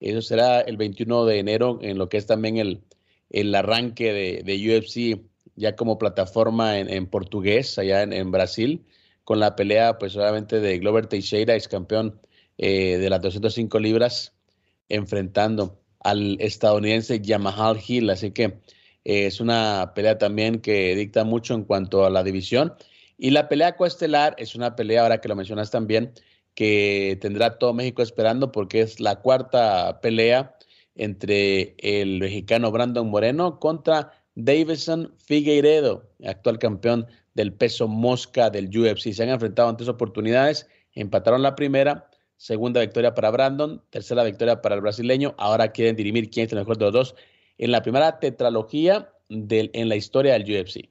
Eso 0.00 0.22
será 0.22 0.60
el 0.60 0.76
21 0.76 1.24
de 1.24 1.38
enero, 1.38 1.78
en 1.82 1.98
lo 1.98 2.08
que 2.08 2.16
es 2.18 2.26
también 2.26 2.56
el, 2.56 2.82
el 3.30 3.54
arranque 3.54 4.12
de, 4.12 4.42
de 4.44 4.78
UFC 4.78 5.20
ya 5.56 5.76
como 5.76 5.98
plataforma 5.98 6.78
en, 6.78 6.88
en 6.88 7.06
portugués, 7.06 7.78
allá 7.78 8.02
en, 8.02 8.12
en, 8.12 8.30
Brasil, 8.30 8.86
con 9.24 9.40
la 9.40 9.56
pelea, 9.56 9.98
pues 9.98 10.16
obviamente 10.16 10.60
de 10.60 10.78
Glover 10.78 11.06
Teixeira, 11.06 11.54
ex 11.54 11.68
campeón 11.68 12.20
eh, 12.58 12.98
de 12.98 13.10
las 13.10 13.20
205 13.20 13.78
libras 13.78 14.34
enfrentando 14.88 15.80
al 16.00 16.36
estadounidense 16.40 17.20
Yamahal 17.20 17.78
Hill. 17.86 18.10
Así 18.10 18.30
que 18.30 18.44
eh, 19.04 19.26
es 19.26 19.40
una 19.40 19.92
pelea 19.94 20.18
también 20.18 20.60
que 20.60 20.94
dicta 20.94 21.24
mucho 21.24 21.54
en 21.54 21.64
cuanto 21.64 22.04
a 22.04 22.10
la 22.10 22.22
división. 22.22 22.74
Y 23.18 23.30
la 23.30 23.48
pelea 23.48 23.76
coestelar 23.76 24.34
es 24.38 24.54
una 24.54 24.76
pelea, 24.76 25.02
ahora 25.02 25.20
que 25.20 25.28
lo 25.28 25.36
mencionas 25.36 25.70
también, 25.70 26.12
que 26.54 27.18
tendrá 27.20 27.58
todo 27.58 27.74
México 27.74 28.00
esperando 28.00 28.52
porque 28.52 28.80
es 28.80 29.00
la 29.00 29.16
cuarta 29.16 30.00
pelea 30.00 30.56
entre 30.94 31.74
el 31.78 32.20
mexicano 32.20 32.70
Brandon 32.70 33.08
Moreno 33.08 33.58
contra 33.58 34.12
Davison 34.34 35.12
Figueiredo, 35.18 36.08
actual 36.24 36.58
campeón 36.58 37.06
del 37.34 37.52
peso 37.52 37.88
mosca 37.88 38.50
del 38.50 38.68
UFC. 38.68 39.12
Se 39.12 39.22
han 39.22 39.30
enfrentado 39.30 39.70
en 39.70 39.76
tres 39.76 39.88
oportunidades, 39.88 40.68
empataron 40.92 41.42
la 41.42 41.56
primera, 41.56 42.08
segunda 42.36 42.80
victoria 42.80 43.14
para 43.14 43.30
Brandon, 43.30 43.82
tercera 43.90 44.22
victoria 44.22 44.62
para 44.62 44.76
el 44.76 44.80
brasileño. 44.80 45.34
Ahora 45.38 45.72
quieren 45.72 45.96
dirimir 45.96 46.30
quién 46.30 46.46
es 46.46 46.52
el 46.52 46.58
mejor 46.58 46.78
de 46.78 46.84
los 46.86 46.94
dos 46.94 47.14
en 47.58 47.72
la 47.72 47.82
primera 47.82 48.20
tetralogía 48.20 49.12
del, 49.28 49.70
en 49.74 49.88
la 49.88 49.96
historia 49.96 50.34
del 50.34 50.44
UFC. 50.44 50.88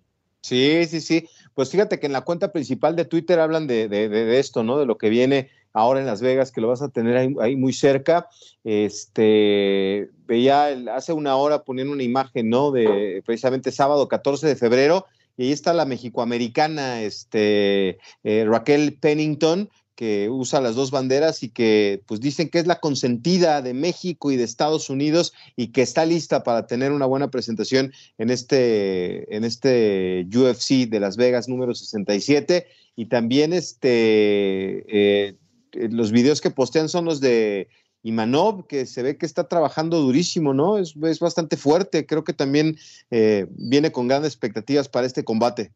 Sí, 0.47 0.85
sí, 0.85 1.01
sí. 1.01 1.27
Pues 1.55 1.71
fíjate 1.71 1.99
que 1.99 2.05
en 2.05 2.13
la 2.13 2.21
cuenta 2.21 2.53
principal 2.53 2.95
de 2.95 3.03
Twitter 3.03 3.37
hablan 3.37 3.67
de, 3.67 3.89
de, 3.89 4.39
esto, 4.39 4.63
¿no? 4.63 4.79
De 4.79 4.85
lo 4.85 4.97
que 4.97 5.09
viene 5.09 5.49
ahora 5.73 5.99
en 5.99 6.05
Las 6.05 6.21
Vegas, 6.21 6.53
que 6.53 6.61
lo 6.61 6.69
vas 6.69 6.81
a 6.81 6.87
tener 6.87 7.17
ahí, 7.17 7.57
muy 7.57 7.73
cerca. 7.73 8.29
Este, 8.63 10.09
veía 10.25 10.67
hace 10.95 11.11
una 11.11 11.35
hora 11.35 11.63
poniendo 11.63 11.91
una 11.91 12.03
imagen, 12.03 12.49
¿no? 12.49 12.71
De 12.71 13.21
precisamente 13.25 13.73
sábado 13.73 14.07
14 14.07 14.47
de 14.47 14.55
febrero, 14.55 15.05
y 15.35 15.47
ahí 15.47 15.51
está 15.51 15.73
la 15.73 15.83
mexicoamericana, 15.83 17.01
este, 17.01 17.97
eh, 18.23 18.45
Raquel 18.47 18.97
Pennington, 19.01 19.69
que 19.97 20.29
usa 20.29 20.61
las 20.61 20.75
dos 20.75 20.91
banderas 20.91 21.41
y 21.41 21.49
que 21.49 22.03
pues 22.05 22.19
dicen 22.19 22.49
que 22.49 22.59
es 22.59 22.67
la 22.67 22.79
consentida 22.79 23.63
de 23.63 23.73
México 23.73 24.31
y 24.31 24.37
de 24.37 24.43
Estados 24.43 24.91
Unidos 24.91 25.33
y 25.55 25.69
que 25.69 25.81
está 25.81 26.05
lista 26.05 26.43
para 26.43 26.67
tener 26.67 26.91
una 26.91 27.07
buena 27.07 27.31
presentación 27.31 27.91
en 28.19 28.29
este, 28.29 29.35
en 29.35 29.43
este 29.43 30.27
UFC 30.31 30.87
de 30.87 30.99
Las 30.99 31.17
Vegas 31.17 31.49
número 31.49 31.73
67 31.73 32.67
y 32.95 33.07
también 33.07 33.53
este, 33.53 34.85
eh, 34.87 35.35
los 35.73 36.11
videos 36.11 36.41
que 36.41 36.51
postean 36.51 36.89
son 36.89 37.05
los 37.05 37.19
de 37.19 37.67
Imanov, 38.03 38.67
que 38.67 38.85
se 38.85 39.01
ve 39.01 39.17
que 39.17 39.25
está 39.25 39.47
trabajando 39.47 39.99
durísimo, 39.99 40.53
¿no? 40.53 40.77
Es, 40.77 40.93
bastante 40.95 41.57
fuerte, 41.57 42.05
creo 42.05 42.23
que 42.23 42.33
también 42.33 42.77
eh, 43.09 43.47
viene 43.49 43.91
con 43.91 44.07
grandes 44.07 44.33
expectativas 44.33 44.89
para 44.89 45.07
este 45.07 45.23
combate. 45.23 45.71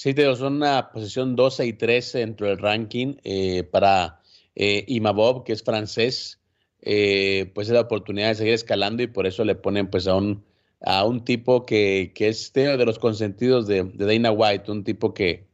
Sí, 0.00 0.14
te 0.14 0.32
son 0.36 0.54
una 0.58 0.92
posición 0.92 1.34
12 1.34 1.66
y 1.66 1.72
13 1.72 2.18
dentro 2.18 2.46
del 2.46 2.58
ranking 2.58 3.16
eh, 3.24 3.64
para 3.64 4.20
eh, 4.54 4.84
Imabov, 4.86 5.42
que 5.42 5.52
es 5.52 5.64
francés, 5.64 6.38
eh, 6.82 7.50
pues 7.52 7.66
es 7.66 7.74
la 7.74 7.80
oportunidad 7.80 8.28
de 8.28 8.34
seguir 8.36 8.54
escalando 8.54 9.02
y 9.02 9.08
por 9.08 9.26
eso 9.26 9.44
le 9.44 9.56
ponen 9.56 9.90
pues 9.90 10.06
a 10.06 10.14
un, 10.14 10.44
a 10.82 11.04
un 11.04 11.24
tipo 11.24 11.66
que, 11.66 12.12
que 12.14 12.28
es 12.28 12.52
de 12.52 12.84
los 12.84 13.00
consentidos 13.00 13.66
de, 13.66 13.82
de 13.82 14.06
Dana 14.06 14.30
White, 14.30 14.70
un 14.70 14.84
tipo 14.84 15.12
que, 15.14 15.48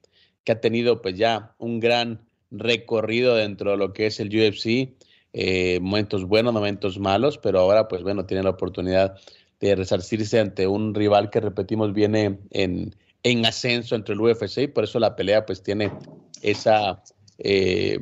que 0.45 0.53
ha 0.53 0.61
tenido 0.61 1.01
pues 1.01 1.16
ya 1.16 1.55
un 1.57 1.80
gran 1.80 2.28
recorrido 2.51 3.36
dentro 3.36 3.70
de 3.70 3.78
lo 3.78 3.95
que 3.95 4.09
es 4.09 4.20
el 4.20 4.28
UFC, 4.28 4.92
eh, 5.32 5.80
momentos 5.80 6.26
buenos, 6.26 6.53
momentos 6.53 6.99
malos, 6.99 7.38
pero 7.38 7.61
ahora 7.61 7.88
pues 7.88 8.03
bueno, 8.03 8.26
tiene 8.26 8.42
la 8.42 8.51
oportunidad 8.51 9.16
de 9.59 9.74
resarcirse 9.74 10.38
ante 10.38 10.66
un 10.66 10.95
rival 10.95 11.30
que 11.30 11.40
repetimos 11.40 11.95
viene 11.95 12.40
en, 12.51 12.95
en 13.24 13.44
ascenso 13.44 13.96
entre 13.96 14.14
el 14.14 14.20
UFC 14.20 14.58
y 14.58 14.66
por 14.68 14.84
eso 14.84 15.00
la 15.00 15.16
pelea 15.16 15.44
pues 15.44 15.62
tiene 15.62 15.90
esa, 16.42 17.02
eh, 17.38 17.98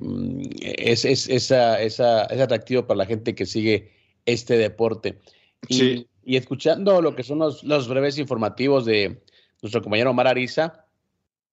es, 0.60 1.04
es, 1.04 1.28
esa, 1.28 1.80
esa, 1.80 2.24
es 2.24 2.40
atractivo 2.40 2.86
para 2.86 2.98
la 2.98 3.06
gente 3.06 3.34
que 3.34 3.46
sigue 3.46 3.92
este 4.26 4.58
deporte. 4.58 5.20
Y, 5.68 6.06
y 6.24 6.36
escuchando 6.36 7.00
lo 7.00 7.14
que 7.14 7.22
son 7.22 7.38
los, 7.38 7.62
los, 7.62 7.88
breves 7.88 8.18
informativos 8.18 8.84
de 8.84 9.22
nuestro 9.62 9.80
compañero 9.80 10.10
Omar 10.10 10.26
Ariza, 10.26 10.86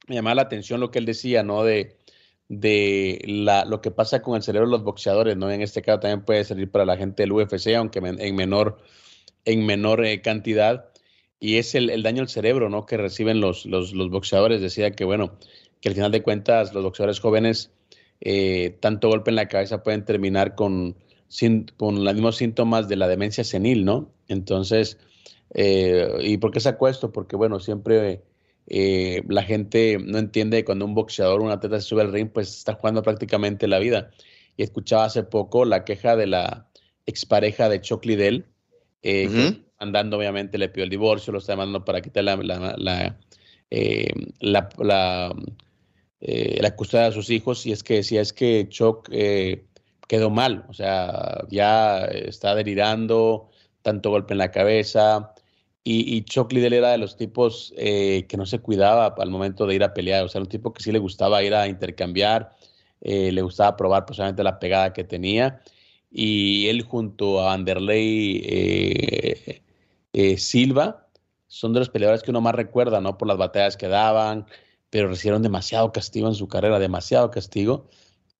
me 0.08 0.16
llamaba 0.16 0.36
la 0.36 0.42
atención 0.42 0.80
lo 0.80 0.90
que 0.90 0.98
él 0.98 1.06
decía, 1.06 1.44
¿no? 1.44 1.64
De, 1.64 1.98
de 2.48 3.22
la, 3.28 3.66
lo 3.66 3.82
que 3.82 3.92
pasa 3.92 4.24
con 4.24 4.36
el 4.36 4.42
cerebro 4.42 4.68
de 4.68 4.72
los 4.72 4.84
boxeadores, 4.84 5.38
¿no? 5.38 5.52
En 5.52 5.62
este 5.62 5.84
caso 5.84 6.00
también 6.00 6.26
puede 6.26 6.44
servir 6.44 6.72
para 6.72 6.86
la 6.86 6.98
gente 6.98 7.22
del 7.22 7.32
UFC, 7.32 7.76
aunque 7.78 8.00
en 8.00 8.36
menor, 8.36 8.80
en 9.46 9.66
menor 9.68 10.04
eh, 10.04 10.22
cantidad. 10.22 10.89
Y 11.40 11.58
es 11.58 11.76
el, 11.76 11.90
el, 11.90 12.04
daño 12.04 12.22
al 12.22 12.30
cerebro, 12.30 12.70
¿no? 12.70 12.86
Que 12.86 12.98
reciben 12.98 13.40
los, 13.40 13.66
los, 13.66 13.94
los, 13.94 14.10
boxeadores. 14.10 14.62
Decía 14.62 14.92
que, 14.92 15.06
bueno, 15.06 15.38
que 15.82 15.90
al 15.90 15.96
final 15.96 16.12
de 16.12 16.22
cuentas 16.22 16.74
los 16.74 16.84
boxeadores 16.84 17.20
jóvenes, 17.20 17.72
eh, 18.22 18.78
tanto 18.82 19.08
golpe 19.08 19.32
en 19.32 19.36
la 19.36 19.48
cabeza 19.48 19.82
pueden 19.82 20.04
terminar 20.04 20.56
con, 20.56 20.98
sin, 21.28 21.68
con 21.78 22.04
los 22.04 22.14
mismos 22.14 22.38
síntomas 22.38 22.90
de 22.90 22.98
la 22.98 23.08
demencia 23.08 23.44
senil, 23.44 23.86
¿no? 23.86 24.12
Entonces, 24.28 24.98
eh, 25.54 26.10
¿y 26.22 26.38
por 26.38 26.52
qué 26.52 26.60
saco 26.60 26.88
esto? 26.88 27.12
Porque, 27.12 27.36
bueno, 27.36 27.60
siempre 27.60 28.22
eh, 28.68 29.24
la 29.28 29.44
gente 29.44 29.98
no 30.00 30.20
entiende 30.20 30.64
cuando 30.64 30.86
un 30.86 30.94
boxeador, 30.94 31.42
un 31.42 31.52
atleta 31.52 31.80
se 31.82 31.88
sube 31.88 32.02
al 32.02 32.12
ring, 32.12 32.30
pues 32.30 32.56
está 32.58 32.76
jugando 32.76 33.02
prácticamente 33.02 33.68
la 33.68 33.80
vida. 33.80 34.12
Y 34.58 34.64
escuchaba 34.64 35.06
hace 35.06 35.24
poco 35.24 35.66
la 35.66 35.86
queja 35.86 36.16
de 36.16 36.28
la 36.28 36.68
expareja 37.06 37.70
de 37.70 37.82
Chuck 37.82 38.06
Liddell, 38.06 38.46
eh, 39.02 39.64
andando 39.80 40.18
obviamente 40.18 40.58
le 40.58 40.70
pidió 40.70 40.84
el 40.84 40.90
divorcio, 40.90 41.34
lo 41.34 41.40
está 41.40 41.54
demandando 41.54 41.84
para 41.86 42.02
quitar 42.02 42.24
la, 42.26 42.36
la, 42.36 42.76
la, 42.78 43.18
eh, 43.72 44.12
la, 44.40 44.70
eh, 46.20 46.60
la, 46.62 46.76
custodia 46.76 47.06
de 47.06 47.12
sus 47.14 47.30
hijos. 47.30 47.66
Y 47.66 47.72
es 47.72 47.84
que 47.84 47.96
decía, 47.96 48.22
es 48.22 48.34
que 48.34 48.68
Chuck 48.70 49.10
eh, 49.12 49.66
quedó 50.08 50.30
mal, 50.30 50.66
o 50.70 50.74
sea, 50.74 51.46
ya 51.50 52.06
está 52.06 52.56
delirando, 52.56 53.50
tanto 53.82 54.10
golpe 54.10 54.34
en 54.34 54.40
la 54.40 54.52
cabeza, 54.52 55.34
y, 55.84 56.16
y 56.16 56.24
Chuck 56.24 56.52
Liddell 56.52 56.74
era 56.74 56.92
de 56.92 56.98
los 56.98 57.16
tipos 57.16 57.74
que 57.76 58.36
no 58.38 58.46
se 58.46 58.60
cuidaba 58.60 59.16
al 59.18 59.30
momento 59.32 59.66
de 59.66 59.76
ir 59.76 59.84
a 59.84 59.94
pelear. 59.94 60.26
O 60.26 60.28
sea, 60.30 60.42
un 60.42 60.48
tipo 60.48 60.74
que 60.74 60.84
sí 60.84 60.92
le 60.92 61.00
gustaba 61.00 61.42
ir 61.42 61.56
a 61.56 61.68
intercambiar, 61.68 62.52
le 63.02 63.42
gustaba 63.42 63.76
probar 63.78 64.06
posiblemente 64.06 64.44
la 64.44 64.60
pegada 64.60 64.94
que 64.94 65.04
tenía. 65.04 65.62
Y 66.12 66.68
él 66.68 66.84
junto 66.84 67.42
a 67.42 67.54
Anderley 67.54 68.44
eh, 70.14 70.38
Silva 70.38 71.08
son 71.48 71.74
de 71.74 71.80
los 71.80 71.90
peleadores 71.90 72.24
que 72.24 72.32
uno 72.32 72.42
más 72.42 72.56
recuerda, 72.56 73.02
¿no? 73.02 73.18
Por 73.18 73.28
las 73.28 73.38
batallas 73.38 73.78
que 73.78 73.88
daban, 73.88 74.46
pero 74.90 75.08
recibieron 75.10 75.42
demasiado 75.42 75.92
castigo 75.92 76.28
en 76.28 76.36
su 76.36 76.48
carrera, 76.48 76.80
demasiado 76.80 77.32
castigo. 77.32 77.90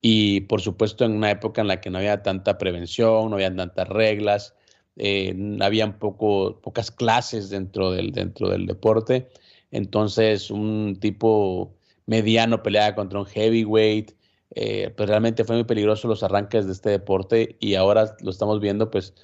Y 0.00 0.42
por 0.42 0.60
supuesto 0.60 1.04
en 1.04 1.12
una 1.12 1.30
época 1.30 1.60
en 1.60 1.68
la 1.68 1.80
que 1.80 1.90
no 1.90 1.98
había 1.98 2.22
tanta 2.22 2.58
prevención, 2.58 3.30
no 3.30 3.36
había 3.36 3.54
tantas 3.54 3.88
reglas, 3.88 4.54
eh, 4.96 5.34
habían 5.60 5.98
poco, 5.98 6.60
pocas 6.62 6.90
clases 6.90 7.50
dentro 7.50 7.92
del, 7.92 8.12
dentro 8.12 8.48
del 8.48 8.66
deporte. 8.66 9.28
Entonces, 9.70 10.50
un 10.50 10.98
tipo 11.00 11.74
mediano 12.06 12.62
peleaba 12.62 12.94
contra 12.94 13.20
un 13.20 13.26
heavyweight, 13.26 14.12
eh, 14.54 14.92
pues 14.96 15.08
realmente 15.08 15.44
fue 15.44 15.56
muy 15.56 15.64
peligroso 15.64 16.08
los 16.08 16.22
arranques 16.22 16.66
de 16.66 16.72
este 16.72 16.90
deporte 16.90 17.56
y 17.60 17.76
ahora 17.76 18.16
lo 18.20 18.30
estamos 18.30 18.60
viendo 18.60 18.90
pues 18.90 19.14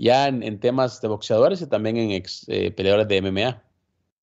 ya 0.00 0.28
en, 0.28 0.58
temas 0.58 1.00
de 1.00 1.08
boxeadores 1.08 1.62
y 1.62 1.66
también 1.66 1.96
en 1.96 2.10
ex, 2.12 2.44
eh, 2.48 2.70
peleadores 2.70 3.06
de 3.08 3.22
MMA. 3.22 3.62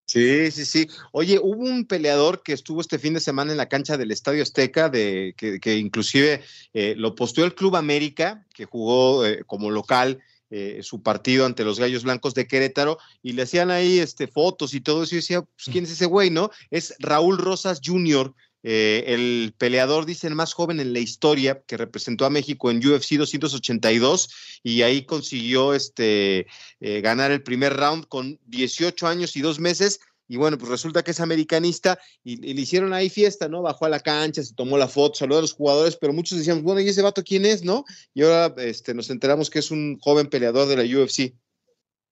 Sí, 0.05 0.51
sí, 0.51 0.65
sí. 0.65 0.87
Oye, 1.11 1.37
hubo 1.37 1.63
un 1.63 1.85
peleador 1.85 2.41
que 2.41 2.53
estuvo 2.53 2.79
este 2.79 2.97
fin 2.97 3.13
de 3.13 3.19
semana 3.19 3.51
en 3.51 3.57
la 3.57 3.67
cancha 3.67 3.97
del 3.97 4.11
Estadio 4.11 4.41
Azteca, 4.41 4.87
de, 4.87 5.33
que, 5.35 5.59
que 5.59 5.77
inclusive 5.77 6.41
eh, 6.73 6.95
lo 6.97 7.13
posteó 7.13 7.43
el 7.43 7.55
Club 7.55 7.75
América, 7.75 8.45
que 8.53 8.63
jugó 8.63 9.25
eh, 9.25 9.43
como 9.45 9.69
local 9.69 10.19
eh, 10.49 10.79
su 10.81 11.03
partido 11.03 11.45
ante 11.45 11.65
los 11.65 11.77
Gallos 11.77 12.03
Blancos 12.03 12.33
de 12.33 12.47
Querétaro 12.47 12.99
y 13.21 13.33
le 13.33 13.41
hacían 13.41 13.69
ahí 13.69 13.99
este, 13.99 14.27
fotos 14.27 14.73
y 14.73 14.79
todo 14.79 15.03
eso 15.03 15.15
y 15.15 15.17
decía, 15.17 15.41
pues, 15.41 15.65
¿quién 15.69 15.83
es 15.83 15.91
ese 15.91 16.05
güey, 16.05 16.29
no? 16.29 16.51
Es 16.71 16.95
Raúl 16.99 17.37
Rosas 17.37 17.81
Jr., 17.83 18.33
eh, 18.69 19.13
el 19.13 19.53
peleador, 19.57 20.05
dicen, 20.05 20.35
más 20.35 20.51
joven 20.51 20.81
en 20.81 20.91
la 20.91 20.99
historia 20.99 21.63
que 21.65 21.77
representó 21.77 22.25
a 22.25 22.29
México 22.29 22.69
en 22.69 22.85
UFC 22.85 23.13
282 23.13 24.29
y 24.61 24.81
ahí 24.81 25.05
consiguió 25.05 25.73
este, 25.73 26.47
eh, 26.81 26.99
ganar 26.99 27.31
el 27.31 27.43
primer 27.43 27.77
round 27.77 28.07
con 28.09 28.37
18 28.47 29.07
años 29.07 29.37
y 29.37 29.41
dos 29.41 29.61
meses 29.61 30.01
y 30.27 30.35
bueno, 30.35 30.57
pues 30.57 30.69
resulta 30.69 31.01
que 31.01 31.11
es 31.11 31.21
americanista 31.21 31.97
y, 32.25 32.35
le 32.53 32.61
hicieron 32.61 32.91
ahí 32.91 33.09
fiesta, 33.09 33.47
¿no? 33.47 33.61
Bajó 33.61 33.85
a 33.85 33.89
la 33.89 34.01
cancha, 34.01 34.43
se 34.43 34.53
tomó 34.53 34.77
la 34.77 34.89
foto, 34.89 35.15
saludó 35.15 35.39
a 35.39 35.43
los 35.43 35.53
jugadores, 35.53 35.95
pero 35.95 36.11
muchos 36.11 36.37
decían, 36.37 36.61
bueno, 36.61 36.81
¿y 36.81 36.89
ese 36.89 37.01
vato 37.01 37.23
quién 37.23 37.45
es, 37.45 37.63
no? 37.63 37.85
Y 38.13 38.23
ahora 38.23 38.53
este, 38.57 38.93
nos 38.93 39.09
enteramos 39.09 39.49
que 39.49 39.59
es 39.59 39.71
un 39.71 39.97
joven 40.01 40.27
peleador 40.27 40.67
de 40.67 40.75
la 40.75 40.83
UFC. 40.83 41.33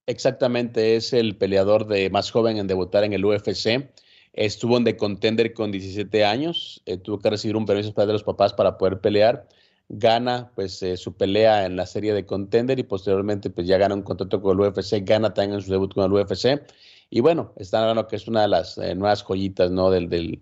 Exactamente, 0.08 0.95
es 0.95 1.12
el 1.12 1.36
peleador 1.36 1.86
de 1.86 2.10
más 2.10 2.32
joven 2.32 2.56
en 2.56 2.68
debutar 2.68 3.03
en 3.03 3.12
el 3.12 3.26
UFC. 3.26 3.91
Estuvo 4.36 4.78
en 4.78 4.84
The 4.84 4.98
Contender 4.98 5.54
con 5.54 5.72
17 5.72 6.24
años, 6.26 6.82
eh, 6.86 6.98
tuvo 6.98 7.20
que 7.20 7.30
recibir 7.30 7.56
un 7.56 7.66
permiso 7.66 7.94
de 7.94 8.14
los 8.14 8.24
papás 8.24 8.54
para 8.54 8.78
poder 8.78 9.00
pelear. 9.00 9.48
Gana 9.90 10.52
pues 10.56 10.82
eh, 10.84 10.98
su 10.98 11.16
pelea 11.16 11.66
en 11.66 11.76
la 11.76 11.86
serie 11.86 12.14
de 12.14 12.26
Contender 12.26 12.80
y 12.80 12.84
posteriormente 12.84 13.50
pues 13.50 13.68
ya 13.68 13.78
gana 13.78 13.96
un 13.96 14.02
contrato 14.04 14.42
con 14.42 14.60
el 14.60 14.68
UFC, 14.68 15.04
gana 15.04 15.34
también 15.34 15.56
en 15.60 15.62
su 15.62 15.72
debut 15.72 15.94
con 15.94 16.06
el 16.06 16.14
UFC 16.14 16.62
y 17.10 17.22
bueno, 17.22 17.54
están 17.58 17.84
hablando 17.84 18.08
que 18.08 18.16
es 18.16 18.28
una 18.28 18.42
de 18.44 18.48
las 18.48 18.78
eh, 18.78 18.96
nuevas 18.96 19.24
joyitas, 19.24 19.72
¿no? 19.72 19.90
Del, 19.92 20.10
del, 20.10 20.42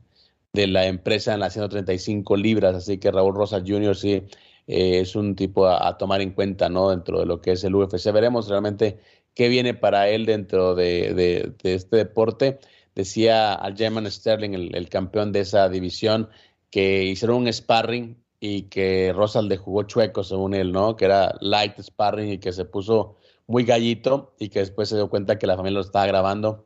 de 0.54 0.68
la 0.68 0.86
empresa 0.88 1.34
en 1.34 1.41
las 1.41 1.54
135 1.54 2.36
libras. 2.38 2.76
Así 2.76 2.98
que 2.98 3.12
Raúl 3.12 3.36
Rosas 3.36 3.64
Jr. 3.66 3.96
sí 3.96 4.24
eh, 4.68 5.00
es 5.02 5.16
un 5.16 5.36
tipo 5.36 5.68
a, 5.68 5.98
tomar 5.98 6.22
en 6.22 6.32
cuenta, 6.32 6.70
¿no? 6.70 6.89
Dentro 6.89 7.20
de 7.20 7.26
lo 7.26 7.41
que 7.41 7.52
es 7.52 7.64
el 7.64 7.76
UFC. 7.76 8.12
Veremos 8.12 8.48
realmente 8.48 9.00
qué 9.36 9.50
viene 9.50 9.74
para 9.74 10.10
él 10.10 10.26
dentro 10.26 10.76
de, 10.76 11.14
de, 11.14 11.54
de 11.62 11.74
este 11.76 11.98
deporte. 11.98 12.60
Decía 12.96 13.54
al 13.54 13.76
German 13.76 14.10
Sterling, 14.10 14.54
el, 14.54 14.76
el, 14.76 14.89
campeón 14.89 15.32
de 15.32 15.41
esa 15.41 15.68
división, 15.70 16.30
que 16.70 17.04
hicieron 17.04 17.38
un 17.38 17.52
sparring 17.52 18.24
y 18.39 18.64
que 18.64 19.14
Rosas 19.16 19.46
le 19.46 19.58
jugó 19.58 19.84
chueco, 19.84 20.24
según 20.24 20.54
él, 20.54 20.72
¿no? 20.72 20.96
Que 20.96 21.06
era 21.06 21.36
light 21.41 21.80
sparring 21.80 22.34
y 22.34 22.38
que 22.39 22.52
se 22.52 22.66
puso 22.66 23.18
muy 23.48 23.64
gallito 23.64 24.36
y 24.39 24.50
que 24.50 24.60
después 24.60 24.89
se 24.89 24.96
dio 24.96 25.10
cuenta 25.10 25.38
que 25.38 25.48
la 25.48 25.56
familia 25.56 25.80
lo 25.80 25.86
estaba 25.86 26.06
grabando 26.06 26.66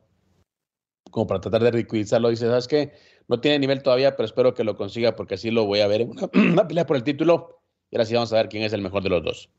como 1.10 1.26
para 1.26 1.40
tratar 1.40 1.62
de 1.62 1.70
ridiculizarlo. 1.70 2.28
Dice, 2.28 2.46
¿sabes 2.46 2.68
qué? 2.68 2.92
No 3.28 3.40
tiene 3.40 3.58
nivel 3.58 3.82
todavía, 3.82 4.16
pero 4.16 4.26
espero 4.26 4.54
que 4.54 4.64
lo 4.64 4.76
consiga 4.76 5.16
porque 5.16 5.34
así 5.34 5.50
lo 5.50 5.66
voy 5.66 5.80
a 5.80 5.86
ver 5.86 6.02
en 6.02 6.10
una, 6.10 6.30
una 6.34 6.68
pelea 6.68 6.86
por 6.86 6.96
el 6.96 7.04
título. 7.04 7.60
Y 7.90 7.96
ahora 7.96 8.04
sí 8.04 8.14
vamos 8.14 8.32
a 8.32 8.36
ver 8.36 8.48
quién 8.48 8.62
es 8.62 8.72
el 8.72 8.82
mejor 8.82 9.02
de 9.02 9.08
los 9.08 9.22
dos. 9.22 9.50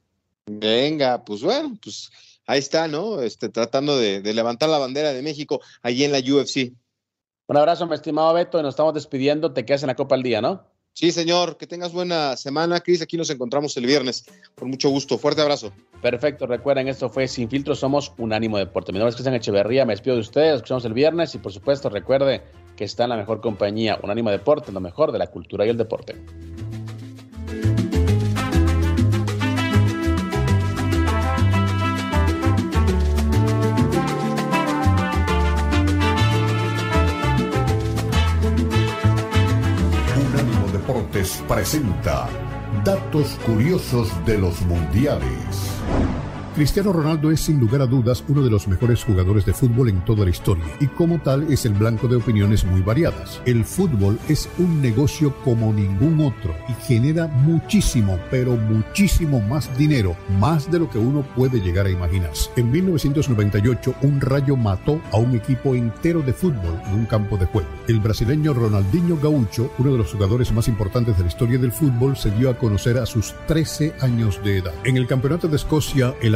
Venga, 0.46 1.24
pues 1.24 1.44
bueno, 1.44 1.78
pues 1.82 2.10
ahí 2.50 2.60
está, 2.60 2.88
¿no? 2.88 3.22
Este, 3.22 3.48
tratando 3.50 3.98
de, 3.98 4.22
de 4.22 4.34
levantar 4.34 4.70
la 4.70 4.80
bandera 4.80 5.14
de 5.14 5.22
México 5.22 5.62
allí 5.84 6.04
en 6.04 6.12
la 6.12 6.18
UFC. 6.18 6.74
Un 7.48 7.58
abrazo, 7.58 7.86
mi 7.86 7.94
estimado 7.94 8.34
Beto, 8.34 8.60
y 8.60 8.64
nos 8.64 8.74
estamos 8.74 8.94
despidiendo. 8.94 9.54
Te 9.54 9.66
quedas 9.66 9.84
en 9.84 9.88
la 9.88 9.96
Copa 9.96 10.16
al 10.16 10.24
Día, 10.24 10.42
¿no? 10.42 10.66
Sí, 10.94 11.12
señor. 11.12 11.58
Que 11.58 11.68
tengas 11.68 11.94
buena 11.94 12.36
semana, 12.38 12.80
Cris. 12.80 13.04
Aquí 13.04 13.18
nos 13.18 13.30
encontramos 13.30 13.78
el 13.78 13.86
viernes. 13.86 14.26
Con 14.56 14.70
mucho 14.70 14.90
gusto. 14.90 15.20
Fuerte 15.20 15.42
abrazo. 15.42 15.72
Perfecto. 16.02 16.48
Recuerden, 16.48 16.88
esto 16.88 17.08
fue 17.10 17.28
Sin 17.28 17.50
Filtro. 17.50 17.76
Somos 17.76 18.14
Unánimo 18.18 18.58
Deporte. 18.58 18.92
Mi 18.92 18.98
nombre 18.98 19.12
es 19.12 19.16
Cristian 19.16 19.36
Echeverría. 19.36 19.86
Me 19.86 19.94
despido 19.94 20.16
de 20.16 20.22
ustedes. 20.22 20.56
Escuchamos 20.56 20.86
el 20.86 20.94
viernes. 20.94 21.34
Y 21.36 21.38
por 21.38 21.54
supuesto, 21.54 21.90
recuerde 21.90 22.42
que 22.76 22.84
está 22.84 23.04
en 23.04 23.12
la 23.12 23.18
mejor 23.18 23.42
compañía. 23.42 24.00
Unánimo 24.02 24.32
Deporte, 24.32 24.72
lo 24.72 24.82
mejor 24.82 25.12
de 25.12 25.20
la 25.20 25.28
cultura 25.28 25.66
y 25.66 25.70
el 25.70 25.78
deporte. 25.78 26.16
Presenta 41.50 42.30
Datos 42.86 43.40
curiosos 43.44 44.08
de 44.24 44.38
los 44.38 44.62
mundiales. 44.62 45.82
Cristiano 46.60 46.92
Ronaldo 46.92 47.32
es 47.32 47.40
sin 47.40 47.58
lugar 47.58 47.82
a 47.82 47.86
dudas 47.86 48.22
uno 48.28 48.42
de 48.42 48.50
los 48.50 48.68
mejores 48.68 49.06
jugadores 49.06 49.46
de 49.46 49.54
fútbol 49.54 49.88
en 49.88 50.04
toda 50.04 50.26
la 50.26 50.32
historia 50.32 50.66
y 50.82 50.88
como 50.88 51.18
tal 51.20 51.50
es 51.50 51.66
el 51.66 51.72
blanco 51.72 52.10
de 52.10 52.18
opiniones 52.18 52.66
muy 52.66 52.82
variadas. 52.82 53.42
El 53.46 53.64
fútbol 53.64 54.20
es 54.28 54.50
un 54.58 54.82
negocio 54.82 55.34
como 55.46 55.72
ningún 55.72 56.20
otro 56.20 56.54
y 56.68 56.74
genera 56.86 57.28
muchísimo, 57.28 58.20
pero 58.30 58.58
muchísimo 58.58 59.40
más 59.40 59.74
dinero, 59.78 60.18
más 60.38 60.70
de 60.70 60.80
lo 60.80 60.90
que 60.90 60.98
uno 60.98 61.22
puede 61.34 61.62
llegar 61.62 61.86
a 61.86 61.92
imaginarse. 61.92 62.50
En 62.58 62.70
1998 62.70 63.96
un 64.02 64.20
rayo 64.20 64.58
mató 64.58 65.00
a 65.14 65.18
un 65.18 65.38
equipo 65.38 65.76
entero 65.76 66.22
de 66.22 66.34
fútbol 66.34 66.78
en 66.88 66.94
un 66.94 67.06
campo 67.06 67.38
de 67.38 67.46
juego. 67.46 67.70
El 67.88 68.02
brasileño 68.02 68.54
Ronaldinho 68.54 69.16
Gaucho, 69.16 69.72
uno 69.78 69.94
de 69.94 70.00
los 70.00 70.12
jugadores 70.12 70.52
más 70.52 70.68
importantes 70.68 71.16
de 71.16 71.24
la 71.24 71.30
historia 71.30 71.58
del 71.58 71.72
fútbol, 71.72 72.18
se 72.18 72.32
dio 72.32 72.50
a 72.50 72.58
conocer 72.58 72.98
a 72.98 73.06
sus 73.06 73.34
13 73.48 73.96
años 74.02 74.44
de 74.44 74.58
edad. 74.58 74.74
En 74.84 74.98
el 74.98 75.08
Campeonato 75.08 75.48
de 75.48 75.56
Escocia, 75.56 76.14
el 76.22 76.36